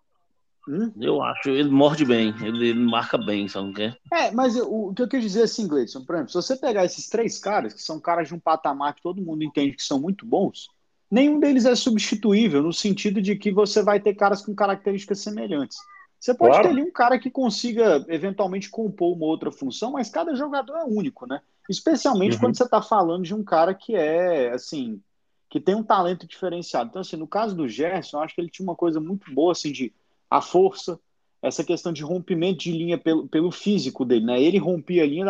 Hum? 0.67 0.91
Eu 0.99 1.21
acho, 1.23 1.49
ele 1.49 1.69
morde 1.69 2.05
bem, 2.05 2.33
ele, 2.41 2.69
ele 2.69 2.79
marca 2.79 3.17
bem, 3.17 3.47
só 3.47 3.63
não 3.63 3.73
quer? 3.73 3.97
É, 4.13 4.31
mas 4.31 4.55
o, 4.55 4.89
o 4.89 4.93
que 4.93 5.01
eu 5.01 5.07
quis 5.07 5.23
dizer 5.23 5.43
assim, 5.43 5.67
Gleison, 5.67 6.05
por 6.05 6.15
exemplo, 6.15 6.31
se 6.31 6.35
você 6.35 6.55
pegar 6.55 6.85
esses 6.85 7.09
três 7.09 7.39
caras, 7.39 7.73
que 7.73 7.81
são 7.81 7.99
caras 7.99 8.27
de 8.27 8.35
um 8.35 8.39
patamar 8.39 8.93
que 8.93 9.01
todo 9.01 9.21
mundo 9.21 9.43
entende 9.43 9.75
que 9.75 9.83
são 9.83 9.99
muito 9.99 10.25
bons, 10.25 10.67
nenhum 11.09 11.39
deles 11.39 11.65
é 11.65 11.75
substituível, 11.75 12.61
no 12.61 12.71
sentido 12.71 13.21
de 13.21 13.35
que 13.35 13.51
você 13.51 13.81
vai 13.81 13.99
ter 13.99 14.13
caras 14.13 14.41
com 14.41 14.53
características 14.53 15.19
semelhantes. 15.19 15.77
Você 16.19 16.35
pode 16.35 16.51
claro. 16.51 16.67
ter 16.67 16.73
ali 16.73 16.83
um 16.83 16.91
cara 16.91 17.17
que 17.17 17.31
consiga 17.31 18.05
eventualmente 18.07 18.69
compor 18.69 19.15
uma 19.17 19.25
outra 19.25 19.51
função, 19.51 19.91
mas 19.91 20.09
cada 20.09 20.35
jogador 20.35 20.77
é 20.77 20.83
único, 20.83 21.25
né? 21.25 21.41
Especialmente 21.67 22.35
uhum. 22.35 22.41
quando 22.41 22.57
você 22.57 22.63
está 22.63 22.79
falando 22.79 23.23
de 23.23 23.33
um 23.33 23.43
cara 23.43 23.73
que 23.73 23.95
é, 23.95 24.51
assim, 24.51 25.01
que 25.49 25.59
tem 25.59 25.73
um 25.73 25.83
talento 25.83 26.27
diferenciado. 26.27 26.89
Então, 26.89 27.01
assim, 27.01 27.17
no 27.17 27.27
caso 27.27 27.55
do 27.55 27.67
Gerson, 27.67 28.17
eu 28.17 28.21
acho 28.21 28.35
que 28.35 28.41
ele 28.41 28.51
tinha 28.51 28.63
uma 28.63 28.75
coisa 28.75 28.99
muito 28.99 29.33
boa, 29.33 29.51
assim, 29.51 29.71
de 29.71 29.91
a 30.31 30.39
força, 30.41 30.97
essa 31.41 31.61
questão 31.61 31.91
de 31.91 32.03
rompimento 32.03 32.59
de 32.59 32.71
linha 32.71 32.97
pelo, 32.97 33.27
pelo 33.27 33.51
físico 33.51 34.05
dele, 34.05 34.25
né? 34.25 34.41
Ele 34.41 34.57
rompia 34.57 35.03
a 35.03 35.05
linha, 35.05 35.25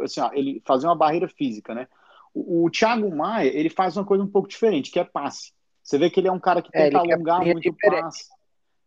assim, 0.00 0.20
ó, 0.20 0.30
ele 0.32 0.62
fazia 0.64 0.88
uma 0.88 0.96
barreira 0.96 1.28
física, 1.28 1.74
né? 1.74 1.86
O, 2.32 2.64
o 2.64 2.70
Thiago 2.70 3.14
Maia, 3.14 3.50
ele 3.54 3.68
faz 3.68 3.94
uma 3.94 4.06
coisa 4.06 4.24
um 4.24 4.28
pouco 4.28 4.48
diferente, 4.48 4.90
que 4.90 4.98
é 4.98 5.04
passe. 5.04 5.52
Você 5.82 5.98
vê 5.98 6.08
que 6.08 6.18
ele 6.18 6.28
é 6.28 6.32
um 6.32 6.40
cara 6.40 6.62
que 6.62 6.70
é, 6.72 6.84
tenta 6.84 6.98
alongar 6.98 7.44
muito 7.44 7.68
o 7.68 7.76
passe. 7.76 8.24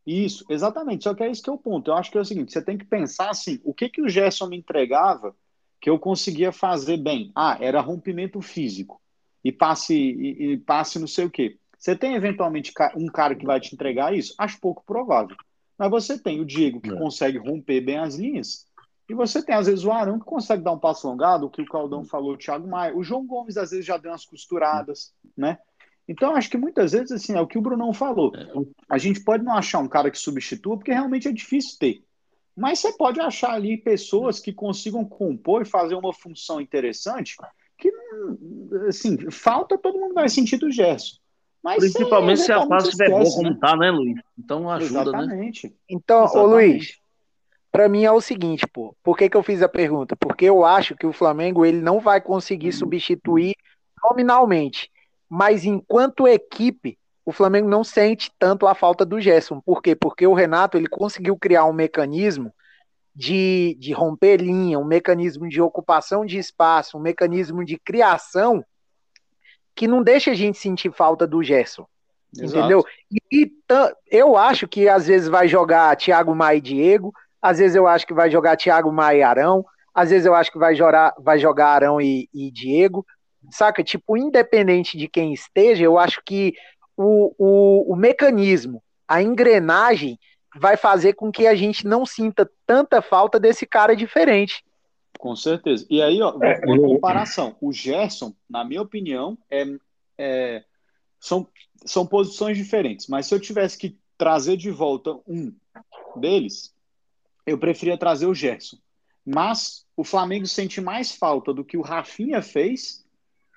Isso, 0.05 0.43
exatamente. 0.49 1.03
Só 1.03 1.13
que 1.13 1.23
é 1.23 1.29
isso 1.29 1.43
que 1.43 1.49
é 1.49 1.53
o 1.53 1.57
ponto. 1.57 1.91
Eu 1.91 1.95
acho 1.95 2.09
que 2.09 2.17
é 2.17 2.21
o 2.21 2.25
seguinte: 2.25 2.51
você 2.51 2.61
tem 2.61 2.77
que 2.77 2.85
pensar 2.85 3.29
assim, 3.29 3.59
o 3.63 3.73
que 3.73 3.87
que 3.87 4.01
o 4.01 4.09
Gerson 4.09 4.47
me 4.47 4.57
entregava 4.57 5.35
que 5.79 5.89
eu 5.89 5.99
conseguia 5.99 6.51
fazer 6.51 6.97
bem? 6.97 7.31
Ah, 7.35 7.57
era 7.61 7.79
rompimento 7.79 8.41
físico 8.41 8.99
e 9.43 9.51
passe 9.51 9.95
e, 9.95 10.53
e 10.53 10.57
passe 10.57 10.97
não 10.97 11.07
sei 11.07 11.25
o 11.25 11.29
quê. 11.29 11.59
Você 11.79 11.95
tem 11.95 12.13
eventualmente 12.13 12.73
um 12.97 13.07
cara 13.07 13.33
que 13.33 13.45
vai 13.45 13.59
te 13.59 13.73
entregar 13.73 14.13
isso? 14.13 14.35
Acho 14.37 14.59
pouco 14.59 14.83
provável. 14.85 15.37
Mas 15.77 15.89
você 15.89 16.19
tem 16.19 16.41
o 16.41 16.45
Diego 16.45 16.81
que 16.81 16.91
é. 16.91 16.97
consegue 16.97 17.37
romper 17.37 17.79
bem 17.79 17.97
as 17.97 18.15
linhas. 18.15 18.67
E 19.07 19.13
você 19.13 19.41
tem, 19.41 19.55
às 19.55 19.65
vezes, 19.65 19.85
o 19.85 19.91
Arão 19.91 20.19
que 20.19 20.25
consegue 20.25 20.61
dar 20.61 20.73
um 20.73 20.77
passo 20.77 21.07
alongado, 21.07 21.45
o 21.45 21.49
que 21.49 21.61
o 21.61 21.65
Caldão 21.65 22.03
falou, 22.03 22.33
o 22.33 22.37
Thiago 22.37 22.67
Maia. 22.67 22.95
O 22.95 23.01
João 23.01 23.25
Gomes, 23.25 23.55
às 23.55 23.71
vezes, 23.71 23.85
já 23.85 23.97
deu 23.97 24.11
umas 24.11 24.25
costuradas, 24.25 25.13
né? 25.35 25.57
Então, 26.05 26.35
acho 26.35 26.49
que 26.49 26.57
muitas 26.57 26.91
vezes, 26.91 27.11
assim, 27.11 27.33
é 27.33 27.39
o 27.39 27.47
que 27.47 27.57
o 27.57 27.61
Brunão 27.61 27.93
falou. 27.93 28.33
É. 28.35 28.45
A 28.89 28.97
gente 28.97 29.23
pode 29.23 29.43
não 29.43 29.55
achar 29.55 29.79
um 29.79 29.87
cara 29.87 30.11
que 30.11 30.17
substitua, 30.19 30.75
porque 30.75 30.91
realmente 30.91 31.27
é 31.27 31.31
difícil 31.31 31.77
ter. 31.79 32.03
Mas 32.55 32.79
você 32.79 32.91
pode 32.91 33.21
achar 33.21 33.53
ali 33.53 33.77
pessoas 33.77 34.39
que 34.39 34.51
consigam 34.51 35.05
compor 35.05 35.61
e 35.61 35.65
fazer 35.65 35.95
uma 35.95 36.13
função 36.13 36.59
interessante 36.59 37.37
que, 37.77 37.89
assim, 38.87 39.31
falta, 39.31 39.77
todo 39.77 39.97
mundo 39.97 40.13
vai 40.13 40.27
sentir 40.27 40.57
do 40.57 40.69
Gerson. 40.69 41.18
Mas 41.63 41.79
Principalmente 41.79 42.41
se 42.41 42.51
a 42.51 42.65
fase 42.65 42.89
estiver 42.89 43.09
boa 43.09 43.23
como 43.25 43.49
né? 43.49 43.57
tá, 43.59 43.75
né, 43.75 43.91
Luiz? 43.91 44.17
Então 44.37 44.69
ajuda, 44.69 45.11
né? 45.11 45.19
Exatamente. 45.19 45.67
né? 45.67 45.73
Então, 45.89 46.23
Exatamente. 46.23 46.45
ô 46.45 46.55
Luiz, 46.55 46.99
para 47.71 47.89
mim 47.89 48.03
é 48.03 48.11
o 48.11 48.21
seguinte, 48.21 48.65
pô. 48.65 48.95
Por 49.03 49.17
que, 49.17 49.29
que 49.29 49.37
eu 49.37 49.43
fiz 49.43 49.61
a 49.61 49.69
pergunta? 49.69 50.15
Porque 50.15 50.45
eu 50.45 50.65
acho 50.65 50.95
que 50.95 51.05
o 51.05 51.13
Flamengo 51.13 51.65
ele 51.65 51.81
não 51.81 51.99
vai 51.99 52.21
conseguir 52.21 52.71
substituir 52.71 53.55
nominalmente. 54.03 54.89
Mas 55.27 55.65
enquanto 55.65 56.27
equipe, 56.27 56.97
o 57.25 57.31
Flamengo 57.31 57.69
não 57.69 57.83
sente 57.83 58.31
tanto 58.39 58.65
a 58.65 58.73
falta 58.73 59.05
do 59.05 59.19
Gerson. 59.19 59.61
Por 59.61 59.81
quê? 59.81 59.95
Porque 59.95 60.25
o 60.25 60.33
Renato 60.33 60.77
ele 60.77 60.87
conseguiu 60.87 61.37
criar 61.37 61.65
um 61.65 61.73
mecanismo 61.73 62.51
de, 63.13 63.75
de 63.79 63.91
romper 63.91 64.37
linha, 64.37 64.79
um 64.79 64.85
mecanismo 64.85 65.47
de 65.47 65.61
ocupação 65.61 66.25
de 66.25 66.37
espaço, 66.37 66.97
um 66.97 67.01
mecanismo 67.01 67.63
de 67.63 67.77
criação 67.77 68.63
que 69.79 69.87
não 69.87 70.03
deixa 70.03 70.31
a 70.31 70.33
gente 70.33 70.57
sentir 70.57 70.91
falta 70.91 71.25
do 71.25 71.41
Gerson. 71.41 71.87
Exato. 72.37 72.59
Entendeu? 72.59 72.83
E, 73.31 73.49
eu 74.11 74.35
acho 74.35 74.67
que 74.67 74.89
às 74.89 75.07
vezes 75.07 75.29
vai 75.29 75.47
jogar 75.47 75.95
Thiago 75.95 76.35
Maia 76.35 76.57
e 76.57 76.61
Diego, 76.61 77.13
às 77.41 77.59
vezes 77.59 77.77
eu 77.77 77.87
acho 77.87 78.05
que 78.05 78.13
vai 78.13 78.29
jogar 78.29 78.57
Thiago 78.57 78.91
Maia 78.91 79.17
e 79.19 79.23
Arão, 79.23 79.65
às 79.95 80.09
vezes 80.09 80.25
eu 80.25 80.35
acho 80.35 80.51
que 80.51 80.57
vai 80.57 80.75
jogar, 80.75 81.13
vai 81.17 81.39
jogar 81.39 81.69
Arão 81.69 82.01
e, 82.01 82.27
e 82.33 82.51
Diego, 82.51 83.05
saca? 83.51 83.81
Tipo, 83.81 84.17
independente 84.17 84.97
de 84.97 85.07
quem 85.07 85.31
esteja, 85.31 85.85
eu 85.85 85.97
acho 85.97 86.21
que 86.25 86.53
o, 86.97 87.33
o, 87.37 87.93
o 87.93 87.95
mecanismo, 87.95 88.83
a 89.07 89.21
engrenagem, 89.21 90.19
vai 90.57 90.75
fazer 90.75 91.13
com 91.13 91.31
que 91.31 91.47
a 91.47 91.55
gente 91.55 91.87
não 91.87 92.05
sinta 92.05 92.49
tanta 92.67 93.01
falta 93.01 93.39
desse 93.39 93.65
cara 93.65 93.95
diferente. 93.95 94.61
Com 95.17 95.35
certeza. 95.35 95.85
E 95.89 96.01
aí, 96.01 96.21
ó, 96.21 96.37
é, 96.41 96.59
uma 96.65 96.77
comparação. 96.77 97.55
O 97.59 97.71
Gerson, 97.73 98.33
na 98.49 98.63
minha 98.63 98.81
opinião, 98.81 99.37
é, 99.49 99.65
é, 100.17 100.63
são, 101.19 101.47
são 101.85 102.05
posições 102.05 102.57
diferentes. 102.57 103.07
Mas 103.07 103.25
se 103.25 103.35
eu 103.35 103.39
tivesse 103.39 103.77
que 103.77 103.97
trazer 104.17 104.57
de 104.57 104.69
volta 104.69 105.17
um 105.27 105.53
deles, 106.15 106.73
eu 107.45 107.57
preferia 107.57 107.97
trazer 107.97 108.27
o 108.27 108.33
Gerson. 108.33 108.77
Mas 109.25 109.85
o 109.95 110.03
Flamengo 110.03 110.45
sente 110.45 110.79
mais 110.79 111.15
falta 111.15 111.53
do 111.53 111.63
que 111.63 111.77
o 111.77 111.81
Rafinha 111.81 112.41
fez 112.41 113.05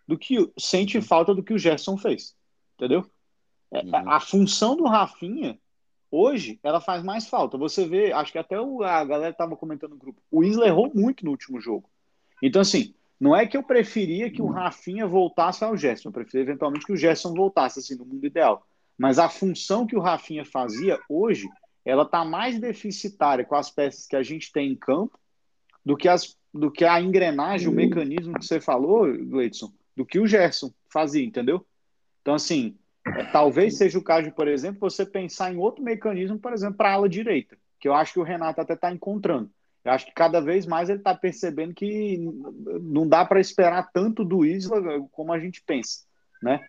do 0.07 0.19
que 0.19 0.51
sente 0.59 1.01
falta 1.01 1.35
do 1.35 1.43
que 1.43 1.55
o 1.55 1.59
Gerson 1.59 1.97
fez. 1.97 2.35
Entendeu? 2.75 3.09
É, 3.73 3.81
uhum. 3.81 4.11
A 4.11 4.21
função 4.21 4.77
do 4.77 4.85
Rafinha 4.85 5.59
Hoje, 6.15 6.61
ela 6.63 6.79
faz 6.79 7.03
mais 7.03 7.27
falta. 7.27 7.57
Você 7.57 7.87
vê, 7.87 8.13
acho 8.13 8.31
que 8.31 8.39
até 8.39 8.61
o, 8.61 8.83
a 8.83 9.03
galera 9.03 9.31
estava 9.31 9.57
comentando 9.57 9.93
no 9.93 9.97
grupo, 9.97 10.21
o 10.31 10.45
Isla 10.45 10.67
errou 10.67 10.93
muito 10.95 11.25
no 11.25 11.31
último 11.31 11.59
jogo. 11.59 11.89
Então, 12.43 12.61
assim, 12.61 12.95
não 13.19 13.35
é 13.35 13.47
que 13.47 13.57
eu 13.57 13.63
preferia 13.63 14.31
que 14.31 14.43
o 14.43 14.51
Rafinha 14.51 15.07
voltasse 15.07 15.65
ao 15.65 15.75
Gerson, 15.75 16.11
eu 16.11 16.13
preferia 16.13 16.43
eventualmente 16.43 16.85
que 16.85 16.93
o 16.93 16.97
Gerson 16.97 17.33
voltasse, 17.33 17.79
assim, 17.79 17.97
no 17.97 18.05
mundo 18.05 18.27
ideal. 18.27 18.67
Mas 18.99 19.19
a 19.19 19.27
função 19.27 19.87
que 19.87 19.97
o 19.97 20.01
Rafinha 20.01 20.45
fazia 20.45 21.01
hoje, 21.09 21.49
ela 21.83 22.03
está 22.03 22.27
mais 22.27 22.61
deficitária 22.61 23.43
com 23.43 23.55
as 23.55 23.71
peças 23.71 24.07
que 24.07 24.15
a 24.15 24.23
gente 24.23 24.53
tem 24.53 24.73
em 24.73 24.77
campo 24.77 25.19
do 25.83 25.97
que, 25.97 26.09
as, 26.09 26.37
do 26.53 26.71
que 26.71 26.85
a 26.85 27.01
engrenagem, 27.01 27.69
o 27.69 27.73
mecanismo 27.73 28.39
que 28.39 28.45
você 28.45 28.61
falou, 28.61 29.07
Gleidson, 29.07 29.73
do 29.97 30.05
que 30.05 30.21
o 30.21 30.27
Gerson 30.27 30.71
fazia, 30.93 31.25
entendeu? 31.25 31.65
Então, 32.21 32.35
assim, 32.35 32.77
talvez 33.33 33.77
seja 33.77 33.99
o 33.99 34.03
caso 34.03 34.25
de, 34.25 34.35
por 34.35 34.49
exemplo, 34.49 34.91
você 34.91 35.05
pensar 35.05 35.53
em 35.53 35.59
outro 35.59 35.83
mecanismo, 35.83 36.39
por 36.39 36.53
exemplo, 36.53 36.77
para 36.77 36.91
a 36.91 36.93
ala 36.95 37.09
direita, 37.09 37.57
que 37.81 37.89
eu 37.89 37.95
acho 37.95 38.13
que 38.15 38.21
o 38.21 38.25
Renato 38.25 38.61
até 38.61 38.75
está 38.75 38.93
encontrando. 38.93 39.51
Eu 39.85 39.93
acho 39.93 40.07
que 40.07 40.13
cada 40.13 40.41
vez 40.41 40.65
mais 40.65 40.89
ele 40.89 40.99
está 40.99 41.15
percebendo 41.15 41.75
que 41.75 42.19
não 42.81 43.07
dá 43.07 43.25
para 43.25 43.41
esperar 43.41 43.91
tanto 43.93 44.25
do 44.25 44.45
Isla 44.45 44.81
como 45.11 45.33
a 45.33 45.41
gente 45.41 45.63
pensa, 45.67 46.05
né? 46.41 46.61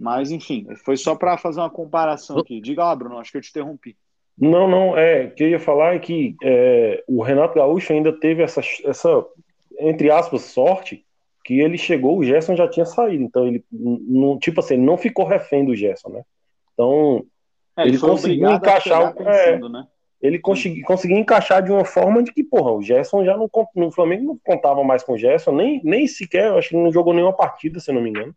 Mas, 0.00 0.30
enfim, 0.30 0.66
foi 0.84 0.96
só 0.96 1.14
para 1.14 1.36
fazer 1.36 1.60
uma 1.60 1.70
comparação 1.70 2.38
aqui. 2.38 2.60
Diga 2.60 2.84
lá, 2.84 2.96
Bruno, 2.96 3.18
acho 3.18 3.30
que 3.30 3.36
eu 3.36 3.42
te 3.42 3.50
interrompi. 3.50 3.96
Não, 4.36 4.66
não, 4.66 4.96
é, 4.96 5.26
o 5.26 5.30
que 5.34 5.44
eu 5.44 5.50
ia 5.50 5.60
falar 5.60 5.94
é 5.94 5.98
que 5.98 6.34
é, 6.42 7.04
o 7.06 7.22
Renato 7.22 7.54
Gaúcho 7.54 7.92
ainda 7.92 8.12
teve 8.12 8.42
essa, 8.42 8.62
essa, 8.84 9.24
entre 9.78 10.10
aspas, 10.10 10.42
sorte 10.42 11.04
que 11.44 11.60
ele 11.60 11.76
chegou, 11.76 12.18
o 12.18 12.24
Gerson 12.24 12.54
já 12.54 12.68
tinha 12.68 12.86
saído. 12.86 13.24
Então, 13.24 13.46
ele, 13.46 13.64
não, 13.70 14.38
tipo 14.38 14.60
assim, 14.60 14.74
ele 14.74 14.84
não 14.84 14.96
ficou 14.96 15.24
refém 15.24 15.64
do 15.64 15.74
Gerson, 15.74 16.10
né? 16.10 16.22
Então, 16.72 17.24
é, 17.76 17.82
ele, 17.82 17.90
ele 17.90 17.98
conseguiu 17.98 18.50
encaixar. 18.50 19.14
Pensando, 19.14 19.66
é, 19.66 19.70
né? 19.70 19.86
Ele 20.20 20.38
consegui, 20.38 20.82
conseguiu 20.82 21.18
encaixar 21.18 21.60
de 21.62 21.72
uma 21.72 21.84
forma 21.84 22.22
de 22.22 22.32
que, 22.32 22.44
porra, 22.44 22.70
o 22.70 22.80
Gerson 22.80 23.24
já 23.24 23.36
não. 23.36 23.50
No 23.74 23.90
Flamengo 23.90 24.24
não 24.24 24.38
contava 24.44 24.84
mais 24.84 25.02
com 25.02 25.14
o 25.14 25.18
Gerson, 25.18 25.50
nem, 25.50 25.80
nem 25.82 26.06
sequer, 26.06 26.46
eu 26.46 26.58
acho 26.58 26.68
que 26.68 26.76
não 26.76 26.92
jogou 26.92 27.12
nenhuma 27.12 27.32
partida, 27.32 27.80
se 27.80 27.90
não 27.90 28.00
me 28.00 28.10
engano. 28.10 28.32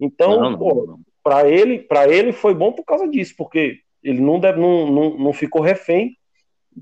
Então, 0.00 0.40
não, 0.40 0.50
não, 0.50 0.58
porra, 0.58 0.96
para 1.22 1.46
ele, 1.48 1.78
para 1.78 2.08
ele 2.08 2.32
foi 2.32 2.54
bom 2.54 2.72
por 2.72 2.84
causa 2.84 3.06
disso, 3.06 3.34
porque 3.36 3.80
ele 4.02 4.20
não, 4.20 4.40
deve, 4.40 4.58
não, 4.58 4.90
não, 4.90 5.18
não 5.18 5.32
ficou 5.32 5.60
refém. 5.60 6.16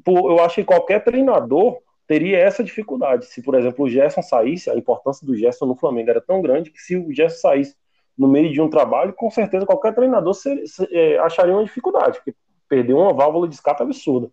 Por, 0.05 0.31
eu 0.31 0.39
acho 0.45 0.57
que 0.57 0.65
qualquer 0.65 1.03
treinador 1.03 1.79
teria 2.07 2.39
essa 2.39 2.63
dificuldade. 2.63 3.27
Se, 3.27 3.43
por 3.43 3.55
exemplo, 3.55 3.85
o 3.85 3.89
Gerson 3.89 4.23
saísse, 4.23 4.71
a 4.71 4.77
importância 4.77 5.27
do 5.27 5.37
Gerson 5.37 5.67
no 5.67 5.77
Flamengo 5.77 6.11
era 6.11 6.21
tão 6.21 6.43
grande 6.43 6.71
que 6.71 6.81
se 6.81 6.97
o 6.97 7.13
Gerson 7.13 7.41
saísse 7.41 7.77
no 8.17 8.29
meio 8.29 8.53
de 8.53 8.61
um 8.61 8.69
trabalho, 8.69 9.13
com 9.15 9.31
certeza 9.31 9.67
qualquer 9.67 9.95
treinador 9.95 10.35
ser, 10.35 10.67
ser, 10.67 10.89
é, 10.93 11.19
acharia 11.19 11.55
uma 11.55 11.65
dificuldade, 11.65 12.19
porque 12.19 12.35
perdeu 12.69 12.99
uma 12.99 13.13
válvula 13.13 13.49
de 13.49 13.55
escape 13.55 13.83
absurda. 13.83 14.31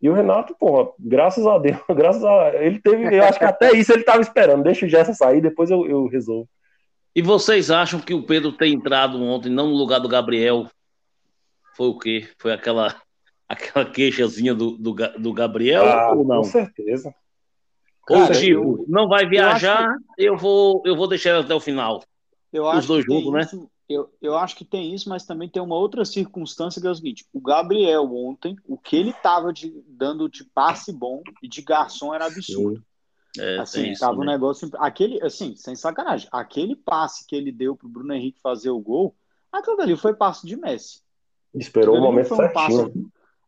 E 0.00 0.10
o 0.10 0.14
Renato, 0.14 0.56
pô, 0.58 0.94
graças 0.98 1.46
a 1.46 1.58
Deus, 1.58 1.78
graças 1.94 2.24
a. 2.24 2.54
Ele 2.56 2.80
teve. 2.80 3.14
Eu 3.16 3.22
acho 3.22 3.38
que 3.38 3.44
até 3.44 3.72
isso 3.72 3.92
ele 3.92 4.02
tava 4.02 4.20
esperando. 4.20 4.64
Deixa 4.64 4.84
o 4.84 4.88
Gerson 4.88 5.14
sair, 5.14 5.40
depois 5.40 5.70
eu, 5.70 5.86
eu 5.86 6.06
resolvo. 6.06 6.48
E 7.14 7.22
vocês 7.22 7.70
acham 7.70 8.00
que 8.00 8.14
o 8.14 8.24
Pedro 8.24 8.52
ter 8.52 8.68
entrado 8.68 9.22
ontem, 9.22 9.50
não 9.50 9.68
no 9.68 9.76
lugar 9.76 10.00
do 10.00 10.08
Gabriel, 10.08 10.66
foi 11.76 11.86
o 11.86 11.98
quê? 11.98 12.28
Foi 12.38 12.52
aquela, 12.52 12.96
aquela 13.52 13.84
queixazinha 13.90 14.54
do, 14.54 14.76
do, 14.76 14.92
do 15.18 15.32
Gabriel 15.32 15.84
Ah, 15.84 16.12
ou 16.14 16.24
não? 16.24 16.42
com 16.42 16.44
certeza. 16.44 17.14
Ou 18.08 18.16
Cara, 18.18 18.34
tipo, 18.34 18.44
eu- 18.46 18.84
não 18.88 19.08
vai 19.08 19.26
viajar, 19.26 19.96
eu, 20.18 20.36
vou, 20.36 20.82
eu 20.84 20.96
vou 20.96 21.06
deixar 21.06 21.30
ele 21.30 21.44
até 21.44 21.54
o 21.54 21.60
final. 21.60 22.02
Eu 22.52 22.64
Os 22.64 22.70
acho 22.70 22.88
dois 22.88 23.04
juntos, 23.04 23.32
né? 23.32 23.42
isso, 23.42 23.70
eu, 23.88 24.12
eu 24.20 24.36
acho 24.36 24.56
que 24.56 24.64
tem 24.64 24.92
isso, 24.94 25.08
mas 25.08 25.24
também 25.24 25.48
tem 25.48 25.62
uma 25.62 25.76
outra 25.76 26.04
circunstância 26.04 26.80
que 26.80 26.86
é 26.86 26.90
o 26.90 26.94
seguinte: 26.94 27.24
o 27.32 27.40
Gabriel 27.40 28.04
ontem, 28.14 28.56
o 28.66 28.76
que 28.76 28.96
ele 28.96 29.10
estava 29.10 29.52
dando 29.86 30.28
de 30.28 30.44
passe 30.44 30.92
bom 30.92 31.22
e 31.42 31.48
de 31.48 31.62
garçom 31.62 32.12
era 32.12 32.26
absurdo. 32.26 32.82
É, 33.38 33.58
Assim, 33.60 33.92
isso 33.92 34.00
tava 34.00 34.20
um 34.20 34.24
negócio. 34.24 34.68
Aquele, 34.76 35.22
assim, 35.22 35.56
sem 35.56 35.74
sacanagem, 35.74 36.28
aquele 36.30 36.76
passe 36.76 37.26
que 37.26 37.34
ele 37.34 37.50
deu 37.50 37.74
pro 37.74 37.88
Bruno 37.88 38.12
Henrique 38.12 38.40
fazer 38.42 38.68
o 38.68 38.78
gol, 38.80 39.14
aquilo 39.50 39.76
dali 39.76 39.96
foi 39.96 40.12
passe 40.12 40.46
de 40.46 40.56
Messi. 40.56 41.00
Esperou 41.54 41.94
o 41.94 41.98
ali 41.98 42.06
momento 42.06 42.34
um 42.34 42.36
certinho. 42.36 42.52
passe, 42.52 42.92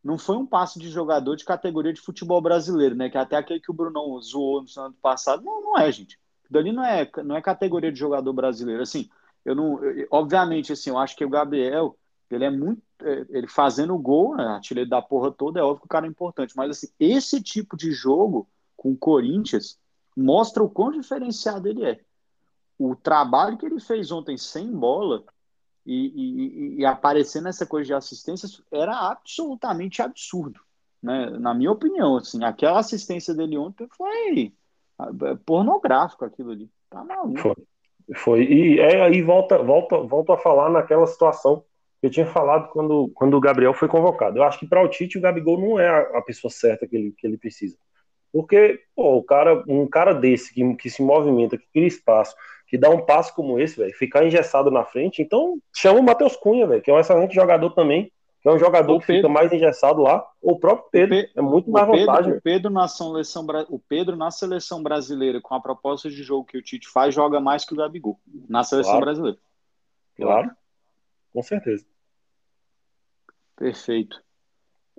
não 0.05 0.19
foi 0.19 0.37
um 0.37 0.47
passe 0.47 0.79
de 0.79 0.91
jogador 0.91 1.35
de 1.35 1.45
categoria 1.45 1.93
de 1.93 2.01
futebol 2.01 2.41
brasileiro, 2.41 2.95
né? 2.95 3.09
Que 3.09 3.17
até 3.17 3.37
aquele 3.37 3.59
que 3.61 3.71
o 3.71 3.75
Brunão 3.75 4.21
zoou 4.21 4.63
no 4.63 4.83
ano 4.83 4.95
passado. 5.01 5.43
Não, 5.43 5.63
não 5.63 5.79
é, 5.79 5.91
gente. 5.91 6.19
Dali 6.51 6.73
não 6.73 6.85
é, 6.85 7.11
não 7.25 7.35
é 7.37 7.41
categoria 7.41 7.91
de 7.91 7.99
jogador 7.99 8.33
brasileiro. 8.35 8.83
Assim, 8.83 9.09
eu 9.45 9.55
não. 9.55 9.83
eu- 9.83 10.07
obviamente, 10.11 10.73
assim, 10.73 10.91
eu 10.91 10.99
acho 10.99 11.17
que 11.17 11.25
o 11.25 11.31
Gabriel, 11.31 11.97
ele 12.31 12.45
é 12.45 12.51
muito. 12.51 12.83
é, 13.03 13.25
Ele 13.31 13.49
fazendo 13.49 13.97
gol, 13.99 14.37
né? 14.37 14.45
Artilheiro 14.45 14.91
da 14.91 15.01
porra 15.01 15.33
toda, 15.33 15.59
é 15.61 15.63
óbvio 15.63 15.81
que 15.81 15.87
o 15.87 15.89
cara 15.89 16.07
é 16.07 16.11
importante. 16.11 16.55
Mas 16.57 16.71
assim, 16.71 16.89
esse 17.01 17.43
tipo 17.43 17.77
de 17.77 17.91
jogo 17.91 18.47
com 18.77 18.93
o 18.93 18.97
Corinthians 18.97 19.79
mostra 20.17 20.63
o 20.63 20.69
quão 20.69 20.91
diferenciado 20.91 21.67
ele 21.67 21.85
é. 21.85 22.01
O 22.79 22.95
trabalho 22.95 23.57
que 23.57 23.65
ele 23.65 23.81
fez 23.81 24.11
ontem 24.13 24.37
sem 24.37 24.71
bola 24.71 25.25
e, 25.87 26.77
e, 26.77 26.81
e 26.81 26.87
aparecer 26.87 27.43
nessa 27.43 27.67
coisa 27.67 27.87
de 27.87 27.95
assistências 27.95 28.63
era 28.73 29.11
absolutamente 29.11 30.01
absurdo, 30.01 30.61
né? 31.03 31.31
Na 31.39 31.55
minha 31.55 31.71
opinião, 31.71 32.17
assim, 32.17 32.43
aquela 32.45 32.79
assistência 32.79 33.35
dele 33.35 33.59
ontem 33.59 33.87
foi 33.89 34.53
ah, 34.99 35.11
pornográfico 35.45 36.25
aquilo 36.25 36.53
ali. 36.53 36.71
Tá 36.89 37.05
maluco. 37.05 37.39
Foi. 37.39 37.55
Foi. 38.15 38.43
E 38.43 38.81
é, 38.81 39.03
aí 39.03 39.23
volta, 39.23 39.59
volta, 39.59 39.99
volta 39.99 40.35
a 40.35 40.39
falar 40.39 40.71
naquela 40.71 41.07
situação 41.07 41.65
que 42.01 42.07
eu 42.07 42.11
tinha 42.11 42.27
falado 42.27 42.69
quando, 42.69 43.11
quando 43.15 43.35
o 43.35 43.41
Gabriel 43.41 43.73
foi 43.73 43.89
convocado. 43.89 44.39
Eu 44.39 44.43
acho 44.43 44.59
que 44.59 44.67
para 44.67 44.83
o 44.83 44.89
Tite 44.89 45.17
o 45.17 45.21
Gabigol 45.21 45.59
não 45.59 45.79
é 45.79 45.89
a, 45.89 46.19
a 46.19 46.23
pessoa 46.23 46.51
certa 46.51 46.87
que 46.87 46.95
ele, 46.95 47.13
que 47.17 47.27
ele 47.27 47.39
precisa. 47.39 47.79
Porque, 48.31 48.81
pô, 48.95 49.17
o 49.17 49.23
cara, 49.23 49.63
um 49.67 49.87
cara 49.87 50.13
desse 50.13 50.53
que, 50.53 50.75
que 50.75 50.91
se 50.91 51.03
movimenta, 51.03 51.57
que 51.57 51.67
cria 51.73 51.87
espaço, 51.87 52.35
que 52.75 52.79
dá 52.79 52.91
um 52.91 53.07
passo 53.07 53.33
como 53.37 53.57
esse, 53.57 53.77
velho, 53.77 53.95
ficar 53.97 54.27
engessado 54.27 54.69
na 54.69 54.85
frente, 54.85 55.23
então 55.23 55.61
chama 55.73 56.01
o 56.01 56.03
Matheus 56.03 56.35
Cunha, 56.35 56.67
velho, 56.67 56.83
que 56.83 56.91
é 56.91 56.95
um 56.95 56.99
excelente 56.99 57.33
jogador 57.33 57.71
também, 57.71 58.11
que 58.43 58.49
é 58.49 58.53
um 58.53 58.59
jogador 58.59 58.97
O 58.97 58.99
que 58.99 59.07
fica 59.07 59.29
mais 59.29 59.53
engessado 59.53 60.03
lá, 60.03 60.29
ou 60.43 60.55
o 60.55 60.59
próprio 60.59 60.91
Pedro. 60.91 61.17
Pe- 61.17 61.31
é 61.37 61.41
muito 61.41 61.71
O 61.71 61.73
mais 61.73 61.87
vantagem. 61.87 62.33
Pedro, 62.33 62.39
o, 62.39 62.43
Pedro 62.43 62.71
na 62.73 62.89
seleção, 62.89 63.47
o 63.69 63.79
Pedro 63.79 64.17
na 64.17 64.29
seleção 64.33 64.83
brasileira, 64.83 65.41
com 65.41 65.55
a 65.55 65.61
proposta 65.61 66.11
de 66.11 66.21
jogo 66.25 66.47
que 66.47 66.59
o 66.59 66.63
Tite 66.63 66.89
faz, 66.89 67.15
joga 67.15 67.39
mais 67.41 67.65
que 67.65 67.75
o 67.75 67.77
Gabigol 67.77 68.19
na 68.49 68.65
seleção 68.65 68.95
Claro. 68.95 69.07
brasileira. 69.07 69.39
Claro, 70.17 70.51
com 71.33 71.43
certeza. 71.45 71.87
Perfeito. 73.55 74.21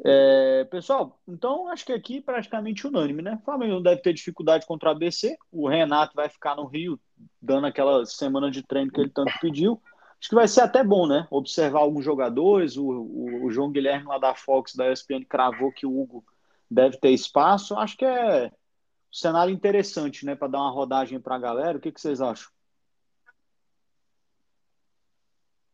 É, 0.03 0.63
pessoal, 0.65 1.19
então 1.27 1.67
acho 1.67 1.85
que 1.85 1.91
aqui 1.91 2.21
praticamente 2.21 2.87
unânime, 2.87 3.21
né? 3.21 3.37
O 3.41 3.43
Flamengo 3.45 3.73
não 3.73 3.81
deve 3.81 4.01
ter 4.01 4.13
dificuldade 4.13 4.65
contra 4.65 4.87
o 4.87 4.91
ABC. 4.93 5.35
O 5.51 5.67
Renato 5.67 6.13
vai 6.15 6.29
ficar 6.29 6.55
no 6.55 6.65
Rio, 6.65 6.97
dando 7.41 7.67
aquela 7.67 8.05
semana 8.05 8.49
de 8.49 8.63
treino 8.63 8.91
que 8.91 8.99
ele 8.99 9.09
tanto 9.09 9.33
pediu. 9.39 9.81
Acho 10.19 10.29
que 10.29 10.35
vai 10.35 10.47
ser 10.47 10.61
até 10.61 10.83
bom, 10.83 11.07
né? 11.07 11.27
Observar 11.29 11.79
alguns 11.79 12.03
jogadores. 12.03 12.77
O, 12.77 12.85
o, 12.85 13.45
o 13.45 13.51
João 13.51 13.71
Guilherme 13.71 14.07
lá 14.07 14.17
da 14.17 14.33
Fox, 14.33 14.75
da 14.75 14.91
ESPN, 14.91 15.23
cravou 15.27 15.71
que 15.71 15.85
o 15.85 15.99
Hugo 15.99 16.25
deve 16.69 16.97
ter 16.97 17.09
espaço. 17.11 17.75
Acho 17.75 17.97
que 17.97 18.05
é 18.05 18.47
um 18.47 18.51
cenário 19.13 19.53
interessante, 19.53 20.25
né? 20.25 20.35
Para 20.35 20.47
dar 20.47 20.59
uma 20.59 20.71
rodagem 20.71 21.19
para 21.19 21.35
a 21.35 21.39
galera. 21.39 21.77
O 21.77 21.81
que, 21.81 21.91
que 21.91 22.01
vocês 22.01 22.21
acham? 22.21 22.49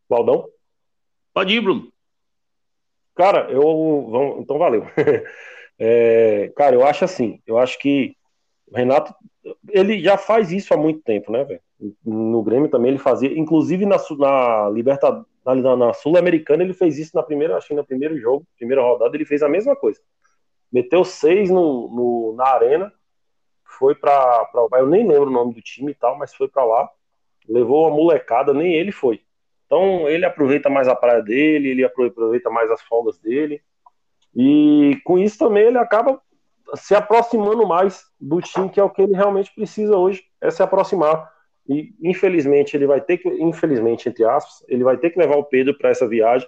Valdão? 0.10 0.50
Pode 1.34 1.54
ir, 1.56 1.62
Bruno. 1.62 1.92
Cara, 3.16 3.50
eu. 3.52 3.62
Vamos, 4.10 4.42
então 4.42 4.58
valeu. 4.58 4.86
É, 5.84 6.50
cara, 6.56 6.76
eu 6.76 6.86
acho 6.86 7.04
assim. 7.04 7.42
Eu 7.44 7.58
acho 7.58 7.80
que 7.80 8.16
o 8.68 8.78
Renato. 8.78 9.16
Ele 9.70 10.00
já 10.02 10.18
faz 10.18 10.52
isso 10.52 10.74
há 10.74 10.78
muito 10.78 11.02
tempo, 11.02 11.32
né, 11.32 11.44
velho? 11.44 11.62
No 12.06 12.44
Grêmio 12.44 12.70
também 12.70 12.92
ele 12.92 13.00
fazia. 13.00 13.32
Inclusive 13.38 13.86
na, 13.86 13.98
na 14.18 14.70
Libertadores. 14.70 15.26
Na, 15.44 15.76
na 15.76 15.94
Sul-Americana 15.94 16.62
ele 16.64 16.74
fez 16.74 17.00
isso 17.00 17.16
na 17.16 17.24
primeira, 17.24 17.58
acho 17.58 17.70
que 17.70 17.74
no 17.74 17.84
primeiro 17.84 18.16
jogo, 18.20 18.46
primeira 18.56 18.84
rodada, 18.84 19.18
ele 19.18 19.26
fez 19.26 19.42
a 19.42 19.50
mesma 19.50 19.76
coisa. 19.76 20.00
Meteu 20.72 21.04
seis 21.04 21.50
no, 21.50 21.88
no- 21.90 22.36
na 22.38 22.46
arena, 22.46 22.94
foi 23.80 23.96
pra, 23.96 24.46
pra. 24.46 24.80
Eu 24.80 24.86
nem 24.88 25.08
lembro 25.08 25.30
o 25.30 25.34
nome 25.34 25.56
do 25.56 25.62
time 25.62 25.92
e 25.92 25.96
tal, 25.96 26.16
mas 26.18 26.34
foi 26.36 26.48
pra 26.48 26.64
lá. 26.64 26.88
Levou 27.50 27.88
a 27.88 27.90
molecada, 27.90 28.54
nem 28.54 28.74
ele 28.76 28.92
foi. 28.92 29.22
Então 29.66 30.08
ele 30.08 30.26
aproveita 30.26 30.70
mais 30.70 30.88
a 30.88 30.96
praia 30.96 31.24
dele, 31.24 31.70
ele 31.70 31.84
aproveita 31.84 32.50
mais 32.52 32.70
as 32.70 32.82
folgas 32.84 33.18
dele. 33.18 33.62
E 34.36 35.00
com 35.04 35.18
isso 35.18 35.40
também 35.40 35.64
ele 35.64 35.78
acaba 35.80 36.22
se 36.76 36.96
aproximando 36.96 37.68
mais 37.68 38.04
do 38.20 38.42
time, 38.42 38.70
que 38.70 38.80
é 38.80 38.84
o 38.84 38.90
que 38.90 39.02
ele 39.02 39.14
realmente 39.14 39.54
precisa 39.54 39.98
hoje, 39.98 40.24
é 40.40 40.50
se 40.50 40.64
aproximar. 40.64 41.30
E 41.68 41.94
infelizmente 42.02 42.76
ele 42.76 42.88
vai 42.88 43.00
ter 43.02 43.18
que, 43.18 43.30
infelizmente, 43.30 44.10
entre 44.10 44.24
aspas, 44.26 44.64
ele 44.68 44.84
vai 44.84 44.98
ter 44.98 45.12
que 45.12 45.20
levar 45.20 45.38
o 45.38 45.44
Pedro 45.44 45.78
para 45.78 45.90
essa 45.90 46.08
viagem, 46.08 46.48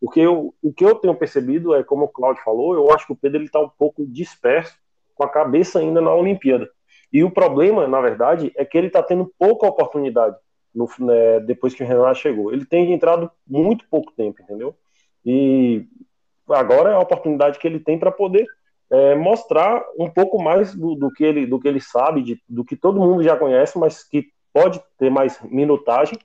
porque 0.00 0.20
eu, 0.20 0.54
o 0.62 0.72
que 0.72 0.84
eu 0.84 0.94
tenho 0.96 1.14
percebido 1.14 1.74
é, 1.74 1.82
como 1.82 2.04
o 2.04 2.08
Claudio 2.08 2.42
falou, 2.42 2.74
eu 2.74 2.92
acho 2.92 3.06
que 3.06 3.12
o 3.12 3.16
Pedro 3.16 3.42
está 3.42 3.60
um 3.60 3.68
pouco 3.68 4.06
disperso, 4.06 4.76
com 5.14 5.24
a 5.24 5.28
cabeça 5.28 5.78
ainda 5.78 6.00
na 6.00 6.12
Olimpíada. 6.12 6.68
E 7.12 7.22
o 7.22 7.30
problema, 7.30 7.86
na 7.86 8.00
verdade, 8.00 8.52
é 8.56 8.64
que 8.64 8.76
ele 8.76 8.88
está 8.88 9.02
tendo 9.02 9.32
pouca 9.38 9.66
oportunidade 9.66 10.36
no, 10.74 10.88
né, 10.98 11.40
depois 11.40 11.72
que 11.72 11.84
o 11.84 11.86
Renato 11.86 12.18
chegou. 12.18 12.52
Ele 12.52 12.64
tem 12.64 12.92
entrado 12.92 13.30
muito 13.46 13.86
pouco 13.88 14.12
tempo, 14.12 14.42
entendeu? 14.42 14.74
E 15.24 15.86
agora 16.48 16.90
é 16.90 16.94
a 16.94 17.00
oportunidade 17.00 17.58
que 17.58 17.66
ele 17.66 17.78
tem 17.78 17.98
para 17.98 18.10
poder 18.10 18.46
é, 18.94 19.14
mostrar 19.16 19.84
um 19.98 20.08
pouco 20.08 20.40
mais 20.40 20.72
do, 20.74 20.94
do, 20.94 21.10
que 21.10 21.24
ele, 21.24 21.46
do 21.46 21.58
que 21.58 21.66
ele 21.66 21.80
sabe, 21.80 22.22
de, 22.22 22.40
do 22.48 22.64
que 22.64 22.76
todo 22.76 23.00
mundo 23.00 23.22
já 23.24 23.36
conhece, 23.36 23.76
mas 23.76 24.04
que 24.04 24.28
pode 24.52 24.80
ter 24.96 25.10
mais 25.10 25.40
minutagem. 25.42 26.16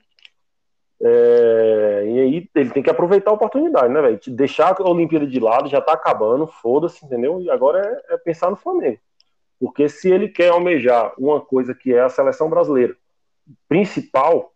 É, 1.02 2.04
e 2.06 2.20
aí 2.20 2.48
ele 2.54 2.70
tem 2.70 2.82
que 2.82 2.90
aproveitar 2.90 3.32
a 3.32 3.34
oportunidade, 3.34 3.92
né, 3.92 4.00
velho? 4.00 4.20
Deixar 4.28 4.76
a 4.78 4.88
Olimpíada 4.88 5.26
de 5.26 5.40
lado, 5.40 5.68
já 5.68 5.80
tá 5.80 5.94
acabando, 5.94 6.46
foda-se, 6.46 7.04
entendeu? 7.04 7.40
E 7.40 7.50
agora 7.50 7.80
é, 8.08 8.14
é 8.14 8.18
pensar 8.18 8.50
no 8.50 8.56
Flamengo. 8.56 9.00
Porque 9.58 9.88
se 9.88 10.08
ele 10.08 10.28
quer 10.28 10.50
almejar 10.50 11.12
uma 11.18 11.40
coisa 11.40 11.74
que 11.74 11.92
é 11.92 12.00
a 12.00 12.08
seleção 12.08 12.48
brasileira, 12.48 12.96
principal, 13.68 14.52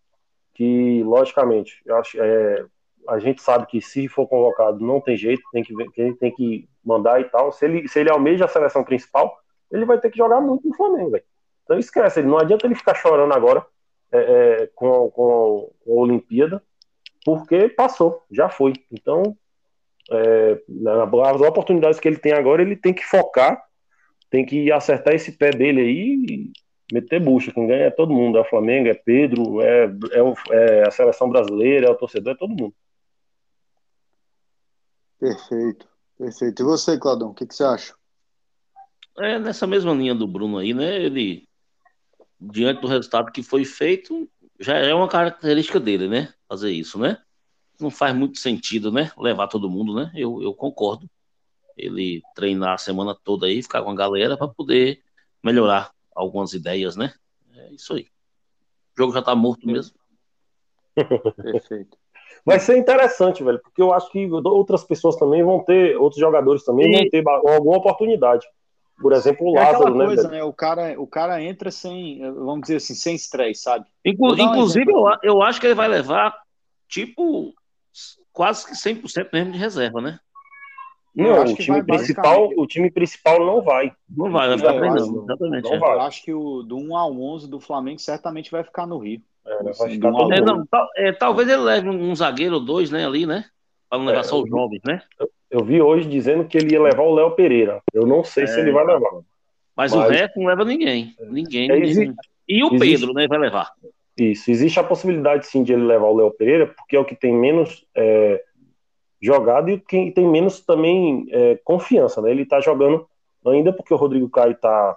que 0.54 1.02
logicamente, 1.02 1.82
eu 1.84 1.96
acho, 1.96 2.22
é, 2.22 2.64
a 3.08 3.18
gente 3.18 3.42
sabe 3.42 3.66
que 3.66 3.80
se 3.80 4.08
for 4.08 4.26
convocado 4.26 4.84
não 4.84 5.00
tem 5.00 5.16
jeito, 5.16 5.42
tem 5.52 5.62
que, 5.62 5.74
ver- 5.74 5.90
tem 6.16 6.34
que 6.34 6.68
mandar 6.84 7.20
e 7.20 7.24
tal. 7.24 7.52
Se 7.52 7.64
ele, 7.64 7.88
se 7.88 8.00
ele 8.00 8.10
almeja 8.10 8.44
a 8.44 8.48
seleção 8.48 8.84
principal, 8.84 9.36
ele 9.70 9.84
vai 9.84 9.98
ter 9.98 10.10
que 10.10 10.18
jogar 10.18 10.40
muito 10.40 10.68
no 10.68 10.76
Flamengo, 10.76 11.10
velho. 11.10 11.24
Então 11.64 11.78
esquece, 11.78 12.22
não 12.22 12.38
adianta 12.38 12.66
ele 12.66 12.74
ficar 12.74 12.94
chorando 12.94 13.32
agora 13.32 13.64
é, 14.12 14.18
é, 14.18 14.66
com, 14.74 15.10
com 15.10 15.70
a 15.86 15.90
Olimpíada, 15.90 16.62
porque 17.24 17.68
passou, 17.68 18.22
já 18.30 18.48
foi. 18.48 18.74
Então, 18.92 19.36
é, 20.10 20.60
as 21.24 21.40
oportunidades 21.40 21.98
que 21.98 22.06
ele 22.06 22.18
tem 22.18 22.32
agora, 22.32 22.62
ele 22.62 22.76
tem 22.76 22.92
que 22.92 23.04
focar, 23.04 23.62
tem 24.30 24.44
que 24.44 24.70
acertar 24.70 25.14
esse 25.14 25.32
pé 25.32 25.50
dele 25.50 25.80
aí 25.80 26.26
e 26.28 26.52
meter 26.92 27.20
bucha. 27.20 27.52
Quem 27.52 27.66
ganha 27.66 27.84
é 27.84 27.90
todo 27.90 28.12
mundo, 28.12 28.36
é 28.38 28.42
o 28.42 28.44
Flamengo, 28.44 28.88
é 28.88 28.94
Pedro, 28.94 29.60
é, 29.62 29.86
é, 29.86 30.80
é 30.80 30.86
a 30.86 30.90
seleção 30.90 31.28
brasileira, 31.28 31.86
é 31.86 31.90
o 31.90 31.94
torcedor, 31.96 32.34
é 32.34 32.36
todo 32.36 32.50
mundo. 32.50 32.74
Perfeito, 35.18 35.88
perfeito. 36.18 36.62
E 36.62 36.64
você, 36.64 36.98
Claudão, 36.98 37.30
o 37.30 37.34
que, 37.34 37.46
que 37.46 37.54
você 37.54 37.64
acha? 37.64 37.94
É 39.18 39.38
nessa 39.38 39.66
mesma 39.66 39.92
linha 39.92 40.14
do 40.14 40.26
Bruno 40.26 40.58
aí, 40.58 40.74
né? 40.74 41.00
Ele, 41.00 41.48
diante 42.40 42.80
do 42.80 42.88
resultado 42.88 43.30
que 43.30 43.42
foi 43.42 43.64
feito, 43.64 44.28
já 44.58 44.76
é 44.76 44.92
uma 44.92 45.08
característica 45.08 45.78
dele, 45.78 46.08
né? 46.08 46.34
Fazer 46.48 46.72
isso, 46.72 46.98
né? 46.98 47.22
Não 47.80 47.90
faz 47.90 48.14
muito 48.14 48.38
sentido, 48.38 48.90
né? 48.90 49.10
Levar 49.16 49.48
todo 49.48 49.70
mundo, 49.70 49.94
né? 49.94 50.10
Eu, 50.14 50.42
eu 50.42 50.52
concordo. 50.54 51.08
Ele 51.76 52.22
treinar 52.34 52.74
a 52.74 52.78
semana 52.78 53.16
toda 53.24 53.46
aí, 53.46 53.62
ficar 53.62 53.82
com 53.82 53.90
a 53.90 53.96
galera 53.96 54.36
para 54.36 54.48
poder 54.48 55.02
melhorar 55.42 55.92
algumas 56.14 56.52
ideias, 56.52 56.96
né? 56.96 57.12
É 57.54 57.72
isso 57.72 57.94
aí. 57.94 58.08
O 58.96 59.02
jogo 59.02 59.12
já 59.12 59.22
tá 59.22 59.34
morto 59.34 59.66
mesmo. 59.66 59.96
Perfeito. 61.36 62.03
Vai 62.44 62.58
ser 62.58 62.76
interessante, 62.76 63.42
velho, 63.42 63.60
porque 63.60 63.80
eu 63.80 63.92
acho 63.92 64.10
que 64.10 64.30
outras 64.30 64.84
pessoas 64.84 65.16
também 65.16 65.42
vão 65.42 65.60
ter, 65.60 65.96
outros 65.96 66.20
jogadores 66.20 66.64
também 66.64 66.90
e... 66.90 66.92
vão 66.92 67.10
ter 67.10 67.24
alguma 67.28 67.78
oportunidade. 67.78 68.46
Por 69.00 69.12
exemplo, 69.12 69.50
o 69.50 69.58
é 69.58 69.60
Lázaro, 69.60 69.94
né? 69.94 70.06
Coisa, 70.06 70.28
né? 70.28 70.44
O 70.44 70.52
cara, 70.52 71.00
o 71.00 71.06
cara 71.06 71.42
entra 71.42 71.70
sem, 71.70 72.20
vamos 72.32 72.62
dizer 72.62 72.76
assim, 72.76 72.94
sem 72.94 73.14
estresse, 73.14 73.62
sabe? 73.62 73.86
Inclu 74.04 74.38
inclusive, 74.38 74.90
eu, 74.90 75.04
eu 75.22 75.42
acho 75.42 75.60
que 75.60 75.66
ele 75.66 75.74
vai 75.74 75.88
levar, 75.88 76.34
tipo, 76.88 77.52
quase 78.32 78.66
que 78.66 78.72
100% 78.72 79.28
mesmo 79.32 79.52
de 79.52 79.58
reserva, 79.58 80.00
né? 80.00 80.18
Não, 81.14 81.42
o 81.42 81.54
time, 81.54 81.82
principal, 81.84 82.50
o 82.56 82.66
time 82.66 82.90
principal 82.90 83.38
não 83.38 83.62
vai. 83.62 83.92
Não 84.08 84.32
vai, 84.32 84.48
vai 84.48 84.58
ficar 84.58 84.72
treinando, 84.74 85.22
exatamente. 85.22 85.64
Não 85.64 85.74
é. 85.74 85.78
vai. 85.78 85.94
Eu 85.94 86.00
acho 86.00 86.24
que 86.24 86.34
o 86.34 86.62
do 86.62 86.76
1 86.76 86.96
ao 86.96 87.12
11 87.12 87.48
do 87.48 87.60
Flamengo 87.60 88.00
certamente 88.00 88.50
vai 88.50 88.64
ficar 88.64 88.84
no 88.84 88.98
Rio. 88.98 89.22
É, 89.46 90.36
é, 90.36 90.40
não, 90.40 90.66
tal, 90.66 90.88
é, 90.96 91.12
talvez 91.12 91.48
ele 91.48 91.60
leve 91.60 91.88
um 91.88 92.14
zagueiro 92.14 92.54
ou 92.54 92.64
dois, 92.64 92.90
né, 92.90 93.06
ali, 93.06 93.26
né? 93.26 93.44
Para 93.88 93.98
não 93.98 94.06
levar 94.06 94.20
é, 94.20 94.24
só 94.24 94.40
os 94.40 94.48
jovens, 94.48 94.80
né? 94.86 95.02
Eu, 95.20 95.30
eu, 95.50 95.64
vi 95.64 95.82
hoje 95.82 96.08
dizendo 96.08 96.44
que 96.44 96.56
ele 96.56 96.72
ia 96.72 96.82
levar 96.82 97.02
o 97.02 97.14
Léo 97.14 97.32
Pereira. 97.32 97.82
Eu 97.92 98.06
não 98.06 98.24
sei 98.24 98.46
se 98.46 98.58
ele 98.58 98.72
vai 98.72 98.86
levar. 98.86 99.10
Mas, 99.76 99.92
mas, 99.92 99.94
o 99.94 100.08
resto 100.08 100.38
não 100.38 100.46
leva 100.46 100.64
ninguém. 100.64 101.14
Ninguém. 101.20 101.70
É, 101.70 101.78
ninguém. 101.78 102.14
E 102.48 102.64
o 102.64 102.74
existe, 102.74 103.00
Pedro, 103.00 103.12
né, 103.12 103.26
vai 103.26 103.38
levar. 103.38 103.70
Isso. 104.16 104.50
Existe 104.50 104.80
a 104.80 104.84
possibilidade, 104.84 105.46
sim, 105.46 105.62
de 105.62 105.72
ele 105.72 105.84
levar 105.84 106.06
o 106.06 106.16
Léo 106.16 106.30
Pereira, 106.30 106.66
porque 106.66 106.96
é 106.96 107.00
o 107.00 107.04
que 107.04 107.16
tem 107.16 107.34
menos 107.34 107.84
é, 107.94 108.42
jogado 109.20 109.70
e 109.70 109.80
quem 109.80 110.12
tem 110.12 110.28
menos 110.28 110.60
também 110.60 111.26
é, 111.30 111.58
confiança, 111.64 112.22
né? 112.22 112.30
Ele 112.30 112.46
tá 112.46 112.60
jogando 112.60 113.06
ainda 113.44 113.72
porque 113.72 113.92
o 113.92 113.96
Rodrigo 113.96 114.28
Caio 114.28 114.54
tá, 114.56 114.96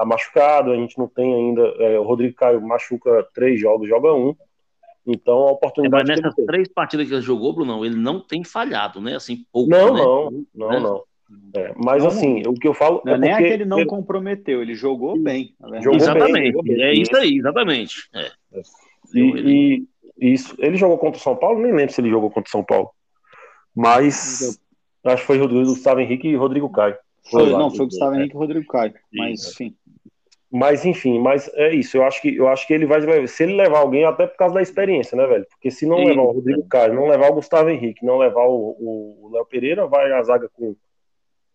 tá 0.00 0.04
machucado, 0.04 0.72
a 0.72 0.76
gente 0.76 0.98
não 0.98 1.06
tem 1.06 1.34
ainda. 1.34 1.62
É, 1.78 1.98
o 1.98 2.02
Rodrigo 2.02 2.34
Caio 2.34 2.60
machuca 2.60 3.26
três 3.34 3.60
jogos, 3.60 3.88
joga 3.88 4.12
um. 4.12 4.34
Então 5.06 5.48
a 5.48 5.52
oportunidade. 5.52 6.10
É, 6.10 6.14
mas 6.14 6.22
nessas 6.22 6.46
três 6.46 6.68
partidas 6.68 7.06
que 7.08 7.14
ele 7.14 7.22
jogou, 7.22 7.52
Bruno, 7.52 7.84
ele 7.84 7.96
não 7.96 8.20
tem 8.20 8.44
falhado, 8.44 9.00
né? 9.00 9.16
Assim, 9.16 9.44
pouco. 9.52 9.70
Não, 9.70 9.94
né? 9.94 10.00
não, 10.00 10.44
não, 10.54 10.68
né? 10.68 10.80
não. 10.80 11.02
É, 11.54 11.72
mas 11.76 12.02
não, 12.02 12.10
assim, 12.10 12.42
o 12.46 12.54
que 12.54 12.66
eu 12.66 12.74
falo. 12.74 13.02
Não 13.04 13.14
é 13.14 13.18
nem 13.18 13.32
aquele 13.32 13.64
não 13.64 13.78
ele... 13.78 13.86
comprometeu, 13.86 14.62
ele 14.62 14.74
jogou 14.74 15.18
bem. 15.18 15.54
Jogou 15.80 15.96
exatamente. 15.96 16.62
Bem, 16.62 16.82
é 16.82 16.92
isso 16.94 17.16
aí, 17.16 17.38
exatamente. 17.38 18.08
É. 18.14 18.30
E, 19.14 19.86
e, 20.18 20.32
isso, 20.32 20.54
ele 20.58 20.76
jogou 20.76 20.98
contra 20.98 21.18
o 21.18 21.22
São 21.22 21.36
Paulo? 21.36 21.60
Nem 21.60 21.72
lembro 21.72 21.92
se 21.92 22.00
ele 22.00 22.10
jogou 22.10 22.30
contra 22.30 22.48
o 22.48 22.50
São 22.50 22.64
Paulo. 22.64 22.90
Mas 23.74 24.60
acho 25.04 25.20
que 25.22 25.26
foi 25.26 25.38
Gustavo 25.38 26.00
Henrique 26.00 26.28
e 26.28 26.36
Rodrigo 26.36 26.68
Caio. 26.70 26.96
Foi, 27.30 27.48
foi 27.48 27.52
não, 27.52 27.70
foi 27.70 27.86
Gustavo 27.86 28.16
Henrique 28.16 28.34
e 28.34 28.38
Rodrigo 28.38 28.66
Caio. 28.66 28.94
Mas, 29.12 29.52
enfim. 29.52 29.76
Mas, 30.52 30.84
enfim, 30.84 31.20
mas 31.20 31.48
é 31.54 31.72
isso. 31.72 31.96
Eu 31.96 32.04
acho 32.04 32.20
que, 32.20 32.34
eu 32.34 32.48
acho 32.48 32.66
que 32.66 32.74
ele 32.74 32.84
vai. 32.84 33.26
Se 33.28 33.44
ele 33.44 33.54
levar 33.54 33.78
alguém, 33.78 34.04
até 34.04 34.26
por 34.26 34.36
causa 34.36 34.54
da 34.54 34.62
experiência, 34.62 35.16
né, 35.16 35.24
velho? 35.26 35.46
Porque 35.48 35.70
se 35.70 35.86
não 35.86 35.98
Sim. 35.98 36.06
levar 36.06 36.22
o 36.22 36.32
Rodrigo 36.32 36.66
Caio, 36.68 36.94
não 36.94 37.06
levar 37.06 37.30
o 37.30 37.34
Gustavo 37.34 37.70
Henrique, 37.70 38.04
não 38.04 38.18
levar 38.18 38.46
o 38.48 39.30
Léo 39.32 39.46
Pereira, 39.46 39.86
vai 39.86 40.10
a 40.12 40.22
zaga 40.22 40.48
com 40.48 40.74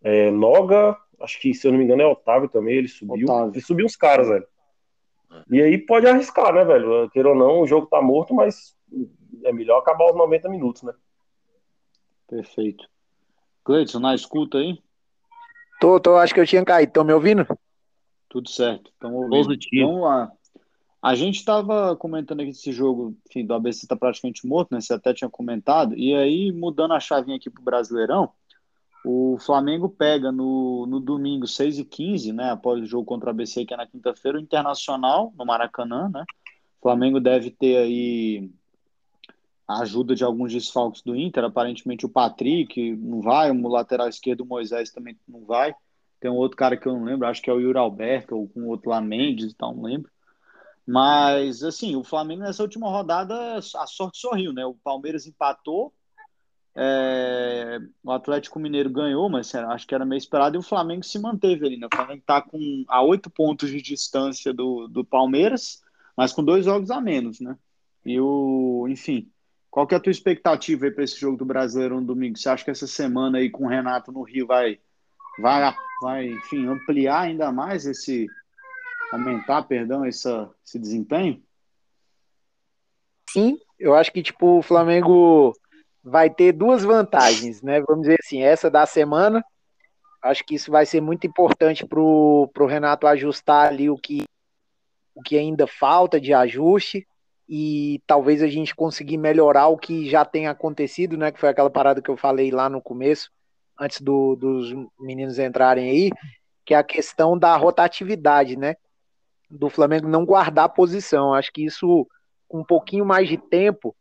é, 0.02 0.32
Noga, 0.32 0.96
acho 1.20 1.40
que, 1.42 1.54
se 1.54 1.68
eu 1.68 1.72
não 1.72 1.80
me 1.80 1.84
engano, 1.84 2.04
é 2.04 2.08
Otávio 2.08 2.48
também. 2.48 2.76
Ele 2.76 2.88
subiu. 2.88 3.26
Otávio. 3.26 3.52
Ele 3.54 3.62
subiu 3.62 3.86
uns 3.86 3.98
caras, 3.98 4.30
velho. 4.30 4.48
E 5.52 5.62
aí 5.62 5.78
pode 5.78 6.08
arriscar, 6.08 6.54
né, 6.54 6.64
velho? 6.64 7.10
Queira 7.10 7.30
ou 7.30 7.36
não, 7.36 7.62
o 7.62 7.68
jogo 7.68 7.88
tá 7.88 8.02
morto, 8.02 8.34
mas 8.34 8.78
é 9.44 9.52
melhor 9.52 9.80
acabar 9.80 10.10
os 10.10 10.16
90 10.16 10.48
minutos, 10.48 10.84
né? 10.84 10.94
Perfeito. 12.28 12.86
Cleiton, 13.64 14.00
na 14.00 14.16
escuta 14.16 14.58
aí? 14.58 14.80
Tô, 15.82 16.00
tô, 16.00 16.16
acho 16.16 16.34
que 16.34 16.40
eu 16.40 16.48
tinha 16.48 16.64
caído. 16.64 16.90
Estão 16.90 17.04
me 17.04 17.14
ouvindo? 17.14 17.46
Tudo 18.36 18.50
certo. 18.50 18.92
Estão 18.92 19.16
ouvindo. 19.16 19.30
Positivo. 19.30 19.90
Então, 19.90 20.30
a, 21.02 21.16
gente 21.16 21.38
estava 21.38 21.96
comentando 21.96 22.42
aqui 22.42 22.50
esse 22.50 22.74
jogo, 22.74 23.16
enfim, 23.30 23.46
do 23.46 23.54
ABC 23.54 23.86
está 23.86 23.96
praticamente 23.96 24.46
morto, 24.46 24.74
né? 24.74 24.82
Você 24.82 24.94
até 24.94 25.14
tinha 25.14 25.30
comentado. 25.30 25.98
E 25.98 26.14
aí, 26.14 26.52
mudando 26.52 26.94
a 26.94 27.00
chavinha 27.00 27.38
aqui 27.38 27.50
pro 27.50 27.64
Brasileirão, 27.64 28.30
o 29.06 29.38
Flamengo 29.40 29.88
pega 29.88 30.34
no, 30.34 30.86
no 30.86 31.00
domingo 31.00 31.48
6 31.48 31.80
e 31.80 31.86
15 31.86 32.34
né? 32.34 32.52
Após 32.52 32.82
o 32.82 32.86
jogo 32.86 33.06
contra 33.06 33.28
o 33.28 33.30
ABC, 33.30 33.64
que 33.64 33.74
é 33.74 33.78
na 33.78 33.88
quinta-feira, 33.88 34.38
o 34.38 34.42
Internacional, 34.42 35.32
no 35.38 35.46
Maracanã, 35.46 36.10
né? 36.10 36.26
O 36.80 36.82
Flamengo 36.82 37.22
deve 37.22 37.52
ter 37.52 37.78
aí 37.78 38.52
a 39.66 39.80
ajuda 39.80 40.14
de 40.14 40.26
alguns 40.26 40.52
desfalques 40.52 41.02
do 41.02 41.16
Inter, 41.16 41.46
aparentemente 41.46 42.06
o 42.06 42.10
Patrick 42.10 42.98
não 42.98 43.22
vai, 43.22 43.50
o 43.50 43.68
lateral 43.70 44.10
esquerdo 44.10 44.42
o 44.42 44.46
Moisés 44.46 44.92
também 44.92 45.18
não 45.26 45.46
vai. 45.46 45.74
Tem 46.26 46.32
um 46.32 46.38
outro 46.38 46.58
cara 46.58 46.76
que 46.76 46.88
eu 46.88 46.94
não 46.94 47.04
lembro, 47.04 47.28
acho 47.28 47.40
que 47.40 47.52
é 47.52 47.54
o 47.54 47.60
Yuri 47.60 47.78
Alberto, 47.78 48.36
ou 48.36 48.50
com 48.50 48.66
outro 48.66 48.90
lá 48.90 49.00
Mendes 49.00 49.52
e 49.52 49.56
tal, 49.56 49.76
não 49.76 49.84
lembro. 49.84 50.10
Mas, 50.84 51.62
assim, 51.62 51.96
o 51.96 52.04
Flamengo 52.04 52.42
nessa 52.42 52.64
última 52.64 52.90
rodada, 52.90 53.58
a 53.58 53.62
sorte 53.62 54.18
sorriu, 54.18 54.52
né? 54.52 54.66
O 54.66 54.74
Palmeiras 54.74 55.28
empatou, 55.28 55.94
é... 56.74 57.78
o 58.04 58.12
Atlético 58.12 58.60
Mineiro 58.60 58.90
ganhou, 58.90 59.30
mas 59.30 59.54
acho 59.54 59.86
que 59.86 59.94
era 59.94 60.04
meio 60.04 60.18
esperado, 60.18 60.56
e 60.56 60.58
o 60.58 60.64
Flamengo 60.64 61.04
se 61.04 61.20
manteve 61.20 61.68
ali, 61.68 61.78
né? 61.78 61.86
O 61.86 61.96
Flamengo 61.96 62.24
tá 62.26 62.42
com 62.42 62.84
a 62.88 63.04
oito 63.04 63.30
pontos 63.30 63.70
de 63.70 63.80
distância 63.80 64.52
do, 64.52 64.88
do 64.88 65.06
Palmeiras, 65.06 65.84
mas 66.18 66.34
com 66.34 66.44
dois 66.44 66.66
jogos 66.66 66.90
a 66.90 67.00
menos, 67.00 67.40
né? 67.40 67.56
E 68.04 68.20
o, 68.20 68.88
enfim, 68.90 69.30
qual 69.70 69.86
que 69.86 69.94
é 69.94 69.98
a 69.98 70.02
tua 70.02 70.10
expectativa 70.10 70.86
aí 70.86 70.92
para 70.92 71.04
esse 71.04 71.20
jogo 71.20 71.38
do 71.38 71.46
Brasileiro 71.46 72.02
no 72.02 72.08
domingo? 72.08 72.36
Você 72.36 72.50
acha 72.50 72.66
que 72.66 72.72
essa 72.72 72.88
semana 72.88 73.38
aí 73.38 73.48
com 73.48 73.66
o 73.66 73.70
Renato 73.70 74.12
no 74.12 74.24
Rio 74.24 74.48
vai, 74.48 74.80
vai, 75.40 75.76
vai 76.02 76.28
enfim, 76.28 76.68
ampliar 76.68 77.22
ainda 77.22 77.52
mais 77.52 77.86
esse, 77.86 78.28
aumentar, 79.12 79.64
perdão, 79.64 80.06
essa, 80.06 80.50
esse 80.66 80.80
desempenho? 80.80 81.42
Sim, 83.30 83.60
eu 83.80 83.96
acho 83.96 84.12
que 84.12 84.24
tipo 84.24 84.60
o 84.60 84.62
Flamengo 84.62 85.54
vai 86.04 86.30
ter 86.30 86.52
duas 86.52 86.84
vantagens, 86.84 87.62
né? 87.62 87.82
Vamos 87.82 88.04
dizer 88.04 88.20
assim, 88.24 88.44
essa 88.44 88.70
da 88.70 88.86
semana, 88.86 89.44
acho 90.22 90.44
que 90.46 90.56
isso 90.56 90.72
vai 90.72 90.86
ser 90.86 91.02
muito 91.02 91.26
importante 91.26 91.86
para 91.86 92.00
o 92.00 92.68
Renato 92.68 93.08
ajustar 93.08 93.68
ali 93.68 93.90
o 93.90 93.98
que, 93.98 94.24
o 95.14 95.22
que 95.22 95.38
ainda 95.38 95.68
falta 95.68 96.20
de 96.22 96.34
ajuste 96.34 97.08
e 97.48 98.02
talvez 98.08 98.42
a 98.42 98.48
gente 98.48 98.76
conseguir 98.76 99.18
melhorar 99.18 99.68
o 99.68 99.78
que 99.78 100.10
já 100.10 100.24
tem 100.24 100.48
acontecido, 100.48 101.18
né? 101.18 101.32
Que 101.32 101.40
foi 101.40 101.50
aquela 101.50 101.70
parada 101.70 102.02
que 102.02 102.10
eu 102.10 102.18
falei 102.18 102.52
lá 102.52 102.70
no 102.70 102.82
começo, 102.82 103.32
antes 103.80 104.02
do, 104.02 104.36
dos 104.36 104.74
meninos 105.00 105.40
entrarem 105.40 105.90
aí, 105.90 106.12
que 106.66 106.74
é 106.74 106.78
a 106.78 106.84
questão 106.84 107.38
da 107.38 107.56
rotatividade, 107.56 108.58
né? 108.58 108.76
Do 109.50 109.70
Flamengo 109.70 110.08
não 110.08 110.26
guardar 110.26 110.70
posição. 110.70 111.34
Acho 111.34 111.52
que 111.52 111.66
isso, 111.66 112.08
com 112.48 112.60
um 112.60 112.64
pouquinho 112.64 113.06
mais 113.06 113.28
de 113.28 113.38
tempo, 113.38 113.96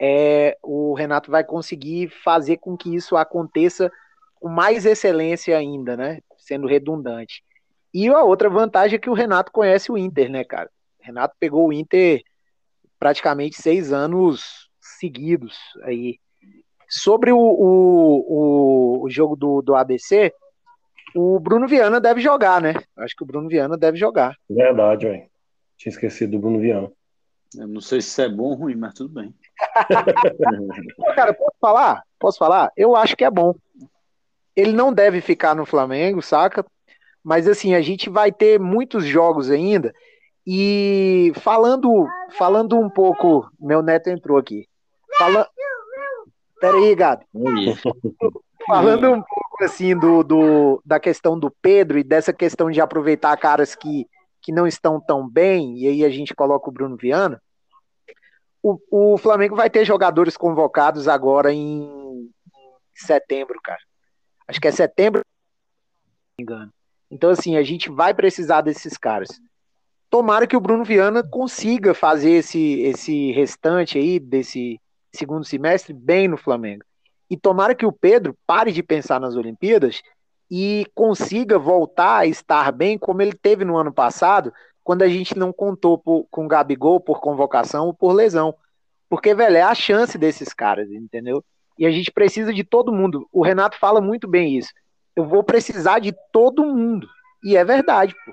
é, 0.00 0.56
o 0.62 0.94
Renato 0.94 1.30
vai 1.30 1.44
conseguir 1.44 2.08
fazer 2.22 2.58
com 2.58 2.76
que 2.76 2.94
isso 2.94 3.16
aconteça 3.16 3.90
com 4.34 4.48
mais 4.48 4.86
excelência 4.86 5.56
ainda, 5.56 5.96
né? 5.96 6.20
Sendo 6.36 6.66
redundante. 6.66 7.42
E 7.92 8.08
a 8.08 8.22
outra 8.22 8.48
vantagem 8.48 8.96
é 8.96 8.98
que 8.98 9.10
o 9.10 9.14
Renato 9.14 9.50
conhece 9.50 9.90
o 9.90 9.98
Inter, 9.98 10.30
né, 10.30 10.44
cara? 10.44 10.70
O 11.00 11.04
Renato 11.04 11.34
pegou 11.38 11.68
o 11.68 11.72
Inter 11.72 12.22
praticamente 12.98 13.60
seis 13.60 13.92
anos 13.92 14.68
seguidos 14.80 15.56
aí. 15.82 16.18
Sobre 16.88 17.30
o, 17.32 17.38
o, 17.38 19.02
o 19.04 19.10
jogo 19.10 19.36
do, 19.36 19.60
do 19.60 19.74
ABC, 19.74 20.32
o 21.14 21.38
Bruno 21.38 21.66
Viana 21.66 22.00
deve 22.00 22.20
jogar, 22.20 22.60
né? 22.60 22.74
Acho 22.96 23.14
que 23.16 23.22
o 23.22 23.26
Bruno 23.26 23.48
Viana 23.48 23.76
deve 23.76 23.98
jogar. 23.98 24.36
Verdade, 24.48 25.06
velho. 25.06 25.26
Tinha 25.76 25.90
esquecido 25.90 26.32
do 26.32 26.38
Bruno 26.38 26.58
Viana. 26.58 26.90
Eu 27.56 27.66
não 27.66 27.80
sei 27.80 28.00
se 28.00 28.08
isso 28.08 28.22
é 28.22 28.28
bom 28.28 28.44
ou 28.44 28.54
ruim, 28.54 28.76
mas 28.76 28.94
tudo 28.94 29.14
bem. 29.14 29.34
Cara, 31.14 31.32
posso 31.32 31.56
falar? 31.60 32.02
Posso 32.18 32.38
falar? 32.38 32.72
Eu 32.76 32.94
acho 32.94 33.16
que 33.16 33.24
é 33.24 33.30
bom. 33.30 33.54
Ele 34.54 34.72
não 34.72 34.92
deve 34.92 35.20
ficar 35.20 35.54
no 35.54 35.64
Flamengo, 35.64 36.20
saca? 36.20 36.64
Mas 37.22 37.48
assim, 37.48 37.74
a 37.74 37.80
gente 37.80 38.10
vai 38.10 38.32
ter 38.32 38.58
muitos 38.58 39.04
jogos 39.04 39.50
ainda 39.50 39.94
e 40.46 41.32
falando, 41.36 42.06
falando 42.30 42.78
um 42.78 42.90
pouco, 42.90 43.48
meu 43.58 43.82
neto 43.82 44.08
entrou 44.08 44.38
aqui. 44.38 44.66
Fala... 45.18 45.48
Peraí, 46.60 46.94
Gabi. 46.94 47.24
falando 48.66 49.10
um 49.10 49.22
pouco 49.22 49.64
assim 49.64 49.96
do, 49.96 50.22
do, 50.22 50.82
da 50.84 50.98
questão 51.00 51.38
do 51.38 51.50
Pedro 51.50 51.98
e 51.98 52.04
dessa 52.04 52.32
questão 52.32 52.70
de 52.70 52.80
aproveitar 52.80 53.36
caras 53.36 53.74
que, 53.74 54.06
que 54.42 54.52
não 54.52 54.66
estão 54.66 55.00
tão 55.00 55.28
bem, 55.28 55.78
e 55.78 55.88
aí 55.88 56.04
a 56.04 56.10
gente 56.10 56.34
coloca 56.34 56.68
o 56.68 56.72
Bruno 56.72 56.96
Viana. 56.96 57.40
O, 58.62 58.78
o 58.90 59.18
Flamengo 59.18 59.54
vai 59.54 59.70
ter 59.70 59.84
jogadores 59.84 60.36
convocados 60.36 61.06
agora 61.06 61.52
em 61.52 62.30
setembro, 62.94 63.58
cara. 63.62 63.80
Acho 64.46 64.60
que 64.60 64.68
é 64.68 64.72
setembro, 64.72 65.20
não 65.20 66.34
me 66.38 66.42
engano. 66.42 66.72
Então, 67.10 67.30
assim, 67.30 67.56
a 67.56 67.62
gente 67.62 67.90
vai 67.90 68.12
precisar 68.12 68.60
desses 68.60 68.98
caras 68.98 69.40
tomara 70.10 70.46
que 70.46 70.56
o 70.56 70.60
Bruno 70.60 70.84
Viana 70.84 71.22
consiga 71.22 71.94
fazer 71.94 72.30
esse, 72.30 72.80
esse 72.80 73.32
restante 73.32 73.98
aí 73.98 74.18
desse 74.18 74.80
segundo 75.12 75.44
semestre 75.44 75.92
bem 75.92 76.28
no 76.28 76.36
Flamengo. 76.36 76.84
E 77.30 77.36
tomara 77.36 77.74
que 77.74 77.86
o 77.86 77.92
Pedro 77.92 78.36
pare 78.46 78.72
de 78.72 78.82
pensar 78.82 79.20
nas 79.20 79.36
Olimpíadas 79.36 80.02
e 80.50 80.86
consiga 80.94 81.58
voltar 81.58 82.18
a 82.18 82.26
estar 82.26 82.72
bem 82.72 82.96
como 82.96 83.20
ele 83.20 83.34
teve 83.34 83.64
no 83.64 83.76
ano 83.76 83.92
passado, 83.92 84.52
quando 84.82 85.02
a 85.02 85.08
gente 85.08 85.36
não 85.36 85.52
contou 85.52 85.98
por, 85.98 86.26
com 86.30 86.46
o 86.46 86.48
Gabigol 86.48 86.98
por 87.00 87.20
convocação 87.20 87.86
ou 87.86 87.94
por 87.94 88.12
lesão. 88.12 88.54
Porque, 89.08 89.34
velho, 89.34 89.56
é 89.56 89.62
a 89.62 89.74
chance 89.74 90.16
desses 90.16 90.54
caras, 90.54 90.90
entendeu? 90.90 91.44
E 91.78 91.86
a 91.86 91.90
gente 91.90 92.10
precisa 92.10 92.52
de 92.52 92.64
todo 92.64 92.92
mundo. 92.92 93.28
O 93.30 93.42
Renato 93.42 93.78
fala 93.78 94.00
muito 94.00 94.26
bem 94.26 94.56
isso. 94.56 94.72
Eu 95.14 95.26
vou 95.26 95.44
precisar 95.44 95.98
de 95.98 96.14
todo 96.32 96.64
mundo. 96.64 97.06
E 97.44 97.56
é 97.56 97.64
verdade, 97.64 98.14
pô. 98.24 98.32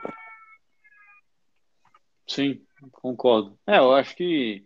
Sim, 2.28 2.62
concordo. 2.92 3.58
É, 3.68 3.78
eu 3.78 3.94
acho 3.94 4.16
que 4.16 4.66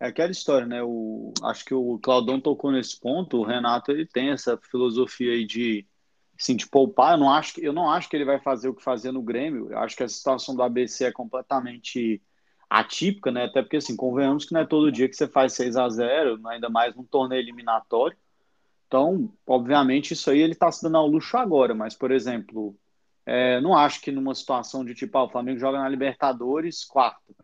é 0.00 0.06
aquela 0.06 0.30
história, 0.30 0.66
né? 0.66 0.82
O, 0.82 1.32
acho 1.42 1.64
que 1.64 1.74
o 1.74 1.98
Claudão 1.98 2.40
tocou 2.40 2.70
nesse 2.70 2.98
ponto. 2.98 3.38
O 3.38 3.44
Renato 3.44 3.90
ele 3.90 4.06
tem 4.06 4.30
essa 4.30 4.56
filosofia 4.56 5.32
aí 5.32 5.44
de, 5.44 5.86
assim, 6.38 6.54
de 6.56 6.68
poupar. 6.68 7.14
Eu 7.14 7.18
não 7.18 7.30
acho 7.30 7.54
que 7.54 7.64
eu 7.64 7.72
não 7.72 7.90
acho 7.90 8.08
que 8.08 8.16
ele 8.16 8.24
vai 8.24 8.40
fazer 8.40 8.68
o 8.68 8.74
que 8.74 8.82
fazia 8.82 9.12
no 9.12 9.22
Grêmio. 9.22 9.70
Eu 9.70 9.78
acho 9.78 9.96
que 9.96 10.02
a 10.04 10.08
situação 10.08 10.54
do 10.54 10.62
ABC 10.62 11.04
é 11.04 11.12
completamente 11.12 12.22
atípica, 12.70 13.30
né? 13.32 13.44
Até 13.46 13.62
porque, 13.62 13.78
assim, 13.78 13.96
convenhamos 13.96 14.44
que 14.44 14.52
não 14.52 14.60
é 14.60 14.66
todo 14.66 14.92
dia 14.92 15.08
que 15.08 15.16
você 15.16 15.26
faz 15.26 15.54
6 15.54 15.76
a 15.76 15.88
0 15.88 16.46
ainda 16.48 16.68
mais 16.68 16.94
num 16.94 17.04
torneio 17.04 17.40
eliminatório. 17.40 18.16
Então, 18.86 19.32
obviamente, 19.46 20.12
isso 20.12 20.30
aí 20.30 20.40
ele 20.40 20.52
está 20.52 20.70
se 20.72 20.82
dando 20.82 20.96
ao 20.96 21.06
luxo 21.06 21.36
agora, 21.36 21.74
mas, 21.74 21.94
por 21.94 22.10
exemplo, 22.10 22.76
é, 23.26 23.60
não 23.60 23.76
acho 23.76 24.00
que 24.00 24.10
numa 24.10 24.34
situação 24.34 24.84
de 24.84 24.94
tipo, 24.94 25.16
ah, 25.18 25.24
o 25.24 25.28
Flamengo 25.28 25.58
joga 25.58 25.78
na 25.78 25.88
Libertadores 25.88 26.84
quarto 26.84 27.34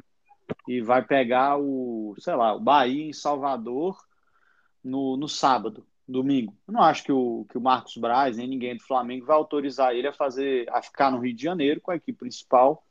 e 0.67 0.81
vai 0.81 1.05
pegar 1.05 1.59
o, 1.59 2.15
sei 2.19 2.35
lá, 2.35 2.55
o 2.55 2.61
Bahia 2.61 3.05
em 3.05 3.13
Salvador 3.13 3.97
no, 4.83 5.17
no 5.17 5.29
sábado, 5.29 5.87
domingo. 6.07 6.55
Eu 6.67 6.75
não 6.75 6.83
acho 6.83 7.05
que 7.05 7.13
o, 7.13 7.47
que 7.49 7.59
o 7.59 7.61
Marcos 7.61 7.97
Braz, 7.97 8.37
nem 8.37 8.47
ninguém 8.47 8.77
do 8.77 8.83
Flamengo 8.83 9.27
vai 9.27 9.37
autorizar 9.37 9.95
ele 9.95 10.09
a 10.09 10.13
fazer, 10.13 10.69
a 10.71 10.83
ficar 10.83 11.11
no 11.11 11.19
Rio 11.19 11.35
de 11.35 11.43
Janeiro 11.43 11.81
com 11.81 11.91
a 11.91 11.97
equipe 11.97 12.19
principal 12.19 12.85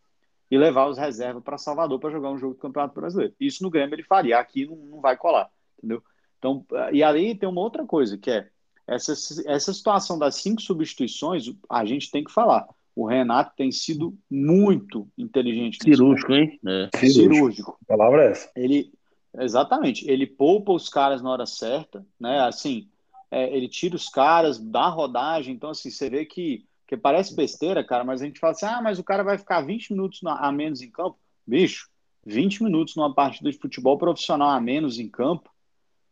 e 0.49 0.58
levar 0.58 0.88
os 0.88 0.97
reservas 0.97 1.43
para 1.43 1.58
Salvador 1.58 1.99
para 1.99 2.12
jogar 2.12 2.32
um 2.32 2.38
jogo 2.38 2.54
do 2.56 2.60
Campeonato 2.60 2.99
Brasileiro. 2.99 3.34
Isso 3.39 3.64
no 3.64 3.70
Grêmio 3.70 3.95
ele 3.95 4.04
faria, 4.04 4.39
aqui 4.39 4.66
não, 4.66 4.76
não 4.76 5.01
vai 5.01 5.18
colar, 5.18 5.49
entendeu? 5.78 6.04
Então, 6.38 6.66
e 6.91 7.01
aí 7.01 7.36
tem 7.36 7.47
uma 7.47 7.62
outra 7.62 7.86
coisa 7.86 8.18
que 8.18 8.30
é 8.30 8.49
essa, 8.86 9.14
essa 9.45 9.74
situação 9.74 10.20
das 10.20 10.36
cinco 10.36 10.62
substituições, 10.62 11.45
a 11.70 11.86
gente 11.86 12.12
tem 12.12 12.24
que 12.24 12.32
falar. 12.32 12.68
O 12.96 13.08
Renato 13.08 13.54
tem 13.56 13.72
sido 13.72 14.16
muito 14.30 15.08
inteligente. 15.18 15.84
Cirúrgico, 15.84 16.34
hein? 16.34 16.60
É. 16.66 16.89
Cirúrgico. 17.08 17.78
A 17.82 17.86
palavra 17.86 18.26
é 18.26 18.32
essa. 18.32 18.52
Ele, 18.56 18.91
exatamente. 19.39 20.10
Ele 20.10 20.28
poupa 20.28 20.72
os 20.72 20.89
caras 20.89 21.22
na 21.22 21.32
hora 21.32 21.46
certa, 21.46 22.06
né? 22.20 22.41
Assim, 22.41 22.88
é, 23.32 23.56
ele 23.56 23.68
tira 23.68 23.96
os 23.96 24.10
caras, 24.10 24.60
dá 24.60 24.88
rodagem. 24.89 25.56
Então, 25.56 25.72
assim, 25.72 25.89
você 25.89 26.10
vê 26.10 26.26
que 26.26 26.66
porque 26.94 26.98
parece 26.98 27.36
besteira, 27.36 27.84
cara, 27.84 28.04
mas 28.04 28.22
a 28.22 28.26
gente 28.26 28.39
fala 28.39 28.52
assim: 28.52 28.66
ah, 28.66 28.82
mas 28.82 29.00
o 29.00 29.04
cara 29.04 29.24
vai 29.24 29.38
ficar 29.38 29.62
20 29.62 29.94
minutos 29.94 30.20
a 30.24 30.52
menos 30.52 30.82
em 30.82 30.91
campo. 30.91 31.18
Bicho, 31.46 31.89
20 32.26 32.64
minutos 32.64 32.96
numa 32.96 33.14
partida 33.14 33.52
de 33.52 33.58
futebol 33.58 33.98
profissional 33.98 34.50
a 34.50 34.62
menos 34.62 35.00
em 35.00 35.10
campo 35.10 35.50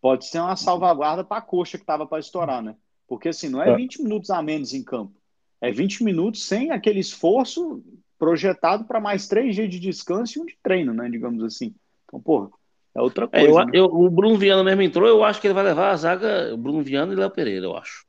pode 0.01 0.25
ser 0.25 0.39
uma 0.39 0.55
salvaguarda 0.55 1.23
para 1.23 1.37
a 1.37 1.41
coxa 1.41 1.77
que 1.77 1.83
estava 1.83 2.07
para 2.07 2.19
estourar, 2.19 2.63
né? 2.63 2.75
Porque 3.07 3.29
assim, 3.29 3.49
não 3.49 3.61
é 3.61 3.75
20 3.75 3.99
é. 3.99 4.03
minutos 4.03 4.31
a 4.31 4.41
menos 4.41 4.73
em 4.73 4.83
campo. 4.83 5.20
É 5.61 5.71
20 5.71 6.03
minutos 6.03 6.45
sem 6.45 6.71
aquele 6.71 6.99
esforço 6.99 7.83
projetado 8.17 8.85
para 8.85 8.99
mais 8.99 9.27
três 9.27 9.55
dias 9.55 9.69
de 9.69 9.79
descanso 9.79 10.37
e 10.37 10.41
um 10.41 10.45
de 10.45 10.57
treino, 10.61 10.93
né? 10.93 11.09
Digamos 11.09 11.43
assim. 11.43 11.73
Então, 12.05 12.19
porra, 12.19 12.49
é 12.93 13.01
outra 13.01 13.27
coisa. 13.27 13.45
É, 13.45 13.49
eu, 13.49 13.65
né? 13.65 13.71
eu, 13.73 13.85
o 13.85 14.09
Bruno 14.09 14.37
Viana 14.37 14.63
mesmo 14.63 14.81
entrou, 14.81 15.07
eu 15.07 15.23
acho 15.23 15.39
que 15.39 15.47
ele 15.47 15.53
vai 15.53 15.63
levar 15.63 15.91
a 15.91 15.95
zaga, 15.95 16.53
o 16.53 16.57
Bruno 16.57 16.83
Viana 16.83 17.13
e 17.13 17.15
Léo 17.15 17.31
Pereira, 17.31 17.65
eu 17.65 17.77
acho. 17.77 18.05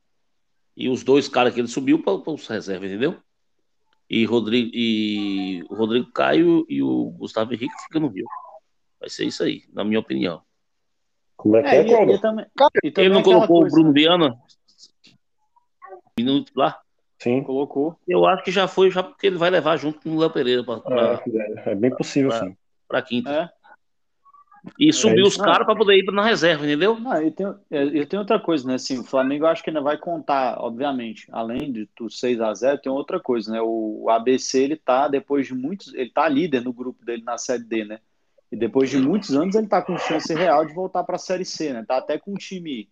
E 0.75 0.89
os 0.89 1.03
dois 1.03 1.29
caras 1.29 1.53
que 1.53 1.59
ele 1.59 1.67
subiu 1.67 2.01
para 2.01 2.13
os 2.13 2.47
reservas, 2.47 2.89
entendeu? 2.89 3.15
E, 4.09 4.25
Rodrigo, 4.25 4.69
e 4.73 5.63
o 5.69 5.75
Rodrigo 5.75 6.11
Caio 6.11 6.65
e 6.67 6.83
o 6.83 7.11
Gustavo 7.11 7.53
Henrique 7.53 7.73
ficam 7.87 8.01
no 8.01 8.07
Rio. 8.09 8.25
Vai 8.99 9.09
ser 9.09 9.25
isso 9.25 9.43
aí, 9.43 9.63
na 9.71 9.83
minha 9.83 9.99
opinião. 9.99 10.41
Como 11.35 11.57
é 11.57 11.63
que 11.63 11.69
é, 11.69 11.77
é 11.77 12.05
e, 12.05 12.13
e 12.13 12.19
também, 12.19 12.45
e 12.83 12.91
também 12.91 13.05
ele 13.05 13.13
não 13.13 13.23
colocou 13.23 13.61
coisa, 13.61 13.75
o 13.75 13.79
Bruno 13.79 13.93
Viana? 13.93 14.37
Minuto 16.17 16.51
lá? 16.55 16.82
Sim. 17.23 17.41
Colocou. 17.41 17.97
Eu 18.05 18.25
acho 18.25 18.43
que 18.43 18.51
já 18.51 18.67
foi, 18.67 18.91
já 18.91 19.01
porque 19.01 19.27
ele 19.27 19.37
vai 19.37 19.49
levar 19.49 19.77
junto 19.77 20.01
com 20.01 20.09
o 20.09 20.19
Léo 20.19 20.29
Pereira. 20.29 20.61
Pra, 20.61 20.77
pra, 20.81 21.23
é, 21.25 21.71
é, 21.71 21.75
bem 21.75 21.89
possível, 21.89 22.29
pra, 22.29 22.39
sim. 22.39 22.57
Para 22.85 23.01
quinta. 23.01 23.29
É. 23.31 23.49
E 24.77 24.93
subiu 24.93 25.25
é 25.25 25.27
os 25.27 25.37
caras 25.37 25.65
para 25.65 25.75
poder 25.75 25.97
ir 25.97 26.05
na 26.11 26.23
reserva, 26.23 26.65
entendeu? 26.65 26.97
Não, 26.97 27.21
e 27.21 27.31
tem, 27.31 27.45
é, 27.71 27.83
e 27.83 28.05
tem 28.05 28.19
outra 28.19 28.39
coisa, 28.39 28.67
né? 28.67 28.75
Assim, 28.75 28.99
o 28.99 29.03
Flamengo 29.03 29.45
eu 29.45 29.49
acho 29.49 29.63
que 29.63 29.69
ainda 29.69 29.81
vai 29.81 29.97
contar, 29.97 30.57
obviamente, 30.59 31.27
além 31.31 31.71
de 31.71 31.87
do 31.97 32.09
6 32.09 32.39
a 32.41 32.53
0 32.53 32.77
tem 32.81 32.91
outra 32.91 33.19
coisa, 33.19 33.51
né? 33.51 33.61
O 33.61 34.09
ABC, 34.09 34.63
ele 34.63 34.75
tá, 34.75 35.07
depois 35.07 35.47
de 35.47 35.53
muitos. 35.53 35.93
Ele 35.93 36.09
tá 36.09 36.27
líder 36.27 36.61
no 36.61 36.73
grupo 36.73 37.05
dele 37.05 37.23
na 37.23 37.37
Série 37.37 37.63
D, 37.63 37.85
né? 37.85 37.99
E 38.51 38.55
depois 38.55 38.89
de 38.89 38.97
muitos 38.97 39.35
anos 39.35 39.55
ele 39.55 39.67
tá 39.67 39.81
com 39.81 39.97
chance 39.97 40.33
real 40.33 40.65
de 40.65 40.73
voltar 40.73 41.03
para 41.03 41.15
a 41.15 41.19
Série 41.19 41.45
C, 41.45 41.73
né? 41.73 41.83
Tá 41.85 41.97
até 41.97 42.17
com 42.17 42.31
um 42.31 42.37
time. 42.37 42.89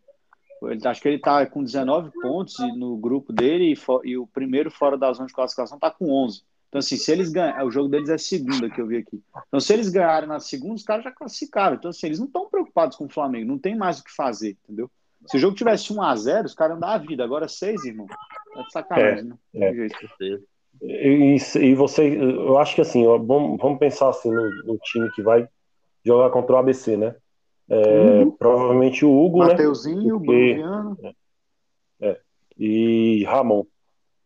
Ele, 0.63 0.87
acho 0.87 1.01
que 1.01 1.07
ele 1.07 1.19
tá 1.19 1.45
com 1.45 1.63
19 1.63 2.11
pontos 2.21 2.55
no 2.77 2.97
grupo 2.97 3.33
dele 3.33 3.73
e, 3.73 4.09
e 4.09 4.17
o 4.17 4.27
primeiro 4.27 4.69
fora 4.69 4.97
da 4.97 5.11
zona 5.11 5.27
de 5.27 5.33
classificação 5.33 5.79
tá 5.79 5.89
com 5.89 6.11
11. 6.11 6.43
Então, 6.69 6.79
assim, 6.79 6.95
se 6.95 7.11
eles 7.11 7.29
ganharem, 7.29 7.67
o 7.67 7.71
jogo 7.71 7.89
deles 7.89 8.09
é 8.09 8.17
segunda 8.17 8.69
que 8.69 8.79
eu 8.79 8.87
vi 8.87 8.97
aqui. 8.97 9.21
Então, 9.47 9.59
se 9.59 9.73
eles 9.73 9.89
ganharem 9.89 10.29
na 10.29 10.39
segunda, 10.39 10.75
os 10.75 10.83
caras 10.83 11.03
já 11.03 11.11
classificaram. 11.11 11.75
Então, 11.75 11.89
assim, 11.89 12.07
eles 12.07 12.19
não 12.19 12.27
estão 12.27 12.49
preocupados 12.49 12.95
com 12.95 13.05
o 13.05 13.09
Flamengo, 13.09 13.47
não 13.47 13.59
tem 13.59 13.75
mais 13.75 13.99
o 13.99 14.03
que 14.03 14.15
fazer, 14.15 14.57
entendeu? 14.63 14.89
Se 15.27 15.37
o 15.37 15.39
jogo 15.39 15.55
tivesse 15.55 15.91
1 15.93 16.01
a 16.01 16.15
0 16.15 16.45
os 16.45 16.55
caras 16.55 16.79
dão 16.79 16.89
a 16.89 16.97
vida. 16.97 17.23
Agora 17.23 17.47
6, 17.47 17.85
irmão. 17.85 18.07
É 18.55 18.63
de 18.63 18.71
sacanagem, 18.71 19.33
é, 19.53 19.59
né? 19.59 19.87
É. 19.89 20.17
E, 20.81 21.37
e, 21.59 21.75
você, 21.75 22.17
eu 22.17 22.57
acho 22.57 22.73
que 22.73 22.81
assim, 22.81 23.03
vamos, 23.05 23.59
vamos 23.61 23.77
pensar 23.77 24.09
assim 24.09 24.31
no, 24.31 24.49
no, 24.63 24.79
time 24.79 25.11
que 25.11 25.21
vai 25.21 25.47
jogar 26.03 26.31
contra 26.31 26.55
o 26.55 26.57
ABC, 26.57 26.97
né? 26.97 27.15
É, 27.71 28.23
uhum. 28.23 28.31
Provavelmente 28.31 29.05
o 29.05 29.09
Hugo, 29.09 29.37
Mateuzinho, 29.39 30.19
né? 30.19 30.25
Porque, 30.25 30.53
Bruno 30.55 30.97
é, 32.01 32.09
é, 32.09 32.19
e 32.57 33.23
Ramon. 33.23 33.63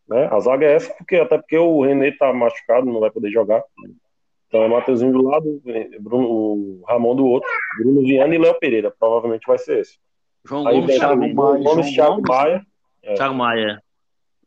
Né? 0.07 0.27
A 0.31 0.39
zaga 0.39 0.65
é 0.65 0.73
essa, 0.73 0.91
porque, 0.95 1.17
até 1.17 1.37
porque 1.37 1.55
o 1.55 1.83
René 1.83 2.11
tá 2.11 2.33
machucado, 2.33 2.87
não 2.87 2.99
vai 2.99 3.11
poder 3.11 3.29
jogar. 3.29 3.63
Então 4.47 4.63
é 4.63 4.67
Matheusinho 4.67 5.11
do 5.11 5.21
lado, 5.21 5.61
Bruno, 5.99 6.27
o 6.27 6.83
Ramon 6.87 7.15
do 7.15 7.27
outro, 7.27 7.49
Bruno 7.77 8.01
Viana 8.01 8.33
e 8.33 8.39
Léo 8.39 8.59
Pereira. 8.59 8.91
Provavelmente 8.99 9.45
vai 9.45 9.59
ser 9.59 9.79
esse. 9.79 9.99
João 10.43 10.67
Aí 10.67 10.79
Gomes, 10.79 10.97
Thiago 10.97 11.35
Maia. 11.35 11.63
Gomes, 11.63 11.93
Thiago 11.93 12.21
Maia. 12.27 12.65
É. 13.03 13.13
Thiago 13.13 13.35
Maia. 13.35 13.83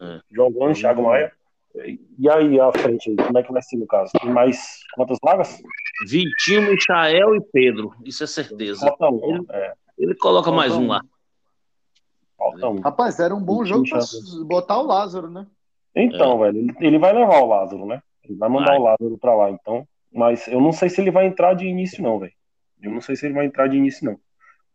É. 0.00 0.20
João 0.30 0.50
Gomes, 0.50 0.78
Thiago 0.78 1.02
Maia. 1.02 1.32
E 2.18 2.28
aí 2.28 2.58
a 2.58 2.72
frente, 2.72 3.14
como 3.14 3.38
é 3.38 3.42
que 3.44 3.52
vai 3.52 3.62
ser 3.62 3.76
no 3.76 3.86
caso? 3.86 4.10
Tem 4.20 4.30
mais 4.32 4.80
quantas 4.94 5.18
vagas? 5.22 5.60
Vitinho, 6.06 6.70
Michael 6.70 7.36
e 7.36 7.40
Pedro. 7.52 7.94
Isso 8.04 8.24
é 8.24 8.26
certeza. 8.26 8.80
Falta 8.80 9.08
um, 9.10 9.34
ele, 9.34 9.46
é. 9.50 9.72
ele 9.98 10.14
coloca 10.14 10.50
Falta 10.50 10.56
mais 10.56 10.74
um, 10.74 10.84
um 10.84 10.88
lá. 10.88 11.02
Falta 12.36 12.68
um. 12.68 12.80
Rapaz, 12.80 13.18
era 13.18 13.34
um 13.34 13.42
bom 13.42 13.64
jogo 13.64 13.84
para 13.88 14.00
botar 14.44 14.78
o 14.78 14.86
Lázaro, 14.86 15.30
né? 15.30 15.46
Então, 15.94 16.44
é. 16.44 16.52
velho, 16.52 16.74
ele, 16.80 16.98
vai 16.98 17.12
levar 17.12 17.40
o 17.40 17.46
Lázaro, 17.46 17.84
né? 17.86 18.02
Ele 18.22 18.36
vai 18.36 18.48
mandar 18.48 18.72
vai. 18.72 18.78
o 18.78 18.82
Lázaro 18.82 19.18
pra 19.18 19.34
lá, 19.34 19.50
então. 19.50 19.86
Mas 20.12 20.46
eu 20.48 20.60
não 20.60 20.72
sei 20.72 20.88
se 20.88 21.00
ele 21.00 21.10
vai 21.10 21.26
entrar 21.26 21.54
de 21.54 21.66
início, 21.66 22.02
não, 22.02 22.18
velho. 22.18 22.32
Eu 22.80 22.92
não 22.92 23.00
sei 23.00 23.16
se 23.16 23.26
ele 23.26 23.34
vai 23.34 23.46
entrar 23.46 23.66
de 23.68 23.76
início, 23.76 24.04
não. 24.04 24.18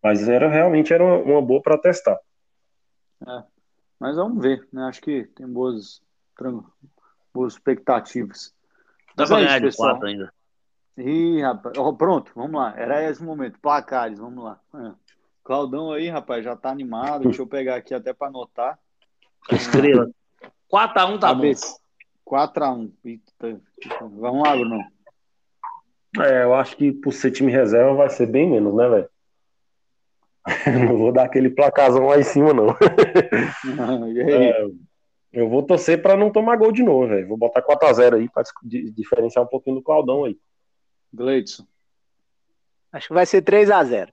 Mas 0.02 0.28
era 0.28 0.50
realmente 0.50 0.94
era 0.94 1.04
uma, 1.04 1.18
uma 1.18 1.42
boa 1.42 1.62
para 1.62 1.78
testar. 1.78 2.20
É. 3.26 3.44
Mas 3.98 4.18
vamos 4.18 4.44
ver, 4.44 4.68
né? 4.72 4.84
Acho 4.84 5.02
que 5.02 5.24
tem 5.28 5.48
boas, 5.48 6.02
boas 7.34 7.54
expectativas. 7.54 8.54
Dá 9.16 9.26
pra 9.26 9.40
é 9.40 9.46
ganhar 9.46 9.60
de 9.62 9.76
quatro 9.76 10.06
ainda. 10.06 10.34
Ih, 10.98 11.42
rapaz. 11.42 11.78
Oh, 11.78 11.94
pronto, 11.94 12.32
vamos 12.36 12.54
lá. 12.54 12.74
Era 12.78 13.10
esse 13.10 13.24
momento. 13.24 13.60
Placares, 13.60 14.20
vamos 14.20 14.44
lá. 14.44 14.60
É. 14.76 14.92
Claudão 15.44 15.92
aí, 15.92 16.08
rapaz, 16.08 16.44
já 16.44 16.56
tá 16.56 16.70
animado. 16.70 17.24
Deixa 17.24 17.42
eu 17.42 17.48
pegar 17.48 17.76
aqui 17.76 17.94
até 17.94 18.14
para 18.14 18.28
anotar. 18.28 18.80
Estrela. 19.52 20.10
4x1 20.72 21.20
tá 21.20 21.34
bom. 21.34 21.52
4x1. 22.26 23.62
Vamos 24.18 24.44
lá, 24.48 24.56
Bruno. 24.56 24.80
É, 26.20 26.44
eu 26.44 26.54
acho 26.54 26.78
que 26.78 26.92
por 26.92 27.12
ser 27.12 27.32
time 27.32 27.52
reserva 27.52 27.96
vai 27.96 28.10
ser 28.10 28.28
bem 28.28 28.50
menos, 28.50 28.74
né, 28.76 28.88
velho? 28.88 29.10
Não 30.90 30.98
vou 30.98 31.12
dar 31.12 31.24
aquele 31.24 31.50
placazão 31.50 32.06
lá 32.06 32.20
em 32.20 32.24
cima, 32.24 32.54
não. 32.54 32.72
é, 34.30 34.68
eu 35.32 35.48
vou 35.48 35.64
torcer 35.64 36.02
para 36.02 36.18
não 36.18 36.30
tomar 36.30 36.58
gol 36.58 36.70
de 36.70 36.84
novo, 36.84 37.08
velho. 37.08 37.30
Vou 37.30 37.38
botar 37.38 37.62
4x0 37.62 38.16
aí 38.16 38.30
para 38.30 38.44
diferenciar 38.94 39.46
um 39.46 39.48
pouquinho 39.48 39.78
do 39.78 39.82
Claudão 39.82 40.26
aí. 40.26 40.38
Gleidson. 41.14 41.66
Acho 42.92 43.08
que 43.08 43.14
vai 43.14 43.26
ser 43.26 43.44
3x0. 43.44 44.10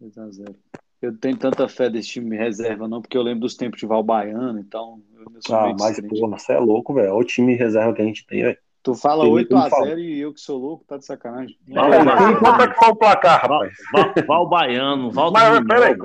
3x0. 0.00 0.56
Eu 1.00 1.16
tenho 1.16 1.36
tanta 1.36 1.68
fé 1.68 1.90
desse 1.90 2.08
time 2.10 2.36
reserva, 2.36 2.86
não, 2.86 3.02
porque 3.02 3.16
eu 3.16 3.22
lembro 3.22 3.40
dos 3.40 3.56
tempos 3.56 3.80
de 3.80 3.86
Val 3.86 4.04
Baiano, 4.04 4.58
então. 4.60 5.02
Eu 5.16 5.26
sou 5.40 5.56
ah, 5.56 5.74
mas, 5.78 6.00
porra, 6.00 6.38
você 6.38 6.52
é 6.52 6.58
louco, 6.58 6.94
velho. 6.94 7.14
Olha 7.14 7.22
o 7.22 7.24
time 7.24 7.54
reserva 7.54 7.92
que 7.92 8.02
a 8.02 8.04
gente 8.04 8.24
tem, 8.24 8.42
velho. 8.42 8.58
Tu 8.84 8.94
fala 8.94 9.24
8x0 9.24 9.98
e 9.98 10.20
eu 10.20 10.32
que 10.32 10.40
sou 10.40 10.58
louco, 10.58 10.84
tá 10.84 10.96
de 10.96 11.04
sacanagem. 11.04 11.56
Não, 11.66 11.88
não, 11.88 12.38
quanto 12.38 12.62
é 12.62 12.68
que 12.68 12.74
foi 12.74 12.88
o 12.88 12.96
placar, 12.96 13.42
rapaz? 13.42 13.72
Val, 13.92 14.12
Val 14.26 14.48
Baiano, 14.48 15.10
Val 15.10 15.32
Mas, 15.32 15.64
peraí, 15.66 15.96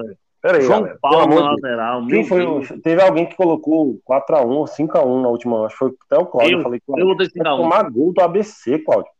peraí. 0.47 0.61
João 0.65 0.79
galera, 0.81 0.99
Paulo 1.01 1.35
na 1.35 1.51
lateral. 1.51 2.07
Quem 2.07 2.23
foi, 2.25 2.45
teve 2.81 3.01
alguém 3.01 3.25
que 3.25 3.35
colocou 3.35 3.99
4x1, 4.09 4.65
5x1 4.67 5.21
na 5.21 5.27
última, 5.29 5.65
acho 5.65 5.73
que 5.75 5.79
foi 5.79 5.91
até 6.09 6.17
o 6.21 6.25
Cláudio. 6.25 6.53
Eu, 6.53 6.57
eu 6.59 6.63
falei, 6.63 6.79
Cláudio, 6.85 7.03
eu 7.09 7.15
vou 7.15 7.57
tomar 7.57 7.89
gol 7.89 8.13
do 8.13 8.21
ABC, 8.21 8.79
Cláudio. 8.79 9.11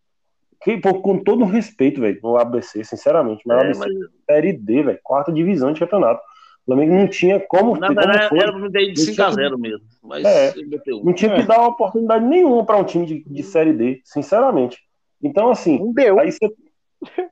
que, 0.63 0.77
pô, 0.77 1.01
com 1.01 1.17
todo 1.23 1.45
respeito, 1.45 2.01
velho, 2.01 2.19
o 2.23 2.37
ABC, 2.37 2.83
sinceramente, 2.83 3.43
mas 3.45 3.57
o 3.57 3.59
É, 3.61 3.63
ABC 3.65 3.79
mas, 3.79 4.09
Série 4.25 4.53
D, 4.53 4.83
velho, 4.83 4.99
quarta 5.03 5.31
divisão 5.31 5.71
de 5.71 5.79
campeonato. 5.79 6.21
O 6.65 6.65
Flamengo 6.73 6.95
não 6.95 7.07
tinha 7.07 7.39
como, 7.39 7.77
na 7.77 7.87
como 7.87 7.99
verdade, 7.99 8.27
foi, 8.29 8.39
era 8.39 8.51
ter 8.71 8.91
de 8.91 9.17
Não 9.17 9.29
5x0 9.29 9.57
mesmo. 9.57 9.85
Mas 10.03 10.25
É. 10.25 10.53
não 11.01 11.13
tinha 11.13 11.33
que 11.35 11.43
dar 11.43 11.59
uma 11.59 11.69
oportunidade 11.69 12.25
nenhuma 12.25 12.65
para 12.65 12.75
um 12.77 12.83
time 12.83 13.05
de, 13.05 13.23
de 13.23 13.43
Série 13.43 13.71
D, 13.71 14.01
sinceramente. 14.03 14.77
Então, 15.23 15.49
assim, 15.49 15.79
Não 15.79 15.93
deu. 15.93 16.19
aí 16.19 16.31
você. 16.31 16.53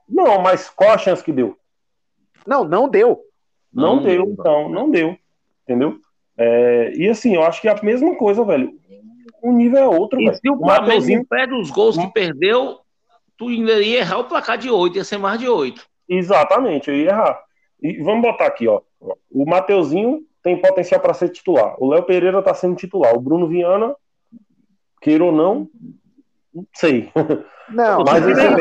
Não, 0.08 0.40
mas 0.42 0.70
qual 0.70 0.92
a 0.92 0.98
chance 0.98 1.24
que 1.24 1.34
deu? 1.34 1.58
Não, 2.48 2.64
não 2.64 2.88
deu. 2.88 3.20
Não, 3.76 3.98
Não 3.98 4.04
deu, 4.04 4.24
deu. 4.26 4.34
então, 4.40 4.70
não 4.70 4.90
deu. 4.90 5.18
Entendeu? 5.64 5.98
É, 6.38 6.94
e 6.96 7.10
assim, 7.10 7.36
eu 7.36 7.44
acho 7.44 7.62
que 7.62 7.68
é 7.68 7.72
a 7.78 7.84
mesma 7.84 8.16
coisa, 8.16 8.44
velho. 8.46 8.72
O 9.44 9.52
nível 9.52 9.80
é 9.80 9.88
outro, 9.88 10.20
E 10.22 10.26
velho. 10.26 10.38
se 10.38 10.50
o 10.50 10.56
Mateuzinho, 10.60 11.26
perde 11.26 11.54
os 11.54 11.70
gols 11.70 11.98
que 11.98 12.08
perdeu, 12.14 12.80
tu 13.38 13.48
ainda 13.50 13.82
ia 13.82 14.00
errar 14.00 14.20
o 14.20 14.24
placar 14.26 14.58
de 14.58 14.70
8, 14.70 14.98
ia 14.98 15.04
ser 15.04 15.18
mais 15.18 15.40
de 15.40 15.48
8. 15.48 15.86
exatamente, 16.10 16.90
eu 16.90 16.96
ia 16.96 17.10
errar. 17.10 17.40
E 17.82 18.02
vamos 18.02 18.22
botar 18.22 18.46
aqui, 18.48 18.68
ó. 18.68 18.82
O 19.32 19.46
Mateuzinho 19.46 20.22
tem 20.42 20.60
potencial 20.62 21.00
para 21.02 21.14
ser 21.14 21.30
titular. 21.30 21.76
O 21.78 21.90
Léo 21.90 22.04
Pereira 22.04 22.42
tá 22.42 22.54
sendo 22.54 22.76
titular. 22.76 23.14
O 23.16 23.20
Bruno 23.20 23.48
Viana, 23.48 23.96
queira 25.02 25.24
ou 25.24 25.32
não, 25.32 25.68
não 26.54 26.66
sei. 26.74 27.12
Não, 27.70 28.04
Mas 28.06 28.24
é, 28.24 28.28
mesmo 28.28 28.56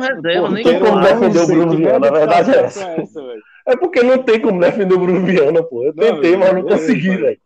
reserva, 0.00 0.48
nem 0.50 0.64
tem 0.64 0.80
como 0.80 1.00
defender 1.00 1.38
o 1.40 1.46
Bruno 1.46 1.76
Viana, 1.76 2.08
a 2.08 2.10
verdade 2.12 2.50
é 2.50 2.58
essa. 2.64 2.84
velho. 2.86 3.42
É 3.68 3.76
porque 3.76 4.02
não 4.02 4.22
tem 4.22 4.40
como 4.40 4.58
defender 4.58 4.94
o 4.94 4.98
Bruno 4.98 5.24
Viana, 5.26 5.62
pô. 5.62 5.84
Eu 5.84 5.94
Não, 5.94 6.02
tentei, 6.06 6.36
mas 6.36 6.54
não 6.54 6.62
consegui, 6.62 7.16
velho. 7.16 7.38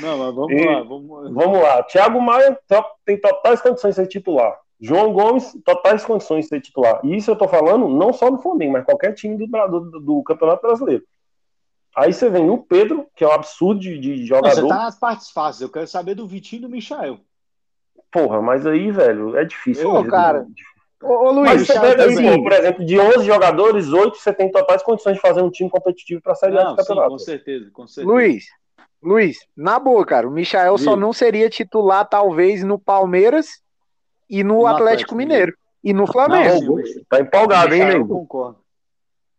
Não, 0.00 0.18
mas 0.18 0.34
vamos 0.34 0.60
E- 0.60 0.66
lá, 0.66 0.82
vamos 0.82 1.34
Vamos 1.34 1.60
lá. 1.62 1.82
Thiago 1.84 2.20
Maia 2.20 2.58
tem 3.04 3.20
totais 3.20 3.60
condições 3.62 3.94
de 3.94 4.02
ser 4.02 4.08
titular. 4.08 4.58
João 4.80 5.12
Gomes, 5.12 5.56
totais 5.64 6.04
condições 6.04 6.44
de 6.44 6.48
ser 6.48 6.60
titular. 6.60 7.00
E 7.04 7.16
isso 7.16 7.30
eu 7.30 7.36
tô 7.36 7.46
falando 7.48 7.88
não 7.88 8.12
só 8.12 8.28
do 8.30 8.38
Flamengo, 8.38 8.72
mas 8.72 8.84
qualquer 8.84 9.12
time 9.12 9.36
do, 9.36 9.46
do, 9.46 10.00
do 10.00 10.22
Campeonato 10.24 10.62
Brasileiro. 10.66 11.04
Aí 11.96 12.12
você 12.12 12.28
vem 12.28 12.48
o 12.50 12.58
Pedro, 12.58 13.06
que 13.14 13.24
é 13.24 13.28
um 13.28 13.32
absurdo 13.32 13.80
de, 13.80 13.98
de 13.98 14.10
Não, 14.18 14.26
jogador. 14.26 14.54
você 14.54 14.68
tá 14.68 14.76
nas 14.76 14.98
partes 14.98 15.30
fáceis. 15.30 15.62
Eu 15.62 15.68
quero 15.70 15.86
saber 15.86 16.14
do 16.14 16.26
Vitinho 16.26 16.60
e 16.60 16.62
do 16.62 16.68
Michael. 16.68 17.18
Porra, 18.10 18.40
mas 18.40 18.66
aí, 18.66 18.90
velho, 18.90 19.36
é 19.36 19.44
difícil. 19.44 19.84
Pô, 19.84 19.94
mesmo. 19.94 20.10
cara, 20.10 20.40
Ô, 20.42 20.46
ô 21.02 21.30
Luiz, 21.32 21.50
Mas 21.50 21.66
você 21.66 21.96
também. 21.96 22.36
pô, 22.36 22.42
por 22.42 22.52
exemplo, 22.52 22.84
de 22.84 22.98
11 22.98 23.24
jogadores, 23.24 23.92
8 23.92 24.16
você 24.16 24.32
tem 24.32 24.50
totais 24.50 24.82
condições 24.82 25.14
de 25.14 25.20
fazer 25.20 25.42
um 25.42 25.50
time 25.50 25.70
competitivo 25.70 26.20
pra 26.22 26.34
Série 26.34 26.58
A 26.58 26.64
Não, 26.64 26.74
do 26.74 26.82
sim, 26.82 26.86
campeonato. 26.88 27.10
com 27.10 27.18
certeza, 27.18 27.70
com 27.72 27.86
certeza. 27.86 28.12
Luiz, 28.12 28.44
Luiz, 29.02 29.38
na 29.56 29.78
boa, 29.78 30.04
cara, 30.04 30.26
o 30.28 30.30
Michael 30.30 30.76
só 30.78 30.96
não 30.96 31.12
seria 31.12 31.48
titular, 31.48 32.04
talvez, 32.08 32.64
no 32.64 32.78
Palmeiras 32.78 33.60
e 34.28 34.42
no, 34.42 34.54
No 34.54 34.66
Atlético, 34.66 34.82
Atlético 34.84 35.14
Mineiro. 35.14 35.54
E 35.84 35.92
no 35.92 36.00
Não, 36.00 36.06
Flamengo. 36.08 36.58
sim, 36.58 36.68
o 36.68 36.74
Mich- 36.74 37.02
Tá 37.08 37.20
empolgado, 37.20 37.72
hein, 37.72 37.80
Michael, 37.80 37.92
eu 37.92 38.02
nego? 38.02 38.14
concordo. 38.20 38.58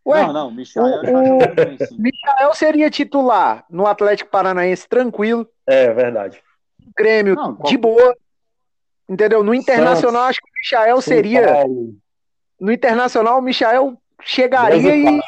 Ué, 0.07 0.21
não, 0.25 0.33
não, 0.33 0.51
Michael 0.51 0.87
o- 0.87 1.85
sim. 1.85 1.97
Michael 1.99 2.53
seria 2.53 2.89
titular 2.89 3.65
no 3.69 3.85
Atlético 3.85 4.31
Paranaense 4.31 4.87
tranquilo, 4.87 5.45
É, 5.67 5.93
verdade. 5.93 6.41
Grêmio 6.97 7.35
Não, 7.35 7.53
de 7.55 7.77
boa. 7.77 8.15
Entendeu? 9.09 9.43
No 9.43 9.53
Internacional, 9.55 10.23
acho 10.23 10.39
que 10.39 10.47
o 10.47 10.53
Michael 10.61 11.01
seria. 11.01 11.65
No 12.59 12.71
Internacional, 12.71 13.39
o 13.39 13.41
Michael 13.41 13.97
chegaria 14.21 14.79
10 14.81 14.85
e 14.85 14.99
e 14.99 15.03
4. 15.03 15.21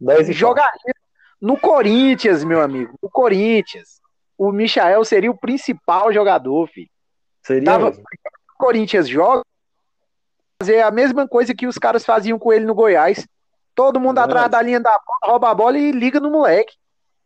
10 0.00 0.18
4. 0.26 0.32
jogaria. 0.34 0.94
No 1.40 1.56
Corinthians, 1.58 2.44
meu 2.44 2.60
amigo. 2.60 2.94
No 3.02 3.08
Corinthians. 3.10 4.00
O 4.36 4.52
Michael 4.52 5.04
seria 5.04 5.30
o 5.30 5.36
principal 5.36 6.12
jogador, 6.12 6.68
filho. 6.68 6.90
Seria 7.42 7.64
Tava- 7.64 7.88
o 7.90 8.56
Corinthians 8.58 9.08
joga, 9.08 9.42
fazer 10.60 10.80
a 10.82 10.90
mesma 10.90 11.26
coisa 11.26 11.54
que 11.54 11.66
os 11.66 11.78
caras 11.78 12.04
faziam 12.04 12.38
com 12.38 12.52
ele 12.52 12.64
no 12.64 12.74
Goiás. 12.74 13.26
Todo 13.74 13.98
mundo 13.98 14.20
É 14.20 14.22
atrás 14.24 14.50
da 14.50 14.60
linha 14.62 14.78
da 14.80 14.90
bola, 14.90 15.32
rouba 15.32 15.50
a 15.50 15.54
bola 15.54 15.78
e 15.78 15.90
liga 15.90 16.20
no 16.20 16.30
moleque. 16.30 16.74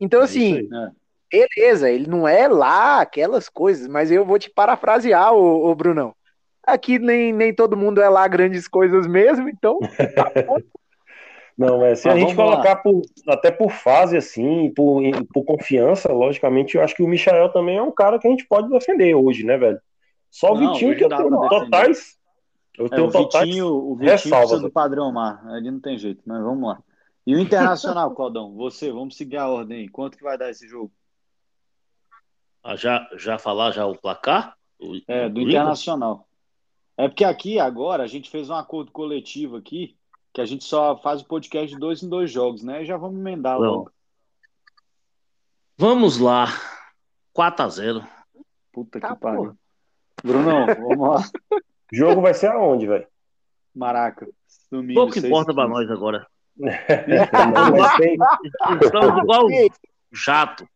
Então, 0.00 0.20
assim, 0.22 0.60
isso 0.60 0.74
É. 0.74 0.90
beleza, 1.30 1.90
ele 1.90 2.06
não 2.08 2.26
é 2.26 2.48
lá 2.48 3.00
aquelas 3.00 3.48
coisas, 3.48 3.86
mas 3.88 4.10
eu 4.10 4.24
vou 4.24 4.38
te 4.38 4.50
parafrasear, 4.50 5.32
ô, 5.32 5.68
ô 5.70 5.74
Brunão. 5.74 6.14
Aqui 6.66 6.98
nem, 6.98 7.32
nem 7.32 7.54
todo 7.54 7.76
mundo 7.76 8.00
é 8.00 8.08
lá 8.08 8.26
grandes 8.26 8.66
coisas 8.68 9.06
mesmo, 9.06 9.48
então 9.48 9.78
Não, 11.56 11.82
é, 11.84 11.94
se 11.94 12.06
Mas 12.06 12.16
a 12.16 12.20
gente 12.20 12.34
colocar 12.36 12.76
por- 12.76 13.02
até 13.28 13.50
por 13.50 13.70
fase, 13.70 14.16
assim, 14.16 14.72
por, 14.74 15.02
por 15.32 15.44
confiança, 15.44 16.12
logicamente, 16.12 16.76
eu 16.76 16.82
acho 16.82 16.94
que 16.94 17.02
o 17.02 17.08
Michael 17.08 17.50
também 17.50 17.78
é 17.78 17.82
um 17.82 17.90
cara 17.90 18.18
que 18.18 18.28
a 18.28 18.30
gente 18.30 18.46
pode 18.46 18.68
defender 18.68 19.14
hoje, 19.14 19.42
né, 19.42 19.56
velho? 19.56 19.80
Só 20.30 20.52
o 20.52 20.56
Não, 20.56 20.72
Vitinho 20.72 20.96
que 20.96 21.04
eu 21.04 21.08
tenho 21.08 21.30
totais. 21.48 22.16
Eu 22.78 22.86
É, 22.86 22.96
tenho 22.96 23.08
o 23.08 23.10
totais. 23.10 23.46
Vitinho, 23.46 23.66
o 23.68 23.96
Vitinho 23.96 24.12
ressalvas, 24.12 24.50
precisa 24.50 24.60
do 24.60 24.70
padrão 24.70 25.10
mar. 25.10 25.46
Ali 25.48 25.70
não 25.70 25.80
tem 25.80 25.96
jeito, 25.96 26.22
mas 26.26 26.42
vamos 26.42 26.68
lá. 26.68 26.82
E 27.26 27.34
o 27.34 27.40
Internacional, 27.40 28.10
Claudão? 28.14 28.54
Você, 28.54 28.92
vamos 28.92 29.16
seguir 29.16 29.38
a 29.38 29.48
ordem 29.48 29.78
aí. 29.78 29.88
Quanto 29.88 30.16
que 30.18 30.22
vai 30.22 30.36
dar 30.36 30.50
esse 30.50 30.68
jogo? 30.68 30.92
Ah, 32.68 32.74
já, 32.74 33.08
já 33.16 33.38
falar 33.38 33.70
já 33.70 33.86
o 33.86 33.94
placar? 33.96 34.56
O- 34.80 35.00
É, 35.06 35.28
do 35.28 35.40
Inter? 35.40 35.52
Internacional. 35.54 36.26
É 36.96 37.06
porque 37.08 37.24
aqui 37.24 37.60
agora 37.60 38.02
a 38.02 38.06
gente 38.08 38.28
fez 38.28 38.50
um 38.50 38.54
acordo 38.56 38.90
coletivo 38.90 39.56
aqui, 39.56 39.96
que 40.34 40.40
a 40.40 40.44
gente 40.44 40.64
só 40.64 40.96
faz 40.98 41.20
o 41.22 41.26
podcast 41.26 41.72
de 41.72 41.78
dois 41.78 42.02
em 42.02 42.08
dois 42.08 42.30
jogos, 42.30 42.64
né? 42.64 42.84
Já 42.84 42.96
vamos 42.96 43.20
emendar 43.20 43.60
Não. 43.60 43.66
logo. 43.70 43.92
Vamos 45.78 46.18
lá. 46.18 46.46
4x0. 47.32 48.04
Puta 48.72 48.98
Tá, 48.98 49.14
que 49.14 49.20
pariu. 49.20 49.54
Brunão, 50.24 50.66
vamos 50.66 50.98
lá. 50.98 51.20
O 51.52 51.60
jogo 51.94 52.20
vai 52.20 52.34
ser 52.34 52.48
aonde, 52.48 52.86
velho? 52.86 53.06
Maraca. 53.74 54.26
Domingo, 54.72 54.98
Pouco 55.00 55.16
e 55.18 55.20
importa 55.24 55.54
pra 55.54 55.68
nós 55.68 55.88
agora. 55.90 56.26
Estamos 58.82 59.18
igual 59.22 59.46
jato. 60.10 60.66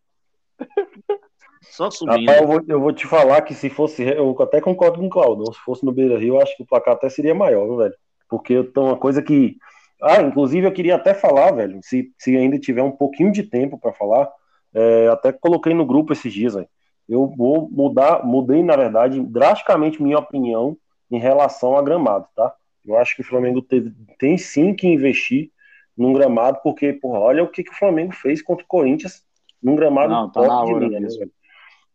Só 1.62 1.90
subindo. 1.90 2.30
Rapaz, 2.30 2.40
eu 2.40 2.46
vou, 2.46 2.62
eu 2.68 2.80
vou 2.80 2.92
te 2.92 3.06
falar 3.06 3.42
que 3.42 3.54
se 3.54 3.68
fosse. 3.70 4.02
Eu 4.02 4.36
até 4.40 4.60
concordo 4.60 4.98
com 4.98 5.06
o 5.06 5.10
Claudão. 5.10 5.52
Se 5.52 5.58
fosse 5.60 5.84
no 5.84 5.92
Beira 5.92 6.18
Rio, 6.18 6.34
eu 6.36 6.40
acho 6.42 6.56
que 6.56 6.62
o 6.62 6.66
placar 6.66 6.94
até 6.94 7.08
seria 7.08 7.34
maior, 7.34 7.64
viu, 7.66 7.76
velho? 7.76 7.94
Porque 8.28 8.62
tô 8.64 8.84
uma 8.86 8.96
coisa 8.96 9.22
que. 9.22 9.56
Ah, 10.02 10.22
inclusive 10.22 10.66
eu 10.66 10.72
queria 10.72 10.94
até 10.96 11.12
falar, 11.12 11.52
velho, 11.52 11.78
se, 11.82 12.10
se 12.18 12.34
ainda 12.34 12.58
tiver 12.58 12.82
um 12.82 12.90
pouquinho 12.90 13.30
de 13.30 13.42
tempo 13.42 13.78
pra 13.78 13.92
falar, 13.92 14.30
é, 14.74 15.08
até 15.08 15.30
coloquei 15.30 15.74
no 15.74 15.84
grupo 15.84 16.12
esses 16.12 16.32
dias, 16.32 16.54
velho. 16.54 16.68
Eu 17.06 17.26
vou 17.36 17.68
mudar, 17.70 18.24
mudei, 18.24 18.62
na 18.62 18.76
verdade, 18.76 19.20
drasticamente 19.20 20.02
minha 20.02 20.18
opinião 20.18 20.76
em 21.10 21.18
relação 21.18 21.76
a 21.76 21.82
gramado, 21.82 22.26
tá? 22.34 22.54
Eu 22.86 22.96
acho 22.96 23.14
que 23.14 23.20
o 23.20 23.24
Flamengo 23.24 23.60
teve- 23.60 23.92
tem 24.18 24.38
sim 24.38 24.72
que 24.74 24.86
investir 24.86 25.50
num 25.96 26.12
gramado, 26.14 26.60
porque, 26.62 26.94
porra, 26.94 27.18
olha 27.18 27.42
o 27.42 27.48
que, 27.48 27.62
que 27.62 27.70
o 27.70 27.76
Flamengo 27.76 28.12
fez 28.14 28.40
contra 28.40 28.64
o 28.64 28.68
Corinthians 28.68 29.22
num 29.62 29.74
gramado 29.76 30.12
Não, 30.12 30.30
tá 30.30 30.48
top 30.48 30.66
de 30.66 30.78
linha, 30.78 31.00
né, 31.00 31.08
velho? 31.08 31.32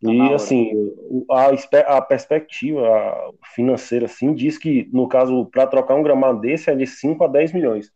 Tá 0.06 0.14
E 0.14 0.34
assim, 0.34 0.94
a, 1.30 1.98
a 1.98 2.02
perspectiva 2.02 3.34
financeira 3.54 4.06
assim 4.06 4.34
diz 4.34 4.58
que 4.58 4.90
no 4.92 5.08
caso 5.08 5.46
para 5.46 5.68
trocar 5.68 5.96
um 5.96 6.04
gramado 6.04 6.40
desse 6.40 6.70
é 6.70 6.76
de 6.76 6.86
5 6.86 7.24
a 7.24 7.28
10 7.28 7.54
milhões. 7.54 7.92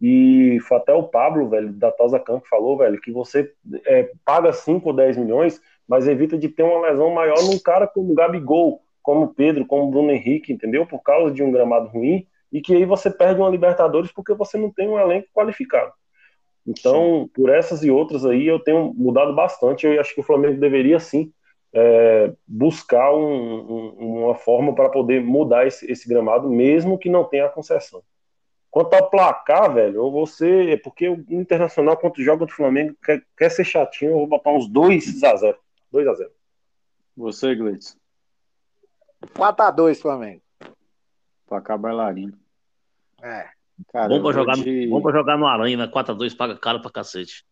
E 0.00 0.58
foi 0.60 0.76
até 0.76 0.92
o 0.92 1.04
Pablo, 1.04 1.48
velho, 1.48 1.72
da 1.72 1.90
Tosa 1.90 2.18
Campo 2.20 2.46
falou, 2.48 2.76
velho, 2.76 3.00
que 3.00 3.10
você 3.10 3.50
é, 3.86 4.10
paga 4.24 4.52
5 4.52 4.86
ou 4.88 4.94
10 4.94 5.16
milhões, 5.16 5.60
mas 5.88 6.06
evita 6.06 6.36
de 6.36 6.48
ter 6.48 6.62
uma 6.62 6.88
lesão 6.88 7.10
maior 7.10 7.42
num 7.42 7.58
cara 7.58 7.86
como 7.86 8.12
o 8.12 8.14
Gabigol, 8.14 8.82
como 9.02 9.24
o 9.24 9.34
Pedro, 9.34 9.64
como 9.64 9.84
o 9.84 9.90
Bruno 9.90 10.10
Henrique, 10.10 10.52
entendeu? 10.52 10.84
Por 10.84 11.02
causa 11.02 11.32
de 11.32 11.42
um 11.42 11.50
gramado 11.50 11.88
ruim, 11.88 12.26
e 12.52 12.60
que 12.60 12.74
aí 12.74 12.84
você 12.84 13.10
perde 13.10 13.40
uma 13.40 13.48
Libertadores 13.48 14.12
porque 14.12 14.34
você 14.34 14.58
não 14.58 14.70
tem 14.70 14.88
um 14.88 14.98
elenco 14.98 15.28
qualificado. 15.32 15.92
Então, 16.66 17.30
por 17.32 17.48
essas 17.48 17.82
e 17.84 17.90
outras 17.90 18.26
aí, 18.26 18.46
eu 18.46 18.58
tenho 18.58 18.92
mudado 18.94 19.32
bastante. 19.34 19.86
Eu 19.86 20.00
acho 20.00 20.14
que 20.14 20.20
o 20.20 20.24
Flamengo 20.24 20.58
deveria 20.60 20.98
sim 20.98 21.32
é, 21.78 22.32
buscar 22.46 23.12
um- 23.12 23.20
um- 23.98 24.24
uma 24.24 24.34
forma 24.34 24.74
para 24.74 24.88
poder 24.88 25.22
mudar 25.22 25.66
esse, 25.66 25.90
esse 25.92 26.08
gramado, 26.08 26.48
mesmo 26.48 26.98
que 26.98 27.10
não 27.10 27.22
tenha 27.24 27.44
a 27.46 27.50
concessão. 27.50 28.02
Quanto 28.70 28.94
ao 28.94 29.10
placar, 29.10 29.72
velho, 29.74 29.96
eu 29.96 30.10
vou 30.10 30.26
ser. 30.26 30.70
é 30.70 30.76
Porque 30.78 31.06
o 31.08 31.24
Internacional, 31.28 31.96
quando 31.98 32.22
joga 32.22 32.38
contra 32.40 32.54
o 32.54 32.56
Flamengo, 32.56 32.96
quer, 33.04 33.22
quer 33.36 33.50
ser 33.50 33.64
chatinho, 33.64 34.12
eu 34.12 34.16
vou 34.18 34.26
botar 34.26 34.50
uns 34.52 34.66
2x0. 34.68 35.56
2x0. 35.92 36.30
Você, 37.16 37.54
Gleitz, 37.54 37.96
4x2 39.34 40.00
Flamengo. 40.00 40.40
placar 41.46 41.78
bailarino. 41.78 42.38
É. 43.22 43.48
Cara, 43.92 44.08
Bom 44.08 44.22
pra, 44.22 44.32
jogar, 44.32 44.56
de... 44.56 44.86
bom 44.88 45.02
pra 45.02 45.12
jogar 45.12 45.36
no 45.36 45.46
Aranha, 45.46 45.76
né? 45.76 45.86
4x2 45.86 46.36
paga 46.36 46.56
caro 46.56 46.80
pra 46.80 46.90
cacete. 46.90 47.44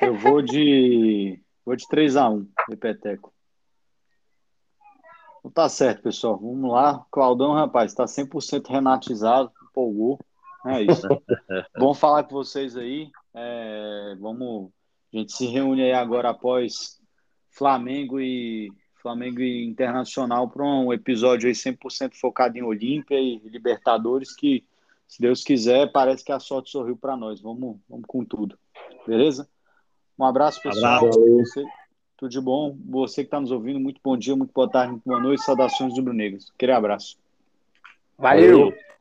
Eu 0.00 0.14
vou 0.16 0.42
de. 0.42 1.40
Vou 1.64 1.76
de 1.76 1.86
3x1, 1.86 2.46
Repeteco. 2.68 3.32
Então 5.38 5.50
tá 5.50 5.68
certo, 5.68 6.02
pessoal. 6.02 6.38
Vamos 6.38 6.70
lá. 6.70 7.04
Claudão, 7.10 7.52
rapaz, 7.52 7.94
tá 7.94 8.04
100% 8.04 8.68
renatizado, 8.68 9.52
empolgou. 9.70 10.18
É 10.66 10.82
isso. 10.82 11.06
Bom 11.78 11.94
falar 11.94 12.24
com 12.24 12.34
vocês 12.34 12.76
aí. 12.76 13.10
É, 13.34 14.16
vamos. 14.18 14.70
A 15.12 15.18
gente 15.18 15.32
se 15.32 15.46
reúne 15.46 15.82
aí 15.82 15.92
agora 15.92 16.30
após 16.30 17.00
Flamengo 17.50 18.20
e 18.20 18.72
Flamengo 19.04 19.42
e 19.42 19.66
Internacional 19.66 20.48
para 20.48 20.64
um 20.64 20.90
episódio 20.90 21.46
aí 21.46 21.54
100% 21.54 22.14
focado 22.14 22.56
em 22.56 22.62
Olímpia 22.62 23.20
e 23.20 23.38
Libertadores, 23.44 24.34
que, 24.34 24.64
se 25.06 25.20
Deus 25.20 25.44
quiser, 25.44 25.92
parece 25.92 26.24
que 26.24 26.32
a 26.32 26.40
sorte 26.40 26.70
sorriu 26.70 26.96
para 26.96 27.14
nós. 27.14 27.38
Vamos, 27.38 27.76
vamos 27.86 28.06
com 28.08 28.24
tudo. 28.24 28.58
Beleza? 29.06 29.46
Um 30.18 30.24
abraço, 30.24 30.62
pessoal. 30.62 31.04
Abraço. 31.04 31.66
Tudo 32.16 32.30
de 32.30 32.40
bom. 32.40 32.74
Você 32.88 33.22
que 33.22 33.26
está 33.26 33.38
nos 33.38 33.50
ouvindo, 33.50 33.78
muito 33.78 34.00
bom 34.02 34.16
dia, 34.16 34.34
muito 34.34 34.54
boa 34.54 34.70
tarde, 34.70 34.92
muito 34.92 35.04
boa 35.04 35.20
noite. 35.20 35.42
Saudações 35.42 35.94
do 35.94 36.02
Negras. 36.10 36.50
Aquele 36.54 36.72
abraço. 36.72 37.18
Valeu. 38.16 38.70
Valeu. 38.70 38.93